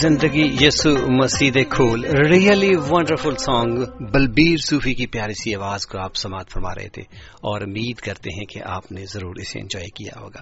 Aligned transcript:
زندگی 0.00 0.56
یسو 0.60 0.90
مسیح 1.08 1.50
کھول. 1.70 2.04
Really 2.04 2.76
wonderful 2.90 3.36
song. 3.36 3.84
Balbir 4.12 4.56
Sufi 4.56 4.94
کی 4.94 5.06
پیاری 5.06 5.32
سی 5.32 5.54
آواز 5.54 5.86
کو 5.86 5.98
آپ 5.98 6.16
سماعت 6.16 6.50
فرما 6.50 6.74
رہے 6.74 6.88
تھے 6.88 7.02
اور 7.42 7.60
امید 7.60 7.96
کرتے 7.96 8.30
ہیں 8.38 8.44
کہ 8.44 8.60
آپ 8.64 8.92
نے 8.92 9.04
ضرور 9.04 9.34
اسے 9.36 9.60
انجوائے 9.60 9.88
کیا 9.88 10.20
ہوگا. 10.20 10.40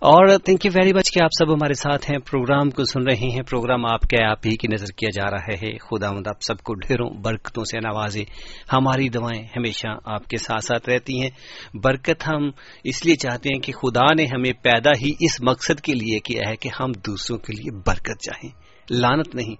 اور 0.00 0.38
تھینک 0.38 0.66
یو 0.66 0.72
ویری 0.74 0.92
مچ 0.92 1.10
کہ 1.10 1.22
آپ 1.22 1.30
سب 1.38 1.54
ہمارے 1.54 1.74
ساتھ 1.74 2.10
ہیں. 2.10 2.18
پروگرام 2.18 2.70
کو 2.70 2.84
سن 2.84 3.02
رہے 3.02 3.30
ہیں. 3.30 3.42
پروگرام 3.42 3.86
آپ 3.86 4.02
کے 4.02 4.24
آپ 4.24 4.46
ہی 4.46 4.56
کی 4.56 4.68
نظر 4.68 4.92
کیا 4.96 5.08
جا 5.14 5.30
رہا 5.30 5.54
ہے. 5.62 5.78
خدا 5.78 6.12
مند 6.12 6.26
آپ 6.26 6.42
سب 6.42 6.58
کو 6.58 6.74
ڈھیروں 6.74 7.10
برکتوں 7.10 7.64
سے 7.64 7.80
نوازے. 7.80 8.24
ہماری 8.72 9.08
دعائیں 9.08 9.44
ہمیشہ 9.56 9.88
آپ 10.04 10.28
کے 10.28 10.36
ساتھ 10.36 10.64
ساتھ 10.64 10.88
رہتی 10.88 11.20
ہیں. 11.20 11.30
برکت 11.74 12.28
ہم 12.28 12.50
اس 12.84 13.06
لیے 13.06 13.14
چاہتے 13.14 13.48
ہیں 13.54 13.60
کہ 13.60 13.72
خدا 13.72 14.12
نے 14.16 14.24
ہمیں 14.24 14.52
پیدا 14.52 14.90
ہی 15.02 15.12
اس 15.20 15.40
مقصد 15.40 15.80
کے 15.80 15.94
لیے 15.94 16.18
کیا 16.18 16.50
ہے 16.50 16.56
کہ 16.56 16.68
ہم 16.80 16.92
دوسروں 16.92 17.38
کے 17.38 17.52
لیے 17.52 17.82
برکت 17.86 18.22
چاہیں. 18.22 18.69
لانت 18.90 19.34
نہیں۔ 19.34 19.54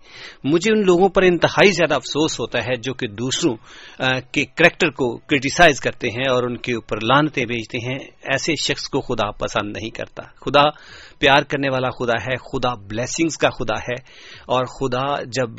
مجھے 0.44 0.72
ان 0.72 0.86
لوگوں 0.86 1.08
پر 1.08 1.22
انتہائی 1.22 1.72
زیادہ 1.72 1.94
افسوس 1.94 2.40
ہوتا 2.40 2.58
ہے 2.58 2.76
جو 2.76 2.94
کہ 2.94 3.06
دوسروں 3.06 3.56
کے 4.32 4.44
کریکٹر 4.44 4.90
کو 4.90 5.16
کرٹیسائز 5.16 5.80
کرتے 5.80 6.08
ہیں 6.08 6.30
اور 6.30 6.42
ان 6.42 6.56
کے 6.56 6.74
اوپر 6.74 6.96
لانتیں 6.96 7.44
بھیجتے 7.44 7.78
ہیں۔ 7.78 7.98
ایسے 8.22 8.54
شخص 8.54 8.88
کو 8.88 9.00
خدا 9.00 9.30
پسند 9.30 9.76
نہیں 9.76 9.90
کرتا۔ 9.90 10.22
خدا 10.22 10.62
پیار 11.20 11.42
کرنے 11.42 11.68
والا 11.70 11.90
خدا 11.90 12.22
ہے، 12.22 12.36
خدا 12.36 12.74
بلیسنگز 12.74 13.38
کا 13.38 13.50
خدا 13.50 13.78
ہے۔ 13.78 13.94
اور 14.46 14.64
خدا 14.64 15.22
جب 15.22 15.50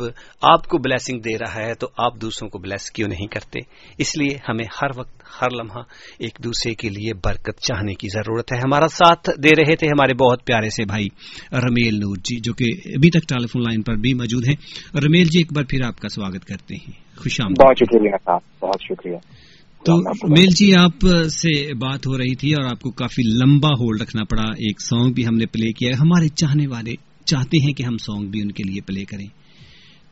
آپ 0.41 0.67
کو 0.67 0.77
بلیسنگ 0.77 1.19
دے 1.19 1.37
رہا 1.37 1.65
ہے 1.65 1.73
تو 1.73 1.87
آپ 1.97 2.21
دوسروں 2.21 2.49
کو 2.49 2.59
بلیس 2.59 2.91
کیوں 2.91 3.07
نہیں 3.07 3.27
کرتے؟ 3.27 3.59
اس 3.97 4.17
لیے 4.17 4.37
ہمیں 4.49 4.65
ہر 4.81 4.87
وقت، 4.97 5.23
ہر 5.41 5.47
لمحہ 5.51 5.81
ایک 6.19 6.37
دوسرے 6.43 6.73
کے 6.73 6.89
لیے 6.89 7.13
برکت 7.13 7.59
چاہنے 7.59 7.93
کی 7.93 8.07
ضرورت 8.13 8.53
ہے۔ 8.53 8.57
ہمارا 8.57 8.87
ساتھ 8.87 9.29
دے 9.43 9.49
رہے 9.49 9.75
تھے 9.75 9.87
ہمارے 9.87 10.13
بہت 10.13 10.45
پیارے 10.45 10.69
سے 10.69 10.85
بھائی 10.85 11.07
رمیل 11.53 11.95
نور 11.95 12.15
جی 12.15 12.39
جو 12.39 12.53
کہ 12.53 12.65
ابھی 12.85 13.09
تک 13.09 13.29
ٹیلیفون 13.29 13.61
لائن 13.61 13.81
پر 13.81 13.95
بھی 13.95 14.13
موجود 14.13 14.47
ہیں۔ 14.47 14.55
رمیل 14.95 15.25
جی 15.25 15.39
ایک 15.39 15.53
بار 15.53 15.63
پھر 15.69 15.85
آپ 15.85 15.99
کا 15.99 16.09
سواگت 16.09 16.45
کرتے 16.45 16.75
ہیں۔ 16.75 16.91
خوش 17.17 17.41
آمد 17.41 17.63
بہت 17.63 17.77
شکریہ 17.77 18.11
صاحب، 18.25 18.41
بہت 18.61 18.81
شکریہ۔ 18.81 19.50
تو 19.85 19.97
میل 20.29 20.53
جی 20.55 20.75
آپ 20.75 21.07
سے 21.29 21.73
بات 21.73 22.07
ہو 22.07 22.17
رہی 22.17 22.35
تھی 22.35 22.53
اور 22.53 22.63
آپ 22.63 22.79
کو 22.81 22.91
کافی 22.91 23.21
لمبا 23.23 23.69
ہولڈ 23.69 24.01
رکھنا 24.01 24.23
پڑا۔ 24.23 24.43
ایک 24.43 24.81
سانگ 24.81 25.13
بھی 25.13 25.27
ہم 25.27 25.35
نے 25.35 25.45
پلے 25.45 25.71
کیا 25.71 25.89
ہمارے 25.99 26.27
چاہنے 26.27 26.67
والے 26.67 26.93
چاہتے 27.25 27.57
ہیں 27.63 27.73
کہ 27.73 27.83
ہم 27.83 27.97
سانگ 27.97 28.27
بھی 28.27 28.41
ان 28.41 28.51
کے 28.51 28.63
لیے 28.63 28.81
پلے 28.81 29.05
کریں۔ 29.05 29.25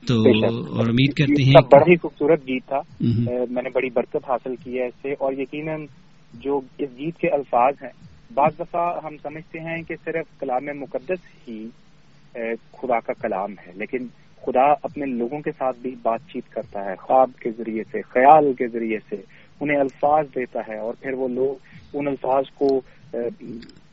تو 0.08 0.16
اور 0.76 0.88
امید 0.88 1.14
کرتے 1.14 1.44
ہیں 1.44 1.54
بڑا 1.72 1.84
ہی 1.88 1.96
خوبصورت 1.96 2.42
گیت 2.48 2.68
تھا۔ 2.68 2.80
میں 3.50 3.64
نے 3.64 3.70
بڑی 3.70 3.90
برکت 3.90 4.30
حاصل 4.30 4.56
کی 4.56 4.80
ہے 4.80 4.88
اس 4.88 4.94
سے۔ 5.02 5.12
اور 5.12 5.34
یقیناً 5.34 5.86
جو 6.34 6.58
اس 6.58 6.90
گیت 7.00 7.18
کے 7.18 7.28
الفاظ 7.30 7.74
ہیں 7.84 7.92
بعض 8.34 8.60
دفعہ 8.60 9.00
ہم 9.04 9.18
سمجھتے 9.22 9.60
ہیں 9.60 9.84
کہ 9.84 9.96
صرف 10.06 10.40
کلام 10.40 10.80
مقدس 10.80 11.48
ہی 11.48 11.68
خدا 12.74 13.00
کا 13.00 13.14
کلام 13.14 13.52
ہے۔ 13.52 13.72
لیکن 13.76 14.08
خدا 14.42 14.72
اپنے 14.72 15.06
لوگوں 15.06 15.42
کے 15.42 15.52
ساتھ 15.52 15.80
بھی 15.80 15.92
بات 16.02 16.20
چیت 16.34 16.50
کرتا 16.50 16.80
ہے 16.86 16.96
خواب 16.96 17.30
کے 17.40 17.52
ذریعے 17.52 17.84
سے 17.84 18.02
خیال 18.02 18.54
کے 18.54 18.68
ذریعے 18.68 18.98
سے۔ 19.10 19.39
انہیں 19.62 19.78
الفاظ 19.78 20.26
دیتا 20.36 20.60
ہے 20.68 20.78
اور 20.78 20.94
پھر 21.00 21.14
وہ 21.14 21.28
لوگ 21.28 21.56
ان 21.94 22.08
الفاظ 22.08 22.44
کو 22.54 22.82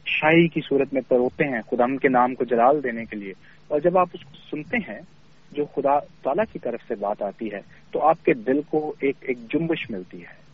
شاعری 0.06 0.49
کی 0.49 0.60
صورت 0.60 0.94
میں 0.94 1.03
پروتے 1.09 1.44
ہیں 1.44 1.62
خدا 1.71 1.84
ان 1.84 1.99
کے 1.99 2.09
نام 2.09 2.34
کو 2.34 2.44
جلال 2.44 2.84
دینے 2.84 3.04
کے 3.04 3.16
لیے۔ 3.16 3.32
اور 3.69 3.81
جب 3.81 3.99
آپ 3.99 4.09
اس 4.12 4.25
کو 4.25 4.31
سنتے 4.50 4.77
ہیں 4.77 5.00
جو 5.53 5.65
خدا 5.65 5.99
تعالیٰ 5.99 6.44
کی 6.53 6.59
طرف 6.59 6.81
سے 6.88 6.94
بات 6.94 7.22
آتی 7.22 7.53
ہے 7.53 7.60
تو 7.93 8.09
آپ 8.09 8.25
کے 8.25 8.32
دل 8.34 8.60
کو 8.62 8.94
ایک 9.00 9.16
ایک 9.21 9.38
جنبش 9.53 9.91
ملتی 9.91 10.21
ہے۔ 10.21 10.47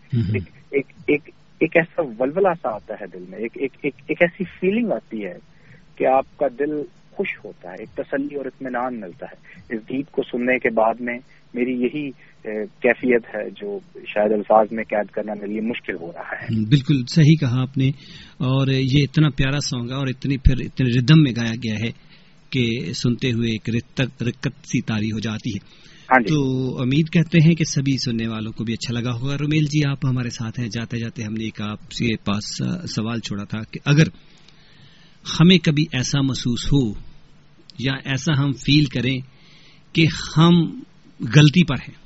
ایک 0.70 0.86
ایک, 1.06 1.30
ایک, 1.58 1.76
ایسا 1.76 2.02
ولولا 2.18 2.54
سا 2.62 2.68
آتا 2.68 2.94
ہے 3.00 3.06
دل 3.06 3.24
میں 3.28 3.38
ایک 3.38 3.52
ایک, 3.54 3.72
ایک 3.82 3.94
ایک 4.06 4.22
ایسی 4.22 4.44
فیلنگ 4.44 4.92
آتی 4.92 5.24
ہے 5.24 5.38
کہ 5.96 6.06
آپ 6.06 6.26
کا 6.36 6.46
دل 6.58 6.82
خوش 7.12 7.28
ہوتا 7.44 7.68
ہے 7.68 7.74
ایک 7.78 7.88
تسلی 7.88 8.36
اور 8.36 8.44
اطمینان 8.44 9.00
ملتا 9.00 9.26
ہے۔ 9.26 9.62
اس 9.74 9.82
گیت 9.90 10.10
کو 10.10 10.22
سننے 10.22 10.58
کے 10.58 10.70
بعد 10.70 11.00
میں 11.00 11.18
میری 11.54 11.72
یہی 11.72 12.10
کیفیت 12.82 13.22
ہے 13.34 13.50
جو 13.50 13.78
شاید 13.94 14.32
الفاظ 14.32 14.66
میں 14.70 14.84
قید 14.84 15.10
کرنا 15.10 15.34
میرے 15.34 15.46
لیے 15.46 15.60
مشکل 15.60 15.94
ہو 16.00 16.12
رہا 16.12 16.36
ہے۔ 16.42 16.64
بالکل 16.64 17.04
صحیح 17.08 17.34
کہا 17.40 17.62
آپ 17.62 17.78
نے۔ 17.78 17.88
اور 18.38 18.68
یہ 18.68 19.02
اتنا 19.02 19.28
پیارا 19.36 19.60
سانگ 19.60 19.90
ہے 19.90 19.94
اور 19.94 20.06
اتنی 20.06 20.36
پھر 20.36 20.54
اتنے 20.58 20.98
ردم 20.98 21.22
میں 21.22 21.32
گایا 21.32 21.54
گیا 21.54 21.74
ہے 21.74 21.90
کہ 22.50 22.92
سنتے 22.92 23.32
ہوئے 23.32 23.50
ایک 23.50 23.68
رکت 24.22 24.66
سی 24.66 24.80
تاری 24.80 25.06
ہو 25.06 25.18
جاتی 25.18 25.50
ہے۔ 25.50 25.82
ہاں 26.02 26.20
جی۔ 26.20 26.34
تو 26.34 26.78
امید 26.82 27.12
کہتے 27.12 27.38
ہیں 27.44 27.54
کہ 27.54 27.64
سبھی 27.64 27.98
سننے 27.98 28.28
والوں 28.28 28.52
کو 28.52 28.64
بھی 28.64 28.72
اچھا 28.72 29.00
لگا 29.00 29.12
ہوگا۔ 29.12 29.34
رومیل 29.34 29.64
جی 29.64 29.88
آپ 29.88 30.06
ہمارے 30.06 30.30
ساتھ 30.30 30.60
ہیں۔ 30.60 30.68
جاتے 30.68 30.98
جاتے 30.98 31.22
ہم 31.22 31.32
نے 31.32 31.44
ایک 31.44 31.62
آپ 31.62 31.90
کے 31.90 32.16
پاس 32.16 32.44
سوال 32.94 33.20
چھوڑا 33.20 33.44
تھا 33.44 33.58
کہ 33.72 33.78
اگر 33.84 34.04
ہمیں 35.24 35.58
کبھی 35.58 35.84
ایسا 35.92 36.20
محسوس 36.20 36.72
ہو 36.72 36.92
یا 37.78 37.92
ایسا 38.04 38.32
ہم 38.38 38.52
فیل 38.52 38.84
کریں 38.84 39.18
کہ 39.92 40.06
ہم 40.36 40.80
غلطی 41.20 41.64
پر 41.64 41.76
ہیں 41.88 42.02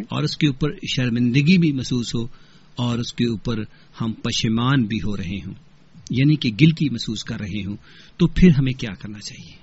اور 0.00 0.22
اس 0.22 0.36
کے 0.36 0.46
اوپر 0.46 0.74
شرمندگی 0.96 1.58
بھی 1.58 1.72
محسوس 1.72 2.14
ہو 2.14 2.22
اور 2.78 2.98
اس 2.98 3.12
کے 3.12 3.24
اوپر 3.24 3.58
ہم 4.00 4.12
پشمان 4.12 4.82
بھی 4.82 4.98
ہو 4.98 5.16
رہے 5.16 5.38
ہوں 5.46 5.54
یعنی 6.10 6.36
کہ 6.36 6.50
گلتی 6.60 6.88
محسوس 6.90 7.24
کر 7.24 7.40
رہے 7.40 7.64
ہوں 7.66 7.76
تو 8.20 8.26
پھر 8.26 8.48
ہمیں 8.58 8.72
کیا 8.72 8.94
کرنا 8.94 9.18
چاہیے؟ 9.18 9.62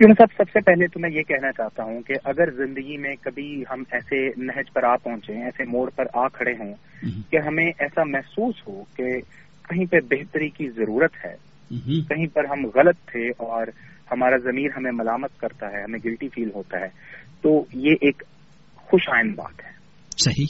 صاحب 0.00 0.32
سب 0.36 0.50
سے 0.52 0.60
پہلے 0.60 0.86
تو 0.86 1.00
میں 1.00 1.10
یہ 1.10 1.22
کہنا 1.22 1.52
چاہتا 1.52 1.82
ہوں 1.82 2.00
کہ 2.02 2.14
اگر 2.24 2.50
زندگی 2.50 2.96
میں 2.96 3.14
کبھی 3.20 3.62
ہم 3.70 3.82
ایسے 3.90 4.28
نہج 4.36 4.72
پر 4.72 4.84
آ 4.84 4.96
پہنچے 4.96 5.32
ایسے 5.32 5.64
موڑ 5.64 5.90
پر 5.90 6.04
آ 6.14 6.28
کھڑے 6.28 6.52
ہوں 6.52 6.74
کہ 7.30 7.36
ہمیں 7.36 7.66
ایسا 7.66 8.04
محسوس 8.04 8.54
ہو 8.68 8.84
کہ 8.96 9.04
کہیں 9.68 9.84
پہ 9.84 9.96
بہتری 10.10 10.48
کی 10.48 10.68
ضرورت 10.68 11.14
ہے 11.24 11.34
Mm-hmm. 11.74 12.08
کہیں 12.08 12.26
پر 12.26 12.44
ہم 12.44 12.66
غلط 12.66 12.96
تھے 13.06 13.28
اور 13.28 13.66
ہمارا 14.10 14.36
ضمیر 14.36 14.68
ہمیں 14.76 14.92
ملامت 14.94 15.40
کرتا 15.40 15.66
ہے 15.72 15.82
ہمیں 15.82 15.98
گلٹی 16.04 16.28
فیل 16.28 16.50
ہوتا 16.54 16.80
ہے 16.80 16.88
تو 17.42 17.64
یہ 17.74 17.90
ایک 18.00 18.22
خوش 18.76 19.08
آئند 19.08 19.34
بات 19.34 19.64
ہے۔ 19.64 19.70
صحیح۔ 20.18 20.46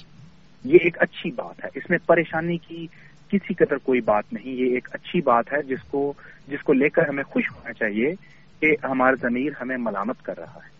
یہ 0.65 0.79
ایک 0.83 0.97
اچھی 1.01 1.31
بات 1.31 1.65
ہے۔ 1.65 1.69
اس 1.75 1.91
میں 1.91 1.99
پریشانی 2.07 2.57
کی 2.57 2.87
کسی 3.29 3.55
قدر 3.55 3.77
کوئی 3.77 4.01
بات 4.01 4.33
نہیں 4.33 4.49
یہ 4.49 4.75
ایک 4.75 4.89
اچھی 4.93 5.21
بات 5.21 5.53
ہے 5.53 5.63
جس 5.63 5.83
کو 5.83 6.13
جس 6.49 6.63
کو 6.63 6.73
لے 6.73 6.89
کر 6.89 7.03
ہمیں 7.09 7.23
خوش 7.23 7.43
ہونا 7.57 7.73
چاہیے 7.73 8.15
کہ 8.61 8.87
ہمارا 8.87 9.15
ضمیر 9.15 9.53
ہمیں 9.61 9.77
ملامت 9.79 10.23
کر 10.23 10.39
رہا 10.39 10.55
ہے۔ 10.55 10.77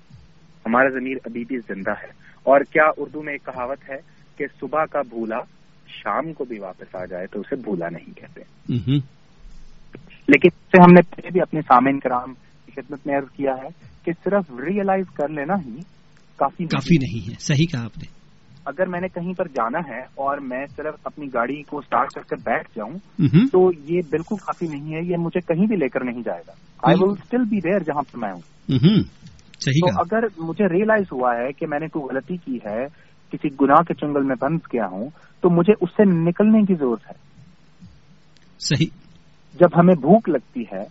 ہمارا 0.67 0.89
ضمیر 0.89 1.17
ابھی 1.25 1.45
بھی 1.45 1.57
زندہ 1.57 1.91
ہے۔ 1.91 2.27
اور 2.43 2.61
کیا 2.61 2.85
اردو 2.97 3.23
میں 3.23 3.33
ایک 3.33 3.45
کہاوت 3.45 3.91
ہے 3.91 3.97
کہ 4.37 4.47
صبح 4.61 4.85
کا 4.85 5.03
بھولا 5.03 5.39
شام 5.89 6.33
کو 6.33 6.45
بھی 6.45 6.59
واپس 6.59 6.95
آ 6.95 7.05
جائے 7.05 7.27
تو 7.27 7.41
اسے 7.41 7.57
بھولا 7.57 7.89
نہیں 7.89 8.17
کہتے۔ 8.17 8.41
mm-hmm. 8.73 8.99
لیکن 10.29 10.49
اس 10.53 10.67
سے 10.67 10.83
ہم 10.83 10.93
نے 10.93 11.03
پہلے 11.03 11.29
بھی 11.33 11.41
اپنے 11.41 11.61
سامعین 11.61 11.99
کرام 12.01 12.35
کی 12.35 12.81
خدمت 12.81 13.07
میں 13.07 13.17
عرض 13.19 13.31
کیا 13.37 13.53
ہے 13.53 13.69
کہ 14.05 14.13
صرف 14.25 14.51
ریئلائز 14.51 15.11
کر 15.15 15.29
لینا 15.29 15.55
ہی 15.67 15.75
کافی 16.37 16.65
کافی 16.65 16.95
نہیں 16.99 17.31
ہے۔ 17.31 17.35
صحیح 17.41 17.67
کہا 17.73 17.85
آپ 17.85 17.99
نے۔ 17.99 18.17
اگر 18.65 18.87
میں 18.87 19.01
نے 19.01 19.09
کہیں 19.09 19.33
پر 19.33 19.49
جانا 19.49 19.79
ہے 19.79 20.01
اور 20.01 20.39
میں 20.39 20.67
صرف 20.77 20.95
اپنی 21.05 21.27
گاڑی 21.35 21.63
کو 21.63 21.79
اسٹارٹ 21.79 22.09
کر 22.09 22.23
کے 22.23 22.51
بیٹھ 22.51 22.69
جاؤں 22.77 22.99
تو 23.53 23.71
یہ 23.79 24.01
بالکل 24.11 24.37
کافی 24.37 24.67
نہیں 24.67 24.95
ہے 24.95 25.01
یہ 25.05 25.17
مجھے 25.19 25.41
کہیں 25.41 25.67
بھی 25.67 25.77
لے 25.77 25.89
کر 25.89 26.05
نہیں 26.05 26.23
جائے 26.25 26.43
گا۔ 26.49 26.53
I 26.83 26.97
will 27.01 27.15
still 27.23 27.45
be 27.45 27.57
rear 27.57 27.81
جہاں 27.81 28.03
پر 28.03 28.19
میں 28.19 28.33
ہوں۔ 28.33 28.41
تو 29.63 30.01
اگر 30.01 30.25
مجھے 30.39 30.65
ریئلائز 30.67 31.05
ہوا 31.13 31.31
ہے 31.37 31.53
کہ 31.53 31.67
میں 31.67 31.79
نے 31.79 31.87
کوئی 31.89 32.15
غلطی 32.15 32.37
کی 32.37 32.59
ہے 32.67 32.85
کسی 33.33 33.49
گناہ 33.61 33.83
کے 33.83 33.95
چنگل 33.95 34.23
میں 34.23 34.37
بند 34.41 34.59
کیا 34.71 34.87
ہوں 34.87 35.09
تو 35.41 35.51
مجھے 35.51 35.73
اس 35.81 35.91
سے 35.91 36.05
نکلنے 36.05 36.63
کی 36.63 36.75
ضرورت 36.75 37.01
ہے۔ 37.07 37.15
صحیح۔ 38.61 39.06
جب 39.61 39.81
ہمیں 39.81 39.95
بھوک 39.95 40.29
لگتی 40.29 40.63
ہے 40.73 40.83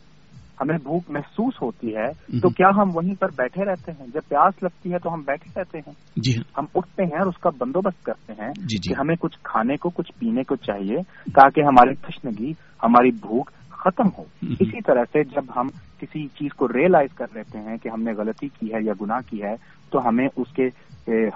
ہمیں 0.62 0.78
بھوک 0.84 1.10
محسوس 1.10 1.54
ہوتی 1.62 1.96
ہے 1.96 2.40
تو 2.40 2.50
کیا 2.50 2.68
ہم 2.78 2.90
وہیں 2.94 3.16
پر 3.20 3.28
بیٹھے 3.36 3.66
رہتے 3.66 3.92
ہیں؟ 3.92 4.06
جب 4.14 4.22
پیاس 4.28 4.64
لگتی 4.64 4.94
ہے 4.94 5.00
تو 5.00 5.14
ہم 5.14 5.22
بیٹھے 5.22 5.60
رہتے 5.60 5.78
ہیں۔ 5.78 5.94
جی 6.16 6.32
ہاں۔ 6.32 6.44
ہم 6.58 6.66
اٹھتے 6.76 7.04
ہیں 7.04 7.20
اور 7.20 7.28
اس 7.28 7.38
کا 7.38 7.50
بندوبست 7.58 8.06
کرتے 8.06 8.34
ہیں 8.34 8.52
جی،, 8.58 8.78
جی 8.78 8.94
کہ 8.94 9.00
ہمیں 9.00 9.16
کچھ 9.20 9.38
کھانے 9.44 9.78
کو 9.78 9.90
کچھ 9.90 10.12
پینے 10.20 10.44
کو 10.44 10.56
چاہیے 10.56 10.96
تاکہ 11.32 11.62
ہماری 11.62 11.96
تشنگی 11.96 12.52
ہماری 12.84 13.12
بھوک 13.12 13.52
ختم 13.70 14.08
ہو۔ 14.18 14.24
اسی 14.42 14.82
طرح 14.82 15.04
سے 15.12 15.24
جب 15.24 15.44
ہم 15.56 15.68
کسی 16.00 16.28
چیز 16.28 16.54
کو 16.54 16.68
ریئلائز 16.68 17.10
کر 17.16 17.26
لیتے 17.34 17.60
ہیں 17.60 17.78
کہ 17.78 17.90
ہم 17.90 18.02
نے 18.02 18.12
غلطی 18.14 18.48
کی 18.48 18.74
ہے 18.74 18.84
یا 18.84 18.94
گناہ 19.02 19.30
کی 19.30 19.44
ہے 19.44 19.56
تو 19.92 20.08
ہمیں 20.08 20.28
اس 20.36 20.54
کے 20.54 20.68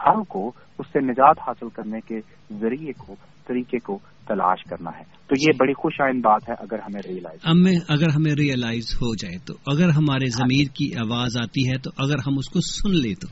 حل 0.06 0.24
کو 0.28 0.52
اس 0.80 0.86
سے 0.94 1.00
نجات 1.00 1.40
حاصل 1.48 1.70
کرنے 1.70 2.00
کے 2.08 2.20
ذریعے 2.60 2.92
کو 2.98 3.16
طریقے 3.50 3.78
کو 3.80 4.00
تلاش 4.28 4.64
کرنا 4.64 4.90
ہے۔ 4.98 5.04
تو 5.28 5.34
یہ 5.38 5.52
جی۔ 5.52 5.58
بڑی 5.58 5.74
خوش 5.74 6.02
آئند 6.02 6.20
بات 6.20 6.50
ہے 6.50 6.54
اگر 6.60 6.80
ہمیں 6.80 7.02
ریئلائز 7.08 7.40
ہمیں 7.48 7.80
اگر 7.90 8.10
ہمیں 8.16 8.32
ریئلائز 8.32 8.96
ہو 8.96 9.16
جائے 9.16 9.38
تو 9.38 9.54
اگر 9.68 9.90
ہمارے 9.90 10.26
ہاں 10.26 10.48
جی۔ 10.48 10.66
ضمیر 10.66 10.76
کی 10.76 10.96
آواز 10.96 11.38
آتی 11.44 11.70
ہے 11.70 11.78
تو 11.78 11.90
اگر 11.98 12.16
ہم 12.28 12.38
اس 12.38 12.50
کو 12.50 12.60
سن 12.62 12.98
لیں 13.02 13.16
تو۔ 13.16 13.28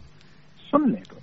سن 0.71 0.89
لیں 0.89 1.03
تو۔ 1.09 1.15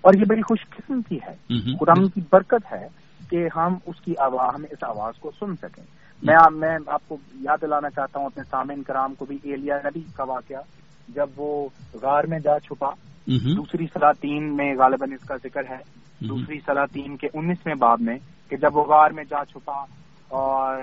اور 0.00 0.14
یہ 0.18 0.24
بڑی 0.28 0.42
خوش 0.42 0.76
قسمتی 0.76 1.16
ہے۔ 1.16 1.36
قرآن 1.78 2.08
کی 2.08 2.20
برکت 2.32 2.72
ہے 2.72 2.86
کہ 3.30 3.48
ہم 3.56 3.74
اس 3.86 4.00
کی 4.04 4.12
آواز 4.18 4.50
ہم 4.54 4.64
اس 4.70 4.84
آواز 4.84 5.14
کو 5.20 5.30
سن 5.30 5.56
سکیں۔ 5.56 5.84
میں 6.22 6.36
میں 6.50 6.78
آپ 6.86 7.08
کو 7.08 7.16
یاد 7.34 7.56
دلانا 7.62 7.90
چاہتا 7.90 8.18
ہوں 8.18 8.26
اپنے 8.26 8.44
سامعین 8.50 8.82
کرام 8.82 9.14
کو 9.14 9.24
بھی 9.24 9.38
ایلیا 9.42 9.76
نبی 9.76 10.00
کا 10.16 10.24
واقعہ۔ 10.24 10.60
جب 11.08 11.26
وہ 11.36 11.68
غار 11.94 12.24
میں 12.28 12.38
جا 12.38 12.58
چھپا 12.58 12.90
دوسری 13.26 13.86
سلاطین 13.86 14.56
میں 14.56 14.74
غالباً 14.74 15.12
اس 15.12 15.26
کا 15.28 15.36
ذکر 15.36 15.60
ہے۔ 15.70 16.01
کے 17.16 17.26
انیسویں 17.34 17.74
باب 17.74 18.00
میں 18.00 18.16
کہ 18.48 18.56
جب 18.56 18.76
وہ 18.76 18.84
غار 18.84 19.10
میں 19.10 19.24
جا 19.24 19.44
چھپا 19.44 19.80
اور 20.28 20.76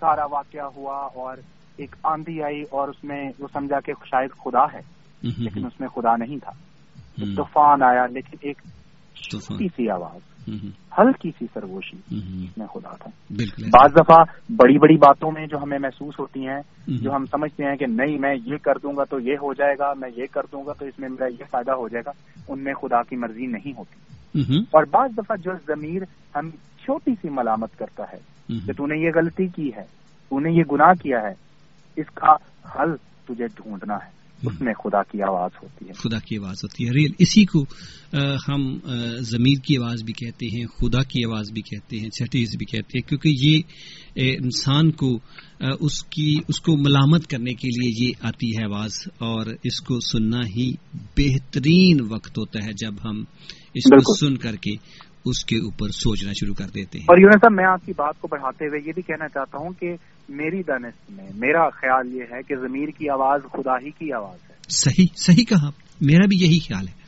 سارا 0.00 0.24
واقعہ 0.30 0.68
ہوا 0.76 0.96
اور 0.96 1.36
ایک 1.76 1.96
آندھی 2.02 2.42
آئی 2.42 2.62
اور 2.70 2.88
اس 2.88 3.04
میں 3.04 3.30
وہ 3.38 3.48
سمجھا 3.52 3.80
کہ 3.80 3.92
شاید 4.04 4.30
خدا 4.30 4.64
ہے 4.72 4.80
لیکن 5.22 5.66
اس 5.66 5.80
میں 5.80 5.88
خدا 5.88 6.16
نہیں 6.16 6.36
تھا۔ 6.36 6.50
طوفان 7.36 7.82
آیا 7.82 8.06
لیکن 8.06 8.36
ایک 8.40 8.62
چھوٹی 9.14 9.68
سی 9.68 9.90
آواز 9.90 10.48
ہلکی 10.98 11.30
سی 11.38 11.46
سرگوشی 11.54 11.96
میں 12.56 12.66
خدا 12.66 12.96
تھا۔ 12.96 13.10
بعض 13.58 13.92
دفعہ 13.92 14.24
بڑی 14.48 14.78
بڑی 14.78 14.96
باتوں 14.96 15.30
میں 15.32 15.46
جو 15.46 15.62
ہمیں 15.62 15.78
محسوس 15.78 16.14
ہوتی 16.18 16.48
ہیں 16.48 16.60
جو 16.86 17.12
ہم 17.12 17.24
سمجھتے 17.24 17.64
ہیں 17.64 17.76
کہ 17.76 17.86
نہیں 17.86 18.18
میں 18.18 18.34
یہ 18.44 18.56
کر 18.56 18.78
دوں 18.82 18.92
گا 18.96 19.04
تو 19.04 19.20
یہ 19.20 19.32
ہو 19.32 19.54
جائے 19.54 19.74
گا 19.78 19.92
میں 19.96 20.10
یہ 20.16 20.24
کر 20.32 20.40
دوں 20.52 20.66
گا 20.66 20.72
تو 20.72 20.84
اس 20.84 20.98
میں 20.98 21.08
میرا 21.08 21.26
یہ 21.26 21.44
فائدہ 21.50 21.72
ہو 21.72 21.88
جائے 21.88 22.02
گا 22.06 22.10
ان 22.48 22.64
میں 22.64 22.74
خدا 22.74 23.02
کی 23.02 23.16
مرضی 23.16 23.46
نہیں 23.46 23.72
ہوتی۔ 23.78 24.13
اور 24.50 24.84
بعض 24.84 25.10
دفعہ 25.18 25.36
جو 25.36 25.52
ضمیر 25.66 26.02
ہم 26.36 26.50
چھوٹی 26.50 27.12
سی 27.22 27.28
ملامت 27.30 27.78
کرتا 27.78 28.04
ہے 28.12 28.18
کہ 28.66 28.72
تو 28.72 28.86
نے 28.86 29.06
یہ 29.06 29.10
غلطی 29.14 29.46
کی 29.46 29.68
ہے 29.76 29.84
تو 30.28 30.40
نے 30.40 30.50
یہ 30.50 30.62
گناہ 30.72 30.92
کیا 31.02 31.18
ہے 31.18 31.34
اس 31.96 32.06
کا 32.14 32.32
حل 32.74 32.96
تجھے 33.28 33.46
ڈھونڈنا 33.46 33.94
ہے۔ 33.94 34.24
اس 34.42 34.60
میں 34.60 34.74
خدا 34.74 35.02
کی 35.02 35.22
آواز 35.22 35.50
ہوتی 35.62 35.88
ہے۔ 35.88 35.92
خدا 35.92 36.18
کی 36.18 36.36
آواز 36.36 36.56
ہوتی 36.62 36.86
ہے۔ 36.86 36.90
ریل 36.90 37.12
اسی 37.18 37.44
کو 37.44 37.64
ہم 38.48 38.78
ضمیر 39.20 39.64
کی 39.64 39.76
آواز 39.76 40.02
بھی 40.02 40.12
کہتے 40.12 40.46
ہیں 40.46 40.66
خدا 40.66 41.02
کی 41.02 41.24
آواز 41.24 41.50
بھی 41.52 41.62
کہتے 41.62 41.98
ہیں 41.98 42.10
چٹیز 42.10 42.48
بھی 42.58 42.66
کہتے 42.66 42.98
ہیں 42.98 43.08
کیونکہ 43.08 43.28
یہ 43.28 43.62
انسان 44.42 44.90
کو 44.90 45.18
اس 45.80 46.04
کی 46.04 46.36
اس 46.48 46.60
کو 46.60 46.76
ملامت 46.76 47.26
کرنے 47.26 47.52
کے 47.54 47.68
لیے 47.68 48.08
یہ 48.08 48.12
آتی 48.22 48.50
ہے 48.50 48.64
آواز 48.64 48.92
اور 49.06 49.46
اس 49.64 49.80
کو 49.80 50.00
سننا 50.00 50.40
ہی 50.56 50.72
بہترین 51.16 51.96
وقت 52.12 52.38
ہوتا 52.38 52.58
ہے 52.66 52.72
جب 52.72 52.94
ہم 53.04 53.24
اس 53.74 53.90
کو 53.90 54.28
سن 54.28 54.36
کر 54.36 54.56
کے 54.56 54.70
اس 55.24 55.44
کے 55.44 55.56
اوپر 55.56 55.88
سوچنا 55.88 56.32
شروع 56.32 56.54
کر 56.54 56.64
دیتے 56.64 56.98
ہیں۔ 56.98 57.04
اور 57.04 57.18
یونس 57.18 57.34
صاحب 57.34 57.52
میں 57.52 57.64
آپ 57.64 57.86
کی 57.86 57.92
بات 57.96 58.20
کو 58.20 58.28
بڑھاتے 58.30 58.66
ہوئے 58.66 58.80
یہ 58.86 58.92
بھی 58.94 59.02
کہنا 59.02 59.28
چاہتا 59.28 59.58
ہوں 59.58 59.70
کہ 59.70 59.94
میری 60.28 60.62
دانست 60.62 61.10
میں 61.10 61.30
میرا 61.34 61.68
خیال 61.70 62.14
یہ 62.14 62.22
ہے 62.32 62.42
کہ 62.42 62.56
ضمیر 62.56 62.88
کی 62.88 63.10
آواز 63.10 63.40
خدا 63.52 63.72
ہی 63.72 63.90
کی 63.90 64.12
آواز 64.12 64.50
ہے۔ 64.50 64.54
صحیح 64.68 65.06
صحیح 65.16 65.44
کہا 65.44 65.68
میرا 66.00 66.26
بھی 66.26 66.36
یہی 66.40 66.58
خیال 66.58 66.88
ہے۔ 66.88 67.04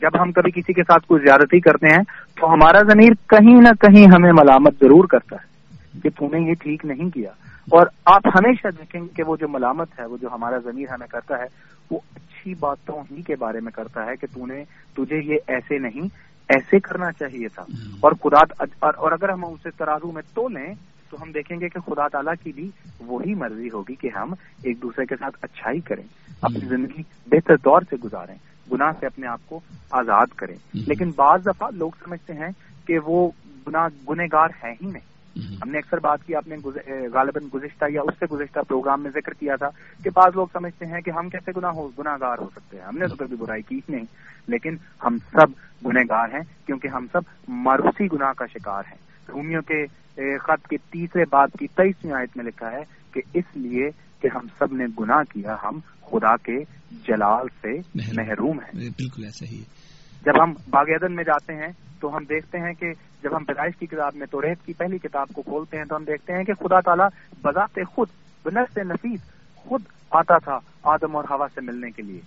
جب 0.00 0.22
ہم 0.22 0.32
کبھی 0.32 0.50
کسی 0.50 0.72
کے 0.72 0.82
ساتھ 0.82 1.06
کوئی 1.06 1.22
زیادتی 1.26 1.60
کرتے 1.60 1.86
ہیں 1.86 2.02
تو 2.40 2.52
ہمارا 2.52 2.78
ضمیر 2.78 3.12
کہیں 3.28 3.60
نہ 3.60 3.68
کہیں 3.80 4.04
ہمیں 4.14 4.32
ملامت 4.32 4.74
ضرور 4.80 5.04
کرتا 5.04 5.36
ہے 5.36 5.48
کہ 6.02 6.10
تم 6.10 6.24
نے 6.24 6.48
یہ 6.48 6.54
ٹھیک 6.54 6.84
نہیں 6.84 7.10
کیا۔ 7.10 7.30
اور 7.70 7.86
آپ 8.04 8.26
ہمیشہ 8.26 8.68
دیکھیں 8.68 9.16
کہ 9.16 9.22
وہ 9.26 9.36
جو 9.36 9.48
ملامت 9.48 10.00
ہے 10.00 10.04
وہ 10.04 10.16
جو 10.16 10.28
ہمارا 10.32 10.58
ضمیر 10.58 10.86
ہمیں 10.90 11.06
کرتا 11.06 11.34
ہے 11.38 11.77
وہ 11.90 11.98
اچھی 12.14 12.54
باتوں 12.54 13.02
ہی 13.10 13.22
کے 13.22 13.36
بارے 13.36 13.60
میں 13.60 13.72
کرتا 13.72 14.06
ہے 14.06 14.16
کہ 14.16 14.26
تو 14.34 14.46
نے 14.46 14.64
تجھے 14.94 15.16
یہ 15.24 15.38
ایسے 15.46 15.78
نہیں 15.78 16.08
ایسے 16.48 16.80
کرنا 16.80 17.12
چاہیے 17.12 17.48
تھا۔ 17.48 17.62
اور 18.00 18.12
خدا 18.12 18.64
اور 18.80 19.12
اگر 19.12 19.28
ہم 19.28 19.44
اسے 19.44 19.70
ترازو 19.70 20.12
میں 20.12 20.22
تو 20.34 20.48
لیں 20.48 20.74
تو 21.10 21.16
ہم 21.22 21.32
دیکھیں 21.32 21.60
گے 21.60 21.68
کہ 21.68 21.80
خدا 21.80 22.08
تعالیٰ 22.08 22.34
کی 22.42 22.52
بھی 22.52 22.70
وہی 23.00 23.34
مرضی 23.34 23.68
ہوگی 23.74 23.94
کہ 23.94 24.08
ہم 24.16 24.32
ایک 24.62 24.82
دوسرے 24.82 25.06
کے 25.06 25.16
ساتھ 25.16 25.38
اچھائی 25.42 25.80
کریں 25.80 26.02
اپنی 26.42 26.66
زندگی 26.66 27.02
بہتر 27.26 27.56
دور 27.56 27.80
سے 27.90 27.96
گزاریں 28.04 28.34
گناہ 28.72 28.92
سے 29.00 29.06
اپنے 29.06 29.26
آپ 29.26 29.40
کو 29.46 29.60
آزاد 29.90 30.26
کریں۔ 30.26 30.54
لیکن 30.74 31.10
بعض 31.16 31.46
دفعہ 31.46 31.68
لوگ 31.72 31.90
سمجھتے 32.04 32.32
ہیں 32.32 32.48
کہ 32.86 32.98
وہ 33.06 33.30
گناہ 33.66 33.88
گنہگار 34.08 34.48
ہے 34.64 34.70
ہی 34.70 34.86
نہیں۔ 34.86 35.17
ہم 35.36 35.70
نے 35.70 35.78
اکثر 35.78 35.98
بات 35.98 36.26
کی 36.26 36.34
آپ 36.34 36.48
نے 36.48 36.56
غالباً 37.12 37.48
گزشتہ 37.54 37.84
یا 37.90 38.00
اس 38.00 38.14
سے 38.18 38.26
گزشتہ 38.32 38.60
پروگرام 38.68 39.02
میں 39.02 39.10
ذکر 39.10 39.32
کیا 39.32 39.54
تھا 39.56 39.68
کہ 40.04 40.10
بعض 40.14 40.32
لوگ 40.34 40.46
سمجھتے 40.52 40.86
ہیں 40.86 41.00
کہ 41.00 41.10
ہم 41.10 41.28
کیسے 41.28 41.50
گناہ 41.56 41.72
گناہ 41.98 42.16
گار 42.20 42.36
ہو 42.38 42.48
سکتے 42.56 42.76
ہیں۔ 42.76 42.84
ہم 42.84 42.98
نے 42.98 43.06
تو 43.06 43.16
کبھی 43.16 43.36
برائی 43.36 43.62
کی 43.62 43.80
نہیں 43.88 44.04
لیکن 44.46 44.76
ہم 45.04 45.18
سب 45.18 45.50
گنہ 45.86 46.00
گار 46.00 46.28
ہیں 46.32 46.66
کیونکہ 46.66 46.88
ہم 46.88 47.06
سب 47.12 47.20
ماروسی 47.48 48.06
گناہ 48.12 48.32
کا 48.32 48.46
شکار 48.46 48.82
ہیں۔ 48.90 48.98
رومیوں 49.28 49.62
کے 49.62 49.86
خط 50.38 50.66
کے 50.66 50.76
تیسرے 50.76 51.22
بات 51.22 51.48
کی 51.58 51.66
تیئیسویں 51.66 52.12
آیت 52.14 52.36
میں 52.36 52.44
لکھا 52.44 52.72
ہے 52.72 52.82
کہ 53.14 53.20
اس 53.34 53.44
لیے 53.54 53.88
کہ 54.22 54.28
ہم 54.34 54.46
سب 54.58 54.72
نے 54.72 54.84
گناہ 55.00 55.22
کیا 55.32 55.56
ہم 55.64 55.78
خدا 56.10 56.36
کے 56.36 56.58
جلال 56.90 57.46
سے 57.60 57.78
محروم۔ 57.94 58.60
ہیں۔ 58.60 58.72
بالکل 58.74 59.24
ایسا 59.24 59.44
ہی 59.52 59.62
جب 60.26 60.42
ہم 60.42 60.52
باغ 60.70 61.12
میں 61.14 61.24
جاتے 61.24 61.54
ہیں 61.54 61.72
تو 62.00 62.16
ہم 62.16 62.24
دیکھتے 62.24 62.58
ہیں 62.58 62.72
کہ 62.72 62.86
جب 63.22 63.36
ہم 63.36 63.44
پیدائش 63.44 63.76
کی 63.78 63.86
کتاب 63.86 64.14
میں 64.14 64.26
تو 64.26 64.42
ریت 64.42 64.66
کی 64.66 64.72
پہلی 64.72 64.98
کتاب 64.98 65.28
کو 65.28 65.42
کھولتے 65.42 65.76
ہیں 65.76 65.84
تو 65.84 65.96
ہم 65.96 66.04
دیکھتے 66.04 66.32
ہیں 66.32 66.44
کہ 66.44 66.52
خدا 66.52 66.80
تعالیٰ 66.80 67.08
بذات 67.42 67.78
خود 67.88 68.08
بنر 68.44 68.64
سے 68.74 68.82
نفیس 68.84 69.20
خود 69.56 69.82
آتا 70.10 70.38
تھا 70.38 70.58
آدم 70.82 71.16
اور 71.16 71.24
ہوا 71.30 71.46
سے 71.54 71.60
ملنے 71.60 71.90
کے 71.90 72.02
لیے۔ 72.02 72.20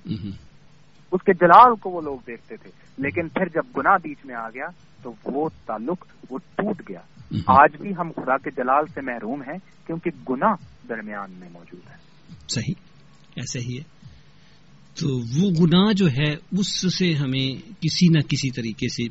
اس 1.12 1.24
کے 1.24 1.34
جلال 1.34 1.76
کو 1.76 1.90
وہ 1.90 2.02
لوگ 2.02 2.18
دیکھتے 2.28 2.56
تھے۔ 2.56 2.72
لیکن 2.98 3.30
پھر 3.30 3.46
جب 3.46 3.78
گناہ 3.78 3.98
بیچ 4.04 4.18
میں 4.26 4.36
آ 4.36 4.50
گیا 4.50 4.66
تو 5.02 5.14
وہ 5.26 5.50
تعلق 5.66 6.06
وہ 6.30 6.38
ٹوٹ 6.56 6.82
گیا۔ 6.90 7.00
آج 7.48 7.82
بھی 7.82 7.92
ہم 7.98 8.12
خدا 8.16 8.38
کے 8.38 8.50
جلال 8.52 8.86
سے 8.86 9.02
محروم 9.02 9.42
ہیں 9.42 9.58
کیونکہ 9.88 10.10
گناہ 10.30 10.54
درمیان 10.90 11.32
میں 11.32 11.50
موجود 11.52 11.92
ہے۔ 11.92 11.96
صحیح۔ 12.50 12.74
ایسے 13.36 13.60
ہی 13.60 13.78
ہے۔ 13.78 14.01
تو 15.00 15.20
وہ 15.20 15.52
گناہ 15.52 15.94
جو 15.94 16.08
ہے، 16.12 16.36
اس 16.52 16.98
سے 16.98 17.14
ہمیں 17.14 17.70
کسی 17.82 18.08
نہ 18.08 18.20
کسی 18.20 18.52
طریقے 18.52 18.88
سے 18.90 19.04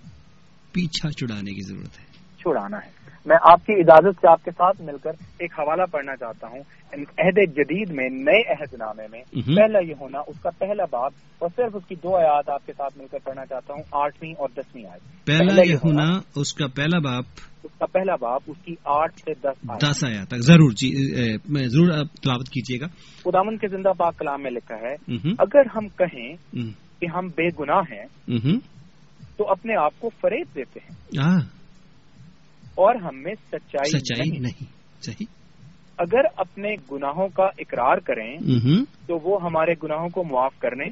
پیچھا 0.72 1.10
چھڑانے 1.10 1.52
کی 1.52 1.66
ضرورت 1.66 1.98
ہے۔ 2.00 2.04
چھڑانا 2.38 2.76
ہے۔ 2.76 2.99
میں 3.26 3.36
آپ 3.42 3.66
کی 3.66 3.72
اجازت 3.72 4.20
سے 4.20 4.28
آپ 4.30 4.44
کے 4.44 4.50
ساتھ 4.50 4.82
مل 4.82 4.96
کر 5.02 5.10
ایک 5.38 5.52
حوالہ 5.58 5.82
پڑھنا 5.90 6.16
چاہتا 6.16 6.46
ہوں۔ 6.46 6.62
عہد 6.92 7.38
جدید 7.56 7.90
میں 7.90 8.08
نئے 8.10 8.52
عہد 8.52 8.74
نامے 8.74 9.06
میں 9.10 9.22
پہلا 9.56 9.78
یہ 9.78 9.94
ہونا 10.00 10.18
اس 10.26 10.40
کا 10.42 10.50
پہلا 10.58 10.84
باب 10.90 11.12
اور 11.38 11.48
صرف 11.56 11.76
اس 11.76 11.82
کی 11.88 11.94
دو 11.94 12.16
آیات 12.16 12.48
آپ 12.50 12.66
کے 12.66 12.72
ساتھ 12.72 12.98
مل 12.98 13.06
کر 13.10 13.18
پڑھنا 13.24 13.46
چاہتا 13.46 13.74
ہوں 13.74 13.82
آٹھویں 13.92 14.32
اور 14.38 14.48
دسویں 14.48 14.84
آیت۔ 14.84 15.26
پہلا 15.26 15.62
یہ 15.66 15.74
ہونا 15.74 16.18
اس 16.36 16.54
کا 16.54 16.66
پہلا 16.66 16.98
باپ 16.98 17.24
اس 17.64 17.70
کا 17.78 17.86
پہلا 17.86 18.16
باپ 18.20 18.42
اس 18.46 18.56
کی 18.64 18.74
آٹھ 18.84 19.16
سے 19.16 19.34
دس 19.34 19.82
دس 19.82 20.04
آیا 20.04 20.24
تک۔ 20.24 20.36
ضرور 20.36 20.70
جی 20.70 20.90
ضرور 21.68 21.88
آپ 21.88 22.22
تلاوت 22.22 22.48
کیجیے 22.48 22.80
گا۔ 22.80 22.86
خدامن 23.24 23.56
کے 23.56 23.68
زندہ 23.68 23.92
پاک 23.98 24.18
کلام 24.18 24.42
میں 24.42 24.50
لکھا 24.50 24.76
ہے 24.76 24.94
اگر 25.38 25.76
ہم 25.76 25.88
کہیں 25.88 26.32
کہ 27.00 27.06
ہم 27.14 27.26
بے 27.26 27.48
گناہ 27.60 27.82
ہیں 27.92 28.04
تو 29.36 29.50
اپنے 29.50 29.74
آپ 29.76 30.00
کو 30.00 30.10
فریب 30.20 30.46
دیتے 30.56 30.80
ہیں۔ 30.84 31.38
اور 32.74 32.94
ہم 32.94 33.22
میں 33.22 33.34
سچائی 33.52 33.98
سچائی 33.98 34.38
نہیں۔ 34.38 34.64
صحیح۔ 35.02 35.26
اگر 35.98 36.20
اپنے 36.36 36.74
گناہوں 36.92 37.28
کا 37.28 37.44
اقرار 37.44 37.96
کریں 37.96 38.36
تو 39.06 39.18
وہ 39.22 39.38
ہمارے 39.42 39.72
گناہوں 39.82 40.08
کو 40.08 40.24
معاف 40.24 40.58
کرنے 40.58 40.84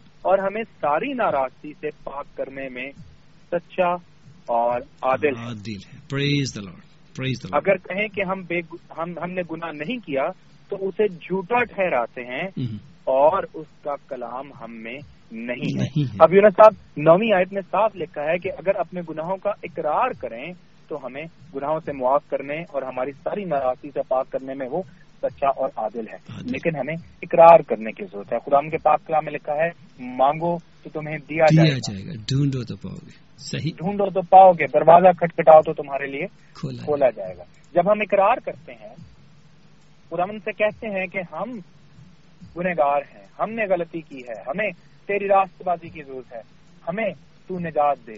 اور 0.00 0.38
ہمیں 0.38 0.62
ساری 0.80 1.12
ناراضگی 1.12 1.72
سے 1.80 1.88
پاک 2.04 2.36
کرنے 2.36 2.68
میں 2.68 2.90
سچا 3.52 3.92
اور 4.48 4.80
عادل 5.02 5.36
ہے 5.36 5.52
اگر 7.52 7.76
کہیں 7.76 8.08
کہ 8.08 8.22
ہم 8.22 8.40
بے 8.48 8.58
ہم 8.98 9.10
ہم 9.22 9.30
نے 9.30 9.42
گناہ 9.52 9.70
نہیں 9.72 10.06
کیا 10.06 10.28
تو 10.68 10.76
اسے 10.80 11.08
جھوٹا 11.08 11.64
ٹھہراتے 11.64 12.20
ہیں 12.20 12.48
اور 13.04 13.42
اس 13.54 13.66
کا 13.84 13.94
کلام 14.08 14.50
ہم 14.60 14.82
میں 14.82 14.98
نہیں 15.32 15.80
ہے۔ 15.80 16.02
اب 16.20 16.34
یونس 16.34 16.52
صاحب 16.52 16.72
نویں 16.96 17.36
آیت 17.36 17.52
میں 17.52 17.62
صاف 17.70 17.96
لکھا 17.96 18.22
ہے 18.22 18.38
کہ 18.38 18.48
اگر 18.58 18.76
اپنے 18.76 19.00
گناہوں 19.10 19.36
کا 19.36 19.50
اقرار 19.62 20.10
کریں 20.20 20.52
تو 20.88 21.06
ہمیں 21.06 21.24
گناہوں 21.54 21.80
سے 21.84 21.92
معاف 21.92 22.22
کرنے 22.30 22.60
اور 22.60 22.82
ہماری 22.82 23.12
ساری 23.12 23.44
ناراضی 23.44 23.90
سے 23.90 24.00
پاک 24.08 24.30
کرنے 24.30 24.54
میں 24.54 24.68
وہ 24.70 24.82
سچا 25.22 25.48
اور 25.48 25.68
عادل 25.76 26.04
ہے۔ 26.12 26.16
لیکن 26.40 26.76
ہمیں 26.76 26.94
اقرار 27.22 27.58
کرنے 27.60 27.92
کی 27.92 28.04
ضرورت 28.04 28.32
ہے۔ 28.32 28.38
خدا 28.38 28.68
کے 28.70 28.78
پاک 28.78 29.06
کلام 29.06 29.24
میں 29.24 29.32
لکھا 29.32 29.52
ہے 29.52 29.68
مانگو 30.16 30.58
تو 30.58 30.90
تمہیں 30.90 31.18
دیا 31.18 31.44
جائے 31.56 32.06
گا۔ 32.06 32.12
ڈھونڈو 32.12 32.64
تو 32.64 32.76
پاؤ 32.76 32.96
گے۔ 33.06 33.28
صحیح۔ 33.38 33.70
ڈھونڈو 33.76 34.10
تو 34.10 34.20
پاؤ 34.22 34.50
گے 34.52 34.66
دروازہ 34.66 35.12
کھٹکھٹاؤ 35.12 35.60
تو 35.60 35.72
تمہارے 35.72 36.06
لیے 36.06 36.26
کھولا 36.84 37.10
جائے 37.10 37.36
گا۔ 37.38 37.42
جب 37.72 37.92
ہم 37.92 37.98
اقرار 38.00 38.36
کرتے 38.44 38.72
ہیں 38.72 38.94
خدا 40.10 40.38
سے 40.44 40.52
کہتے 40.52 40.88
ہیں 40.88 41.06
کہ 41.06 41.18
ہم 41.18 41.58
گنہگار 42.56 42.98
ہیں 42.98 43.24
ہم 43.38 43.50
نے 43.50 43.64
غلطی 43.64 44.00
کی 44.00 44.18
ہے 44.18 44.40
ہمیں 44.40 44.70
تیری 45.06 45.28
راست 45.28 45.62
بازی 45.62 45.88
کی 45.88 46.02
ضرورت 46.02 46.32
ہے 46.32 46.40
ہمیں 46.88 47.10
تو 47.46 47.58
نجات 47.58 48.06
دے۔ 48.06 48.12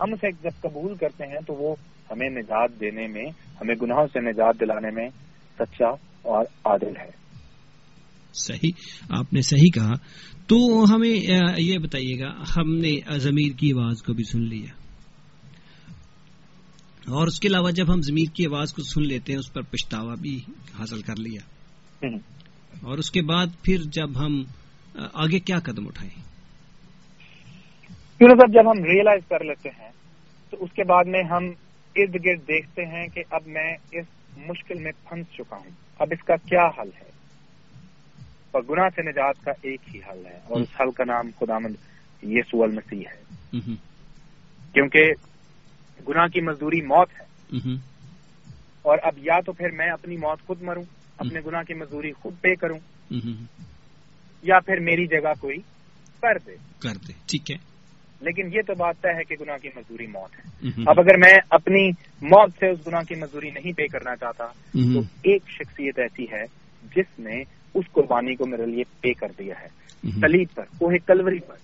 ہم 0.00 0.12
اسے 0.12 0.26
جب 0.42 0.60
قبول 0.60 0.96
کرتے 0.96 1.26
ہیں 1.26 1.38
تو 1.46 1.54
وہ 1.54 1.74
ہمیں 2.10 2.30
نجات 2.30 2.80
دینے 2.80 3.06
میں 3.06 3.24
ہمیں 3.60 3.74
گناہوں 3.82 4.06
سے 4.06 4.20
نجات 4.20 4.60
دلانے 4.60 4.90
میں 4.90 5.08
سچا 5.58 5.88
اور 6.22 6.44
عادل 6.64 6.96
ہے۔ 6.96 7.10
صحیح 8.34 8.70
آپ 9.08 9.32
نے 9.32 9.40
صحیح 9.40 9.70
کہا۔ 9.74 9.92
تو 10.46 10.84
ہمیں 10.94 11.30
یہ 11.58 11.78
بتائیے 11.78 12.20
گا 12.20 12.30
ہم 12.56 12.74
نے 12.74 13.18
ضمیر 13.18 13.58
کی 13.58 13.72
آواز 13.72 14.02
کو 14.02 14.12
بھی 14.12 14.24
سن 14.24 14.42
لیا 14.42 14.82
اور 17.08 17.26
اس 17.26 17.40
کے 17.40 17.48
علاوہ 17.48 17.70
جب 17.70 17.94
ہم 17.94 18.00
ضمیر 18.00 18.34
کی 18.34 18.46
آواز 18.46 18.72
کو 18.72 18.82
سن 18.82 19.02
لیتے 19.02 19.32
ہیں 19.32 19.38
اس 19.38 19.52
پر 19.52 19.62
پچھتاوا 19.62 20.14
بھی 20.14 20.40
حاصل 20.78 21.02
کر 21.02 21.16
لیا۔ 21.16 21.40
اور 22.82 22.98
اس 22.98 23.10
کے 23.10 23.22
بعد 23.22 23.46
پھر 23.62 23.76
جب 23.82 24.20
ہم 24.20 24.44
آگے 25.12 25.38
کیا 25.38 25.58
قدم 25.58 25.86
اٹھائیں؟ 25.86 26.22
جب 28.52 28.70
ہم 28.70 28.84
ریئلائز 28.84 29.28
کر 29.28 29.44
لیتے 29.44 29.68
ہیں 29.68 29.90
تو 30.50 30.56
اس 30.64 30.70
کے 30.72 30.84
بعد 30.84 31.04
میں 31.04 31.22
ہم 31.30 31.67
ارد 31.96 32.14
گرد 32.26 32.48
دیکھتے 32.48 32.82
ہیں 32.82 33.06
کہ 33.06 33.22
اب 33.30 33.46
میں 33.46 33.76
اس 33.92 34.04
مشکل 34.36 34.82
میں 34.82 34.92
پھنس 35.08 35.26
چکا 35.32 35.56
ہوں۔ 35.56 35.70
اب 35.98 36.08
اس 36.10 36.24
کا 36.24 36.34
کیا 36.36 36.66
حل 36.66 36.88
ہے؟ 37.02 37.10
اور 38.50 38.62
گناہ 38.70 38.88
سے 38.96 39.02
نجات 39.02 39.44
کا 39.44 39.52
ایک 39.62 39.80
ہی 39.94 40.00
حل 40.10 40.26
ہے۔ 40.26 40.36
اور 40.36 40.60
اس 40.60 40.68
حل 40.80 40.90
کا 40.90 41.04
نام 41.04 41.30
خدا 41.40 41.58
مند 41.58 41.74
یہ 42.22 42.42
سول 42.42 42.70
مسیح 42.70 43.02
ہے 43.10 43.22
کیونکہ 44.74 45.02
گناہ 46.08 46.26
کی 46.26 46.40
مزدوری 46.40 46.82
موت 46.82 47.08
ہے۔ 47.20 47.28
اور 48.82 48.98
اب 49.02 49.18
یا 49.18 49.40
تو 49.46 49.52
پھر 49.52 49.70
میں 49.70 49.90
اپنی 49.90 50.16
موت 50.16 50.46
خود 50.46 50.62
مروں 50.62 50.84
اپنے 51.18 51.40
گناہ 51.46 51.62
کی 51.62 51.74
مزدوری 51.74 52.12
خود 52.12 52.34
پے 52.40 52.54
کروں 52.54 52.78
یا 54.42 54.60
پھر 54.60 54.80
میری 54.80 55.06
جگہ 55.06 55.32
کوئی 55.40 55.56
کر 56.20 56.38
دے۔ 56.46 56.56
کر 56.78 56.96
دے۔ 57.08 57.12
ٹھیک 57.26 57.50
ہے۔ 57.50 57.67
لیکن 58.20 58.46
یہ 58.52 58.62
تو 58.66 58.74
بات 58.74 58.94
طے 59.02 59.08
ہے 59.08 59.24
کہ 59.24 59.36
گناہ 59.40 59.56
کی 59.56 59.68
مزدوری 59.76 60.06
موت 60.06 60.38
ہے۔ 60.38 60.68
اب 60.86 61.00
اگر 61.00 61.16
میں 61.16 61.38
اپنی 61.50 61.88
موت 62.22 62.50
سے 62.60 62.68
اس 62.68 62.86
گناہ 62.86 63.02
کی 63.02 63.14
مزدوری 63.14 63.50
نہیں 63.50 63.72
پے 63.72 63.86
کرنا 63.86 64.16
چاہتا 64.16 64.44
تو 64.44 65.00
ایک 65.00 65.42
شخصیت 65.48 65.98
ایسی 65.98 66.26
ہے 66.32 66.42
جس 66.96 67.18
نے 67.18 67.42
اس 67.74 67.84
قربانی 67.92 68.34
کو 68.34 68.46
میرے 68.46 68.66
لیے 68.66 68.82
پے 69.00 69.12
کر 69.12 69.26
دیا 69.38 69.54
ہے۔ 69.60 69.66
سلیب 70.20 70.48
پر 70.54 70.62
کوہ 70.78 70.92
کلوری 71.06 71.38
پر۔ 71.38 71.54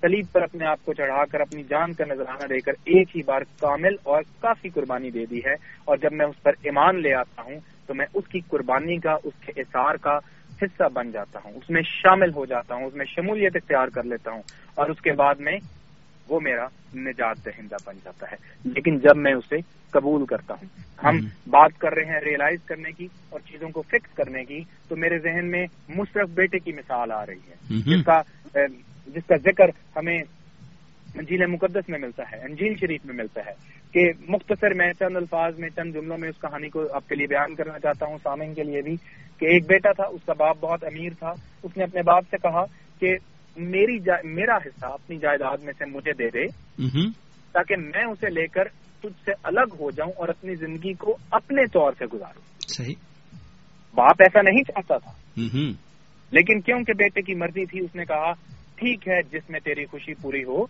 سلیب 0.00 0.26
پر 0.32 0.42
اپنے 0.42 0.66
آپ 0.66 0.84
کو 0.84 0.94
چڑھا 0.94 1.24
کر 1.24 1.40
اپنی 1.40 1.62
جان 1.62 1.92
کا 1.92 2.04
نظرانہ 2.04 2.46
دے 2.46 2.60
کر 2.60 2.72
ایک 2.72 3.16
ہی 3.16 3.22
بار 3.22 3.40
کامل 3.40 3.94
اور 4.02 4.22
کافی 4.40 4.68
قربانی 4.68 5.10
دے 5.10 5.26
دی 5.26 5.38
ہے۔ 5.38 5.54
اور 5.84 5.96
جب 5.96 6.12
میں 6.12 6.26
اس 6.26 6.42
پر 6.42 6.50
ایمان 6.62 7.02
لے 7.02 7.14
آتا 7.14 7.42
ہوں 7.42 7.60
تو 7.86 7.94
میں 7.94 8.06
اس 8.14 8.24
کی 8.28 8.40
قربانی 8.48 8.96
کا 8.96 9.12
اس 9.24 9.46
کے 9.46 9.60
اثار 9.60 9.94
کا 9.94 10.18
حصہ 10.62 10.88
بن 10.94 11.10
جاتا 11.10 11.38
ہوں۔ 11.44 11.52
اس 11.52 11.70
میں 11.70 11.82
شامل 11.82 12.30
ہو 12.34 12.44
جاتا 12.44 12.74
ہوں 12.74 12.84
اس 12.84 12.94
میں 12.94 13.04
شمولیت 13.04 13.56
اختیار 13.56 13.86
کر 13.88 14.02
لیتا 14.02 14.30
ہوں۔ 14.30 14.42
اور 14.74 14.88
اس 14.90 15.00
کے 15.00 15.12
بعد 15.12 15.34
میں 15.34 15.58
وہ 16.32 16.40
میرا 16.40 16.64
نجات 16.94 17.46
دہندہ 17.46 17.76
بن 17.86 17.94
جاتا 18.04 18.26
ہے۔ 18.32 18.36
لیکن 18.64 18.98
جب 18.98 19.16
میں 19.16 19.32
اسے 19.32 19.56
قبول 19.90 20.26
کرتا 20.26 20.54
ہوں 20.54 20.66
ہم 21.04 21.16
بات 21.46 21.78
کر 21.78 21.92
رہے 21.92 22.04
ہیں 22.04 22.20
ریئلائز 22.20 22.60
کرنے 22.66 22.90
کی 22.92 23.08
اور 23.30 23.40
چیزوں 23.40 23.68
کو 23.68 23.82
فکس 23.82 24.14
کرنے 24.14 24.44
کی 24.44 24.60
تو 24.88 24.96
میرے 24.96 25.18
ذہن 25.18 25.50
میں 25.50 25.66
مشرف 25.88 26.28
بیٹے 26.30 26.58
کی 26.58 26.72
مثال 26.72 27.12
آ 27.12 27.26
رہی 27.26 27.50
ہے۔ 27.50 27.54
جس 27.78 28.04
کا 28.04 28.20
جس 29.06 29.26
کا 29.26 29.36
ذکر 29.36 29.64
ہمیں 29.96 30.22
انجیل 31.14 31.46
مقدس 31.46 31.88
میں 31.88 31.98
ملتا 31.98 32.22
ہے 32.32 32.40
انجیل 32.40 32.74
شریف 32.80 33.04
میں 33.04 33.14
ملتا 33.14 33.40
ہے 33.46 33.52
کہ 33.92 34.12
مختصر 34.28 34.74
میں 34.74 34.92
چند 34.92 35.16
الفاظ 35.16 35.58
میں 35.58 35.68
چند 35.68 35.92
جملوں 35.92 36.18
میں 36.18 36.28
اس 36.28 36.40
کہانی 36.40 36.68
کو 36.68 36.94
آپ 36.94 37.08
کے 37.08 37.14
لیے 37.14 37.26
بیان 37.26 37.54
کرنا 37.54 37.78
چاہتا 37.78 38.06
ہوں۔ 38.06 38.18
سامعین 38.22 38.54
کے 38.54 38.62
لیے 38.62 38.82
بھی 38.82 38.96
کہ 39.38 39.44
ایک 39.44 39.66
بیٹا 39.68 39.92
تھا 39.92 40.04
اس 40.04 40.20
کا 40.26 40.32
باپ 40.32 40.56
بہت 40.60 40.84
امیر 40.84 41.10
تھا۔ 41.18 41.32
اس 41.62 41.76
نے 41.76 41.84
اپنے 41.84 42.02
باپ 42.02 42.24
سے 42.30 42.36
کہا 42.42 42.64
کہ 43.00 43.16
میری 43.56 43.98
جا... 43.98 44.14
میرا 44.24 44.56
حصہ 44.56 44.86
اپنی 44.86 45.16
جائیداد 45.16 45.56
میں 45.62 45.72
سے 45.78 45.84
مجھے 45.84 46.12
دے 46.12 46.28
دے 46.30 46.46
تاکہ 47.52 47.76
میں 47.76 48.04
اسے 48.04 48.30
لے 48.30 48.46
کر 48.46 48.64
تجھ 49.00 49.24
سے 49.24 49.32
الگ 49.42 49.74
ہو 49.80 49.90
جاؤں 49.90 50.12
اور 50.16 50.28
اپنی 50.28 50.54
زندگی 50.54 50.92
کو 50.92 51.16
اپنے 51.30 51.66
طور 51.66 51.92
سے 51.98 52.04
گزاروں۔ 52.06 52.42
صحیح۔ 52.68 52.94
باپ 53.94 54.16
ایسا 54.18 54.42
نہیں 54.42 54.62
چاہتا 54.62 54.98
تھا۔ 54.98 55.12
لیکن 56.30 56.60
کیونکہ 56.60 56.92
بیٹے 56.92 57.22
کی 57.22 57.34
مرضی 57.34 57.64
تھی 57.66 57.84
اس 57.84 57.94
نے 57.94 58.04
کہا 58.04 58.32
ٹھیک 58.76 59.08
ہے 59.08 59.22
جس 59.22 59.50
میں 59.50 59.60
تیری 59.60 59.86
خوشی 59.86 60.14
پوری 60.14 60.44
ہو 60.44 60.66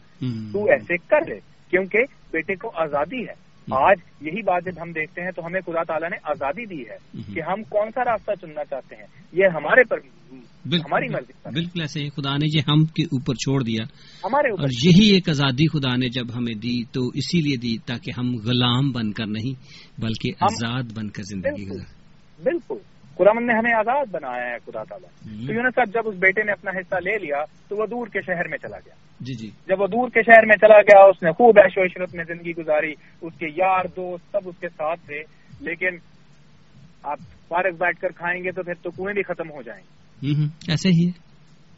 تو 0.52 0.64
ایسے 0.70 0.96
کر 0.96 1.28
لے 1.28 1.40
کیونکہ 1.70 1.98
بیٹے 2.32 2.54
کو 2.54 2.70
آزادی 2.74 3.28
ہے۔ 3.28 3.51
آج 3.70 3.96
یہی 4.20 4.42
بات 4.42 4.64
جب 4.64 4.82
ہم 4.82 4.92
دیکھتے 4.92 5.22
ہیں 5.22 5.30
تو 5.30 5.46
ہمیں 5.46 5.60
خدا 5.60 5.82
تعالیٰ 5.82 6.10
نے 6.10 6.16
آزادی 6.24 6.66
دی 6.66 6.82
ہے 6.90 6.96
کہ 7.34 7.40
ہم 7.40 7.62
کون 7.62 7.90
سا 7.94 8.04
راستہ 8.04 8.30
چننا 8.40 8.64
چاہتے 8.64 8.96
ہیں؟ 8.96 9.06
یہ 9.32 9.44
ہمارے 9.54 9.84
پر 9.84 9.96
ہماری 10.74 11.08
مرضی 11.08 11.32
بالکل 11.54 11.80
ایسے 11.80 12.00
ہی 12.00 12.08
خدا 12.08 12.36
نے 12.36 12.46
یہ 12.54 12.60
ہم 12.68 12.84
کے 12.84 13.02
اوپر 13.02 13.34
چھوڑ 13.34 13.62
دیا۔ 13.62 13.84
ہمارے 14.24 14.50
اور 14.50 14.68
یہی 14.84 15.10
ایک 15.14 15.28
آزادی 15.28 15.68
خدا 15.68 15.96
نے 15.96 16.08
جب 16.08 16.24
ہمیں 16.34 16.54
دی 16.54 16.84
تو 16.84 17.08
اسی 17.08 17.40
لیے 17.40 17.56
دی 17.56 17.78
تاکہ 17.78 18.10
ہم 18.18 18.34
غلام 18.34 18.90
بن 18.90 19.12
کر 19.12 19.26
نہیں 19.26 19.64
بلکہ 20.00 20.30
آزاد 20.40 20.82
بن 20.82 21.08
کر 21.08 21.22
زندگی 21.22 21.68
گزار 21.68 21.94
بالکل۔ 22.42 22.91
مند 23.20 23.46
نے 23.46 23.52
ہمیں 23.58 23.72
آزاد 23.72 24.06
بنایا 24.10 24.46
ہے 24.46 24.58
خدا 24.58 24.84
تعالیٰ۔ 24.84 25.08
تو 25.46 25.52
یونس 25.52 25.74
صاحب 25.74 25.94
جب 25.94 26.08
اس 26.08 26.14
بیٹے 26.14 26.42
نے 26.42 26.52
اپنا 26.52 26.70
حصہ 26.70 26.94
لے 26.94 27.18
لیا 27.18 27.44
تو 27.68 27.76
وہ 27.76 27.86
دور 27.86 28.06
کے 28.06 28.20
شہر 28.20 28.48
میں 28.48 28.58
چلا 28.58 28.78
گیا۔ 28.78 28.94
جی 29.20 29.34
جی۔ 29.34 29.50
جب 29.68 29.80
وہ 29.80 29.86
دور 29.86 30.08
کے 30.08 30.20
شہر 30.22 30.46
میں 30.46 30.56
چلا 30.56 30.80
گیا 30.80 31.04
اس 31.04 31.22
نے 31.22 31.30
خوب 31.30 31.58
ایش 31.58 31.78
و 31.78 31.82
عشرت 31.82 32.14
میں 32.14 32.24
زندگی 32.24 32.52
گزاری۔ 32.58 32.92
اس 33.20 33.34
کے 33.38 33.46
یار 33.48 33.84
دوست 33.96 34.32
سب 34.32 34.48
اس 34.48 34.54
کے 34.60 34.68
ساتھ 34.68 35.00
تھے۔ 35.06 35.22
لیکن 35.60 35.88
آپ 37.02 37.18
فارغ 37.48 37.74
بیٹھ 37.76 38.00
کر 38.00 38.08
کھائیں 38.08 38.44
گے 38.44 38.50
تو 38.50 38.62
پھر 38.62 38.74
تو 38.74 38.90
کنویں 38.90 39.14
بھی 39.14 39.22
ختم 39.22 39.50
ہو 39.50 39.62
جائیں۔ 39.62 39.82
گے 40.22 40.44
ایسے 40.68 40.88
ہی 40.88 41.08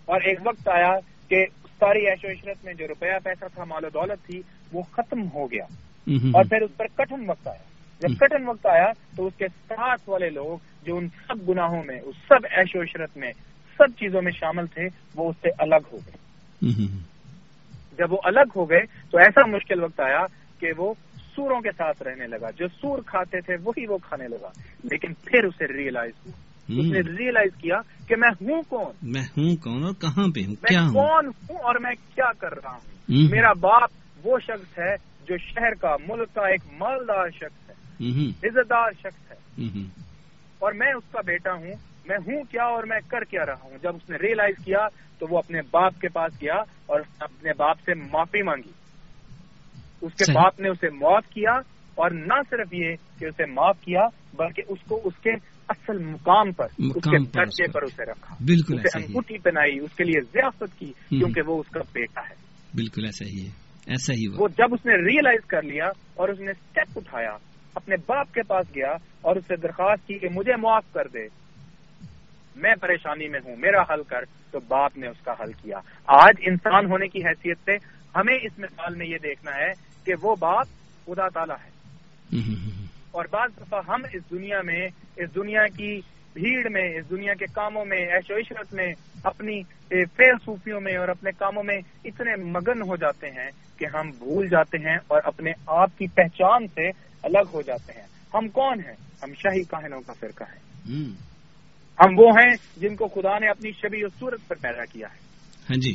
اور 0.05 0.21
ایک 0.21 0.39
وقت 0.47 0.69
آیا 0.69 0.99
کہ 1.29 1.47
ساری 1.81 2.07
ایش 2.07 2.25
و 2.25 2.29
عشرت 2.29 2.65
میں 2.65 2.75
جو 2.75 2.89
روپیہ 2.89 3.19
پیسہ 3.25 3.45
تھا 3.55 3.65
مال 3.65 3.85
و 3.85 3.89
دولت 3.89 4.27
تھی 4.27 4.41
وہ 4.73 4.83
ختم 4.83 5.23
ہو 5.23 5.47
گیا۔ 5.47 5.65
اور 6.35 6.45
پھر 6.45 6.61
اس 6.61 6.77
پر 6.77 6.87
کٹن 6.95 7.31
وقت 7.31 7.49
آیا۔ 7.49 7.74
جب 8.01 8.09
کٹن 8.21 8.49
وقت 8.49 8.67
آیا 8.67 8.93
تو 9.17 9.27
اس 9.27 9.33
کے 9.39 9.49
ساتھ 9.49 10.09
والے 10.09 10.31
لوگ 10.31 10.59
جو 10.87 10.97
ان 10.97 11.09
سب 11.09 11.49
گناہوں 11.49 11.83
میں 11.87 12.01
اس 12.01 12.15
سب 12.29 12.47
ایش 12.51 12.77
و 12.77 12.83
عشرت 12.83 13.17
میں 13.17 13.31
سب 13.79 13.99
چیزوں 13.99 14.23
میں 14.23 14.33
شامل 14.33 14.67
تھے 14.67 14.83
وہ 15.17 15.31
اس 15.31 15.37
سے 15.43 15.49
الگ 15.59 15.89
ہو 15.93 15.97
گئے۔ 15.97 16.17
جب 17.99 18.13
وہ 18.13 18.19
الگ 18.25 18.53
ہو 18.57 18.71
گئے 18.71 18.81
تو 19.11 19.19
ایسا 19.19 19.47
مشکل 19.47 19.83
وقت 19.83 20.01
آیا 20.01 20.27
کہ 20.61 20.73
وہ 20.77 20.95
سوروں 21.37 21.61
کے 21.61 21.71
ساتھ 21.73 22.03
رہنے 22.03 22.27
لگا۔ 22.27 22.51
جو 22.51 22.69
سور 22.69 22.99
کھاتے 23.07 23.41
تھے 23.41 23.55
وہی 23.65 23.87
وہ 23.87 23.99
کھانے 23.99 24.29
لگا۔ 24.29 24.49
لیکن 24.85 25.15
پھر 25.15 25.45
اسے 25.45 25.79
ریئلائز 25.79 26.13
ہوا۔ 26.27 26.39
اس 26.69 26.85
نے 26.93 27.01
ریئلائز 27.19 27.61
کیا 27.61 27.77
کہ 28.09 28.17
میں 28.17 28.31
ہوں 28.31 28.63
کون؟ 28.63 28.93
میں 29.03 29.23
ہوں 29.23 29.57
کون 29.57 29.85
اور 29.85 29.93
کہاں 29.93 30.29
پہ 30.35 30.41
ہوں؟ 30.41 30.55
میں 30.63 30.93
کون 30.93 31.27
ہوں 31.27 31.57
اور 31.57 31.75
میں 31.81 31.95
کیا 32.15 32.33
کر 32.33 32.53
رہا 32.53 32.71
ہوں؟ 32.71 32.95
میرا 33.31 33.53
باپ 33.53 33.91
وہ 34.25 34.39
شخص 34.39 34.79
ہے 34.79 34.95
جو 35.29 35.37
شہر 35.37 35.75
کا 35.75 35.97
ملک 36.09 36.35
کا 36.35 36.47
ایک 36.47 36.61
مالدار 36.73 37.29
شخص 37.31 37.64
عزت 38.45 38.71
دار 38.71 38.91
شخص 38.99 39.33
ہے۔ 39.33 39.37
اور 40.59 40.73
میں 40.73 40.93
اس 40.93 41.13
کا 41.13 41.21
بیٹا 41.27 41.53
ہوں۔ 41.53 41.73
میں 42.09 42.17
ہوں 42.17 42.43
کیا 42.43 42.63
اور 42.63 42.85
میں 42.85 43.01
کر 43.09 43.25
کیا 43.25 43.47
رہا 43.47 43.63
ہوں؟ 43.63 43.79
جب 43.83 43.97
اس 43.97 44.11
نے 44.11 44.17
ریئلائز 44.17 44.65
کیا 44.65 44.89
تو 45.19 45.27
وہ 45.31 45.39
اپنے 45.39 45.61
باپ 45.73 46.01
کے 46.01 46.09
پاس 46.09 46.43
گیا 46.43 46.57
اور 46.87 47.01
اپنے 47.21 47.51
باپ 47.59 47.79
سے 47.79 47.95
معافی 47.95 48.43
مانگی۔ 48.43 48.73
اس 50.03 50.13
کے 50.13 50.33
باپ 50.33 50.61
نے 50.61 50.69
اسے 50.69 50.89
معاف 50.89 51.27
کیا 51.27 51.53
اور 51.95 52.11
نہ 52.11 52.35
صرف 52.51 52.75
یہ 52.75 52.95
کہ 53.19 53.25
اسے 53.25 53.47
معاف 53.47 53.81
کیا 53.81 54.01
بلکہ 54.37 54.63
اس 54.69 54.79
کو 54.89 55.01
اس 55.05 55.15
کے 55.23 55.31
اصل 55.69 55.99
مقام 55.99 56.53
پر 56.53 56.65
اس 56.65 56.95
کے 56.95 57.19
درجے 57.19 57.73
پر 57.73 57.83
اسے 57.83 58.05
رکھا۔ 58.05 58.35
بالکل 58.47 58.75
اسے 58.75 58.99
انگوٹھی 58.99 59.39
پہنائی 59.39 59.79
اس 59.79 59.97
کے 59.97 60.05
لیے 60.05 60.21
ضیافت 60.21 60.79
کی 60.79 60.93
کیونکہ 61.09 61.41
وہ 61.47 61.59
اس 61.61 61.69
کا 61.69 61.81
بیٹا 61.93 62.21
ہے۔ 62.21 62.35
بالکل 62.75 63.05
ایسا 63.05 63.25
ہی 63.27 63.47
ہے۔ 63.47 63.51
ایسا 63.87 64.13
ہی 64.13 64.25
وہ 64.39 64.49
جب 64.49 64.75
اس 64.75 64.87
نے 64.87 64.93
ریئلائز 64.95 65.47
کر 65.47 65.63
لیا 65.63 65.85
اور 66.15 66.29
اس 66.29 66.41
نے 66.41 66.51
اسٹیپ 66.51 66.99
اٹھایا 66.99 67.54
اپنے 67.75 67.95
باپ 68.07 68.33
کے 68.33 68.43
پاس 68.43 68.67
گیا 68.75 68.93
اور 69.21 69.37
اس 69.37 69.45
سے 69.49 69.57
درخواست 69.57 70.07
کی 70.07 70.19
کہ 70.19 70.29
مجھے 70.29 70.53
معاف 70.57 70.85
کر 70.93 71.09
دے۔ 71.09 71.29
میں 72.57 72.75
پریشانی 72.81 73.29
میں 73.29 73.41
ہوں، 73.45 73.57
میرا 73.57 73.95
حل 73.95 74.03
کر۔ 74.03 74.25
تو 74.51 74.61
باپ 74.69 74.99
نے 74.99 75.09
اس 75.09 75.25
کا 75.25 75.33
حل 75.33 75.53
کیا۔ 75.53 75.79
آج 76.07 76.35
انسان 76.39 76.87
ہونے 76.87 77.09
کی 77.09 77.25
حیثیت 77.25 77.59
سے 77.65 77.73
ہمیں 78.17 78.35
اس 78.35 78.59
مثال 78.59 78.95
میں 78.95 79.07
یہ 79.07 79.17
دیکھنا 79.23 79.57
ہے 79.57 79.73
کہ 80.05 80.13
وہ 80.23 80.37
باپ 80.37 80.67
خدا 81.07 81.29
تعالیٰ 81.29 81.57
ہے۔ 81.65 81.71
اور 83.11 83.25
بعض 83.31 83.51
دفعہ 83.61 83.81
ہم 83.89 84.03
اس 84.13 84.23
دنیا 84.31 84.63
میں، 84.65 84.89
اس 85.17 85.35
دنیا 85.35 85.67
کی 85.67 86.01
بھیڑ 86.35 86.69
میں، 86.71 86.99
اس 86.99 87.11
دنیا 87.11 87.35
کے 87.35 87.45
کاموں 87.55 87.85
میں 87.85 87.99
ایش 87.99 88.31
و 88.31 88.35
عشرت 88.35 88.75
میں، 88.75 88.93
اپنی 89.25 89.63
فیل 89.89 90.35
صوفیوں 90.45 90.81
میں 90.81 90.97
اور 90.97 91.09
اپنے 91.09 91.31
کاموں 91.39 91.63
میں 91.63 91.79
اتنے 92.05 92.37
مگن 92.37 92.83
ہو 92.83 92.97
جاتے 92.97 93.27
ہیں 93.27 93.51
کہ 93.79 93.87
ہم 93.97 94.11
بھول 94.11 94.49
جاتے 94.49 94.79
ہیں 94.79 94.97
اور 95.07 95.21
اپنے 95.25 95.53
آپ 95.67 95.99
کی 95.99 96.07
پہچان 96.07 96.67
سے 96.67 96.89
الگ 97.25 97.51
ہو 97.55 97.63
جاتے 97.63 97.93
ہیں۔ 97.93 98.07
ہم 98.35 98.49
کون 98.49 98.81
ہیں؟ 98.81 98.97
ہم 99.23 99.35
شاہی 99.35 99.63
کاہنوں 99.65 100.01
کا 100.01 100.13
فرقہ 100.13 100.45
ہے 100.45 100.93
ہم 101.99 102.19
وہ 102.19 102.31
ہیں 102.31 102.55
جن 102.77 102.97
کو 102.97 103.09
خدا 103.09 103.39
نے 103.39 103.49
اپنی 103.49 103.71
شبی 103.73 104.05
و 104.05 104.09
صورت 104.09 104.49
پر 104.49 104.57
پیدا 104.57 104.85
کیا 104.85 105.07
ہے۔ 105.13 105.19
ہاں 105.71 105.77
جی۔ 105.77 105.93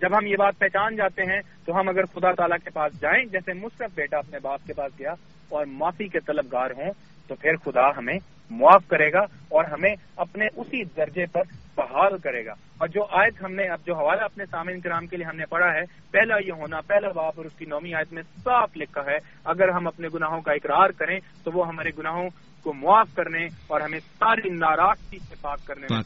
جب 0.00 0.18
ہم 0.18 0.26
یہ 0.26 0.36
بات 0.36 0.58
پہچان 0.58 0.96
جاتے 0.96 1.22
ہیں 1.22 1.40
تو 1.64 1.80
ہم 1.80 1.88
اگر 1.88 2.04
خدا 2.04 2.32
تعالیٰ 2.32 2.56
کے 2.64 2.70
پاس 2.70 3.00
جائیں 3.00 3.24
جیسے 3.24 3.52
مصرف 3.52 3.90
بیٹا 3.94 4.18
اپنے 4.18 4.38
باپ 4.38 4.60
کے 4.66 4.72
پاس 4.72 4.92
گیا 4.98 5.10
اور 5.48 5.66
معافی 5.66 6.08
کے 6.08 6.20
طلبگار 6.20 6.70
ہوں 6.70 6.90
تو 7.28 7.34
پھر 7.34 7.56
خدا 7.56 7.88
ہمیں 7.98 8.18
معاف 8.50 8.88
کرے 8.88 9.12
گا 9.12 9.22
اور 9.48 9.64
ہمیں 9.64 9.94
اپنے 10.16 10.46
اسی 10.56 10.84
درجے 10.96 11.26
پر 11.26 11.42
بحال 11.76 12.18
کرے 12.18 12.46
گا۔ 12.46 12.52
اور 12.78 12.88
جو 12.88 13.04
آیت 13.04 13.44
ہم 13.44 13.54
نے 13.54 13.62
اب 13.62 13.78
جو 13.86 13.94
حوالہ 13.94 14.22
اپنے 14.22 14.44
سامعین 14.46 14.80
کرام 14.80 15.06
کے 15.06 15.16
لیے 15.16 15.26
ہم 15.26 15.36
نے 15.36 15.44
پڑھا 15.46 15.66
ہے 15.66 15.82
پہلا 16.10 16.34
یہ 16.46 16.52
ہونا 16.52 16.80
پہلا 16.80 17.08
باپ 17.08 17.32
اور 17.36 17.44
اس 17.44 17.52
کی 17.58 17.64
نومی 17.64 17.94
آیت 17.94 18.12
میں 18.12 18.22
صاف 18.22 18.76
لکھا 18.76 19.00
ہے 19.10 19.16
اگر 19.44 19.68
ہم 19.68 19.86
اپنے 19.86 20.08
گناہوں 20.14 20.40
کا 20.40 20.52
اقرار 20.52 20.88
کریں 20.88 21.18
تو 21.44 21.50
وہ 21.54 21.68
ہمارے 21.68 21.90
گناہوں 21.98 22.28
کو 22.62 22.72
معاف 22.72 23.14
کرنے 23.14 23.44
اور 23.44 23.80
ہمیں 23.80 23.98
ساری 23.98 24.48
ناراضگی 24.48 25.18
سے 25.18 25.34
پاک 25.42 25.66
کرنے 25.66 25.86
میں 25.90 26.00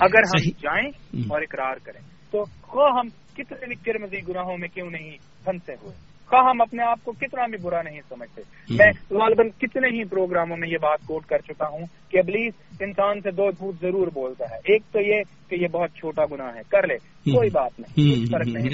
اگر 0.00 0.18
ہم 0.18 0.50
جائیں 0.62 0.88
اور 1.30 1.42
اقرار 1.42 1.76
کریں 1.84 2.00
تو 2.30 2.44
خواہ 2.62 2.90
ہم 2.98 3.08
کتنے 3.34 3.66
بھی 3.66 3.74
کرمزی 3.74 4.18
گناہوں 4.28 4.58
میں 4.58 4.68
کیوں 4.68 4.90
نہیں 4.90 5.16
پھنسے 5.44 5.72
ہوئے۔ 5.82 6.13
خواہ 6.34 6.50
ہم 6.50 6.60
اپنے 6.60 6.82
آپ 6.82 7.04
کو 7.04 7.12
کتنا 7.12 7.46
بھی 7.46 7.58
برا 7.62 7.82
نہیں 7.82 8.00
سمجھتے۔ 8.08 8.42
میں 8.70 8.92
غالباً 9.10 9.48
کتنے 9.48 9.88
ہی 9.88 10.04
پروگراموں 10.04 10.56
میں 10.56 10.68
یہ 10.68 10.76
بات 10.82 11.06
کوٹ 11.06 11.26
کر 11.26 11.38
چکا 11.38 11.68
ہوں 11.68 11.86
کہ 12.10 12.18
ابلیس 12.18 12.54
انسان 12.80 13.20
سے 13.20 13.30
دو 13.30 13.50
جھوٹ 13.50 13.74
ضرور 13.82 14.06
بولتا 14.06 14.44
ہے۔ 14.44 14.56
ایک 14.56 14.82
تو 14.92 15.00
یہ 15.00 15.22
کہ 15.48 15.54
یہ 15.54 15.68
بہت 15.68 15.90
چھوٹا 15.90 16.22
گناہ 16.32 16.54
ہے 16.54 16.60
کر 16.68 16.86
لے 16.86 16.94
کوئی 17.32 17.50
بات 17.50 17.80
نہیں 17.80 18.26
فرق 18.26 18.46
نہیں 18.46 18.66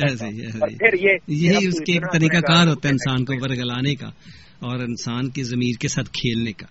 اور 0.60 0.68
پھر 0.68 1.04
یہ 1.04 1.16
یہی 1.28 1.66
اس 1.68 1.80
کے 1.80 1.92
ایک 1.92 2.12
طریقہ 2.12 2.52
کار 2.52 2.66
ہوتا 2.68 2.88
ہے 2.88 2.92
انسان 2.92 3.24
کو 3.24 3.48
برگلانے 3.48 3.94
کا 3.94 4.08
اور 4.58 4.78
انسان 4.78 5.30
کی 5.30 5.42
ضمیر 5.42 5.80
کے 5.80 5.88
ساتھ 5.88 6.10
کھیلنے 6.10 6.52
کا۔ 6.52 6.66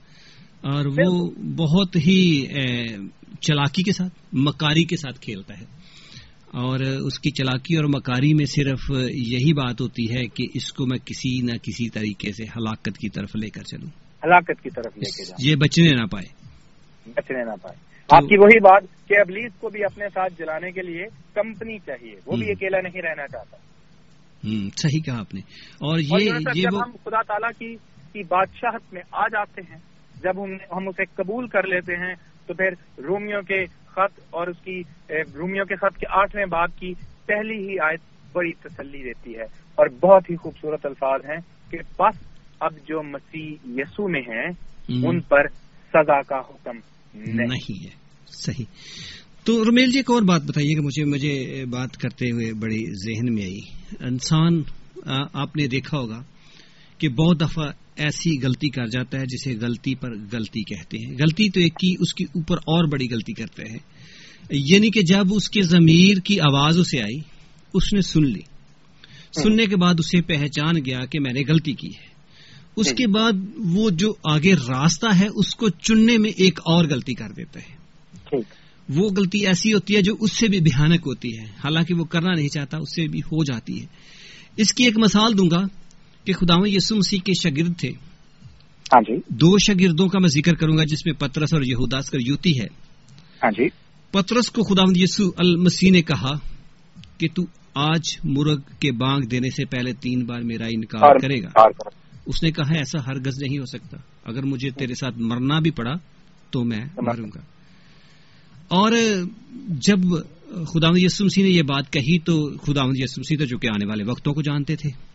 اور 0.69 0.86
وہ 0.86 1.29
بہت 1.58 1.96
ہی 1.96 2.46
چلاکی 3.41 3.84
کے 3.84 3.91
ساتھ 3.91 4.36
مکاری 4.36 4.84
کے 4.84 4.96
ساتھ 4.96 5.19
کھیلتا 5.19 5.53
ہے۔ 5.60 5.79
اور 6.53 6.79
اس 6.79 7.20
کی 7.20 7.32
چلاکی 7.32 7.75
اور 7.75 7.86
مکاری 7.86 8.34
میں 8.34 8.46
صرف 8.46 8.91
یہی 9.10 9.53
بات 9.53 9.82
ہوتی 9.82 10.15
ہے 10.15 10.27
کہ 10.27 10.48
اس 10.53 10.74
کو 10.74 10.86
میں 10.86 10.98
کسی 11.06 11.41
نہ 11.41 11.58
کسی 11.58 11.89
طریقے 11.89 12.32
سے 12.32 12.44
ہلاکت 12.44 12.98
کی 12.98 13.10
طرف 13.10 13.36
لے 13.36 13.50
کر 13.50 13.62
چلوں۔ 13.62 13.89
ہلاکت 14.24 14.63
کی 14.63 14.70
طرف 14.70 14.98
لے 14.98 15.12
کے 15.12 15.25
جاؤں۔ 15.25 15.50
یہ 15.50 15.56
بچنے 15.56 15.89
نہ 15.91 16.06
پائے۔ 16.12 16.50
بچنے 17.15 17.44
نہ 17.44 17.56
پائے۔ 17.62 17.89
آپ 18.12 18.24
کی 18.24 18.38
وہی 18.38 18.60
بات 18.60 19.08
کہ 19.08 19.15
ابلیس 19.20 19.51
کو 19.60 19.70
بھی 19.70 19.84
اپنے 19.84 20.06
ساتھ 20.13 20.34
جلانے 20.39 20.72
کے 20.72 20.82
لیے 20.82 21.06
کمپنی 21.34 21.77
چاہیے 21.77 22.15
وہ 22.25 22.38
بھی 22.38 22.51
اکیلا 22.51 22.82
نہیں 22.82 23.01
رہنا 23.01 23.27
چاہتا۔ 23.27 23.58
صحیح 24.77 25.01
کہا 25.01 25.20
آپ 25.20 25.34
نے۔ 25.34 25.41
اور 25.74 26.00
یہ 26.00 26.29
جب 26.62 26.77
ہم 26.77 26.91
خدا 26.91 27.22
تعالیٰ 27.22 27.50
کی 27.60 28.24
بادشاہت 28.24 28.94
میں 28.94 29.01
آ 29.12 29.27
جاتے 29.27 29.62
ہیں 29.62 29.77
جب 30.24 30.44
ہم 30.77 30.88
اسے 30.88 31.03
قبول 31.15 31.48
کر 31.48 31.68
لیتے 31.68 31.94
ہیں 31.96 32.13
تو 32.48 32.53
پھر 32.53 33.01
رومیو 33.01 33.41
کے 33.41 33.63
خط 33.91 34.19
اور 34.29 34.48
اس 34.48 34.58
کی 34.63 34.81
رومیو 35.12 35.65
کے 35.65 35.75
خط 35.75 35.98
کے 35.98 36.05
آٹھویں 36.10 36.46
باب 36.46 36.69
کی 36.79 36.93
پہلی 37.25 37.69
ہی 37.69 37.79
آیت 37.79 38.00
بڑی 38.34 38.51
تسلی 38.51 39.03
دیتی 39.03 39.36
ہے 39.36 39.43
اور 39.75 39.88
بہت 40.01 40.29
ہی 40.29 40.36
خوبصورت 40.36 40.86
الفاظ 40.86 41.22
ہیں 41.29 41.72
کہ 41.72 41.77
بس 42.00 42.24
اب 42.60 42.72
جو 42.88 43.03
مسیح 43.03 43.55
یسو 43.65 44.08
میں 44.08 44.22
ہیں 44.22 44.48
ان 45.08 45.19
پر 45.19 45.48
سزا 45.93 46.22
کا 46.22 46.39
حکم 46.39 46.77
نہیں۔ 47.13 47.86
ہے۔ 47.86 47.96
صحیح۔ 48.27 48.65
تو 49.43 49.63
رمیل 49.63 49.91
جی 49.91 50.00
ایک 50.00 50.12
اور 50.12 50.22
بات 50.22 50.41
بتائیے 50.41 50.75
کہ 50.75 50.81
مجھے 50.81 51.03
مجھے 51.03 51.65
بات 51.65 51.98
کرتے 51.98 52.31
ہوئے 52.31 52.53
بڑی 52.53 52.86
ذہن 53.05 53.34
میں 53.34 53.43
آئی۔ 53.43 53.60
انسان 54.00 54.62
آپ 55.34 55.55
نے 55.55 55.67
دیکھا 55.67 55.98
ہوگا 55.98 56.24
کہ 56.98 57.10
بہت 57.10 57.41
دفعہ 57.41 57.72
ایسی 58.00 58.38
غلطی 58.44 58.70
کر 58.70 58.86
جاتا 58.86 59.20
ہے 59.20 59.25
جسے 59.25 59.56
غلطی 59.62 59.96
پر 59.96 60.10
غلطی 60.32 60.63
کہتے 60.63 60.98
ہیں۔ 60.98 61.12
غلطی 61.20 61.50
تو 61.50 61.60
ایک 61.60 61.74
کی 61.77 61.96
اس 62.00 62.13
کے 62.13 62.24
اوپر 62.24 62.58
اور 62.58 62.88
بڑی 62.88 63.08
غلطی 63.12 63.34
کرتے 63.34 63.63
ہیں 63.72 63.77
یعنی 64.50 64.89
کہ 64.89 65.01
جب 65.01 65.34
اس 65.34 65.50
کے 65.50 65.62
ضمیر 65.62 66.18
کی 66.18 66.39
آواز 66.39 66.79
اسے 66.79 67.01
آئی 67.01 67.20
اس 67.74 67.94
نے 67.94 68.01
سن 68.01 68.25
لی۔ 68.25 68.41
سننے 69.44 69.65
کے 69.65 69.75
بعد 69.75 69.96
اسے 69.98 70.22
پہچان 70.22 70.75
گیا 70.86 71.06
کہ 71.06 71.20
میں 71.20 71.34
نے 71.34 71.41
غلطی 71.48 71.74
کی 71.74 71.88
ہے۔ 71.88 72.10
اس 72.75 72.91
کے 72.91 73.08
بعد 73.08 73.32
وہ 73.58 73.89
جو 73.89 74.13
آگے 74.24 74.53
راستہ 74.53 75.08
ہے 75.20 75.27
اس 75.36 75.56
کو 75.56 75.70
چننے 75.70 76.18
میں 76.18 76.29
ایک 76.29 76.60
اور 76.60 76.86
غلطی 76.86 77.13
کر 77.13 77.29
دیتا 77.38 77.60
ہے۔ 77.60 77.79
وہ 78.89 79.10
غلطی 79.18 79.48
ایسی 79.48 79.74
ہوتی 79.74 79.96
ہے 79.96 80.01
جو 80.01 80.15
اس 80.20 80.32
سے 80.32 80.48
بھی 80.48 80.60
بھیانک 80.60 81.01
ہوتی 81.06 81.38
ہے۔ 81.38 81.44
حالانکہ 81.44 81.94
وہ 81.94 82.03
کرنا 82.03 82.34
نہیں 82.36 82.50
چاہتا 82.50 82.77
اس 82.77 82.96
سے 82.96 83.08
بھی 83.08 83.20
ہو 83.20 83.44
جاتی 83.44 83.82
ہے۔ 83.82 83.86
اس 84.58 84.74
کی 84.74 84.84
ایک 84.84 84.98
مثال 84.98 85.38
دوں 85.38 85.50
گا۔ 85.51 85.62
کہ 86.30 86.34
خدا 86.34 86.56
یسو 86.66 86.96
مسیح 86.96 87.20
کے 87.20 87.34
شاگرد 87.34 87.78
تھے۔ 87.78 87.90
ہاں 88.94 89.02
جی۔ 89.02 89.16
دو 89.30 89.58
شاگردوں 89.58 90.08
کا 90.08 90.20
میں 90.20 90.30
ذکر 90.30 90.54
کروں 90.54 90.78
گا 90.78 90.84
جس 90.84 91.06
میں 91.06 91.14
پترس 91.14 91.54
اور 91.54 91.62
یہوداس 91.62 92.10
کر 92.10 92.18
یوتی 92.26 92.60
ہے۔ 92.60 92.66
ہاں 93.44 93.52
جی۔ 93.52 93.68
پترس 94.12 94.52
کو 94.52 94.64
خدا 94.64 94.84
یسو 94.96 95.24
المسیح 95.38 95.92
نے 95.92 96.02
کہا 96.02 96.32
کہ 97.18 97.28
تو 97.36 97.44
آج 97.74 98.02
مرغ 98.24 98.56
کے 98.80 98.92
بانگ 98.92 99.22
دینے 99.22 99.50
سے 99.50 99.66
پہلے 99.66 99.94
تین 99.94 100.26
بار 100.26 100.42
میرا 100.42 100.66
انکار 100.66 101.20
کرے 101.20 101.44
گا۔ 101.44 101.62
اس 102.26 102.44
نے 102.44 102.52
کہا 102.52 102.76
ایسا 102.76 103.06
ہرگز 103.08 103.44
نہیں 103.44 103.60
ہو 103.60 103.66
سکتا۔ 103.66 103.98
اگر 104.26 104.44
مجھے 104.44 104.70
تیرے 104.70 104.94
ساتھ 104.94 105.18
مرنا 105.18 105.60
بھی 105.60 105.72
پڑا 105.72 105.94
تو 106.50 106.64
میں 106.64 106.86
مروں 107.02 107.30
گا۔ 107.36 107.40
اور 108.68 108.92
جب 109.68 109.98
خدا 110.74 110.88
یسمسی 110.96 111.42
نے 111.42 111.50
یہ 111.50 111.62
بات 111.62 111.94
کہی 111.94 112.20
تو 112.20 112.58
خدا 112.58 112.82
یسمسی 112.94 113.38
تو 113.38 113.46
جو 113.46 113.58
کہ 113.58 113.68
آنے 113.68 113.86
والے 113.86 114.04
وقتوں 114.04 114.34
کو 114.34 114.42
جانتے 114.42 114.76
تھے۔ 114.76 115.09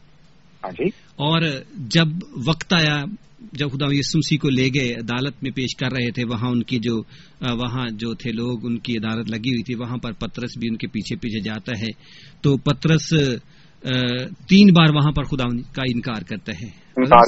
اور 1.17 1.43
جب 1.77 2.07
وقت 2.49 2.73
آیا 2.73 3.05
جب 3.53 3.71
خدا 3.73 3.87
یسمسی 3.91 4.37
کو 4.37 4.51
لے 4.51 4.69
گئے 4.75 4.93
عدالت 4.93 5.43
میں 5.43 5.51
پیش 5.51 5.77
کر 5.77 5.93
رہے 5.93 6.11
تھے 6.11 6.25
وہاں 6.25 6.51
ان 6.51 6.63
کی 6.63 6.79
جو 6.79 6.97
وہاں 7.41 7.87
جو 7.91 8.15
تھے 8.15 8.33
لوگ 8.33 8.67
ان 8.67 8.79
کی 8.79 8.97
عدالت 8.97 9.31
لگی 9.31 9.51
ہوئی 9.51 9.63
تھی 9.63 9.75
وہاں 9.75 9.97
پر 9.97 10.13
پترس 10.13 10.59
بھی 10.59 10.69
ان 10.71 10.77
کے 10.77 10.87
پیچھے 10.87 11.17
پیچھے 11.17 11.41
جاتا 11.41 11.73
ہے۔ 11.81 11.91
تو 12.43 12.57
پترس 12.57 13.09
تین 14.49 14.73
بار 14.73 14.95
وہاں 14.95 15.13
پر 15.13 15.23
خدا 15.23 15.45
کا 15.73 15.83
انکار 15.95 16.23
کرتا 16.23 16.53
ہے۔ 16.53 16.69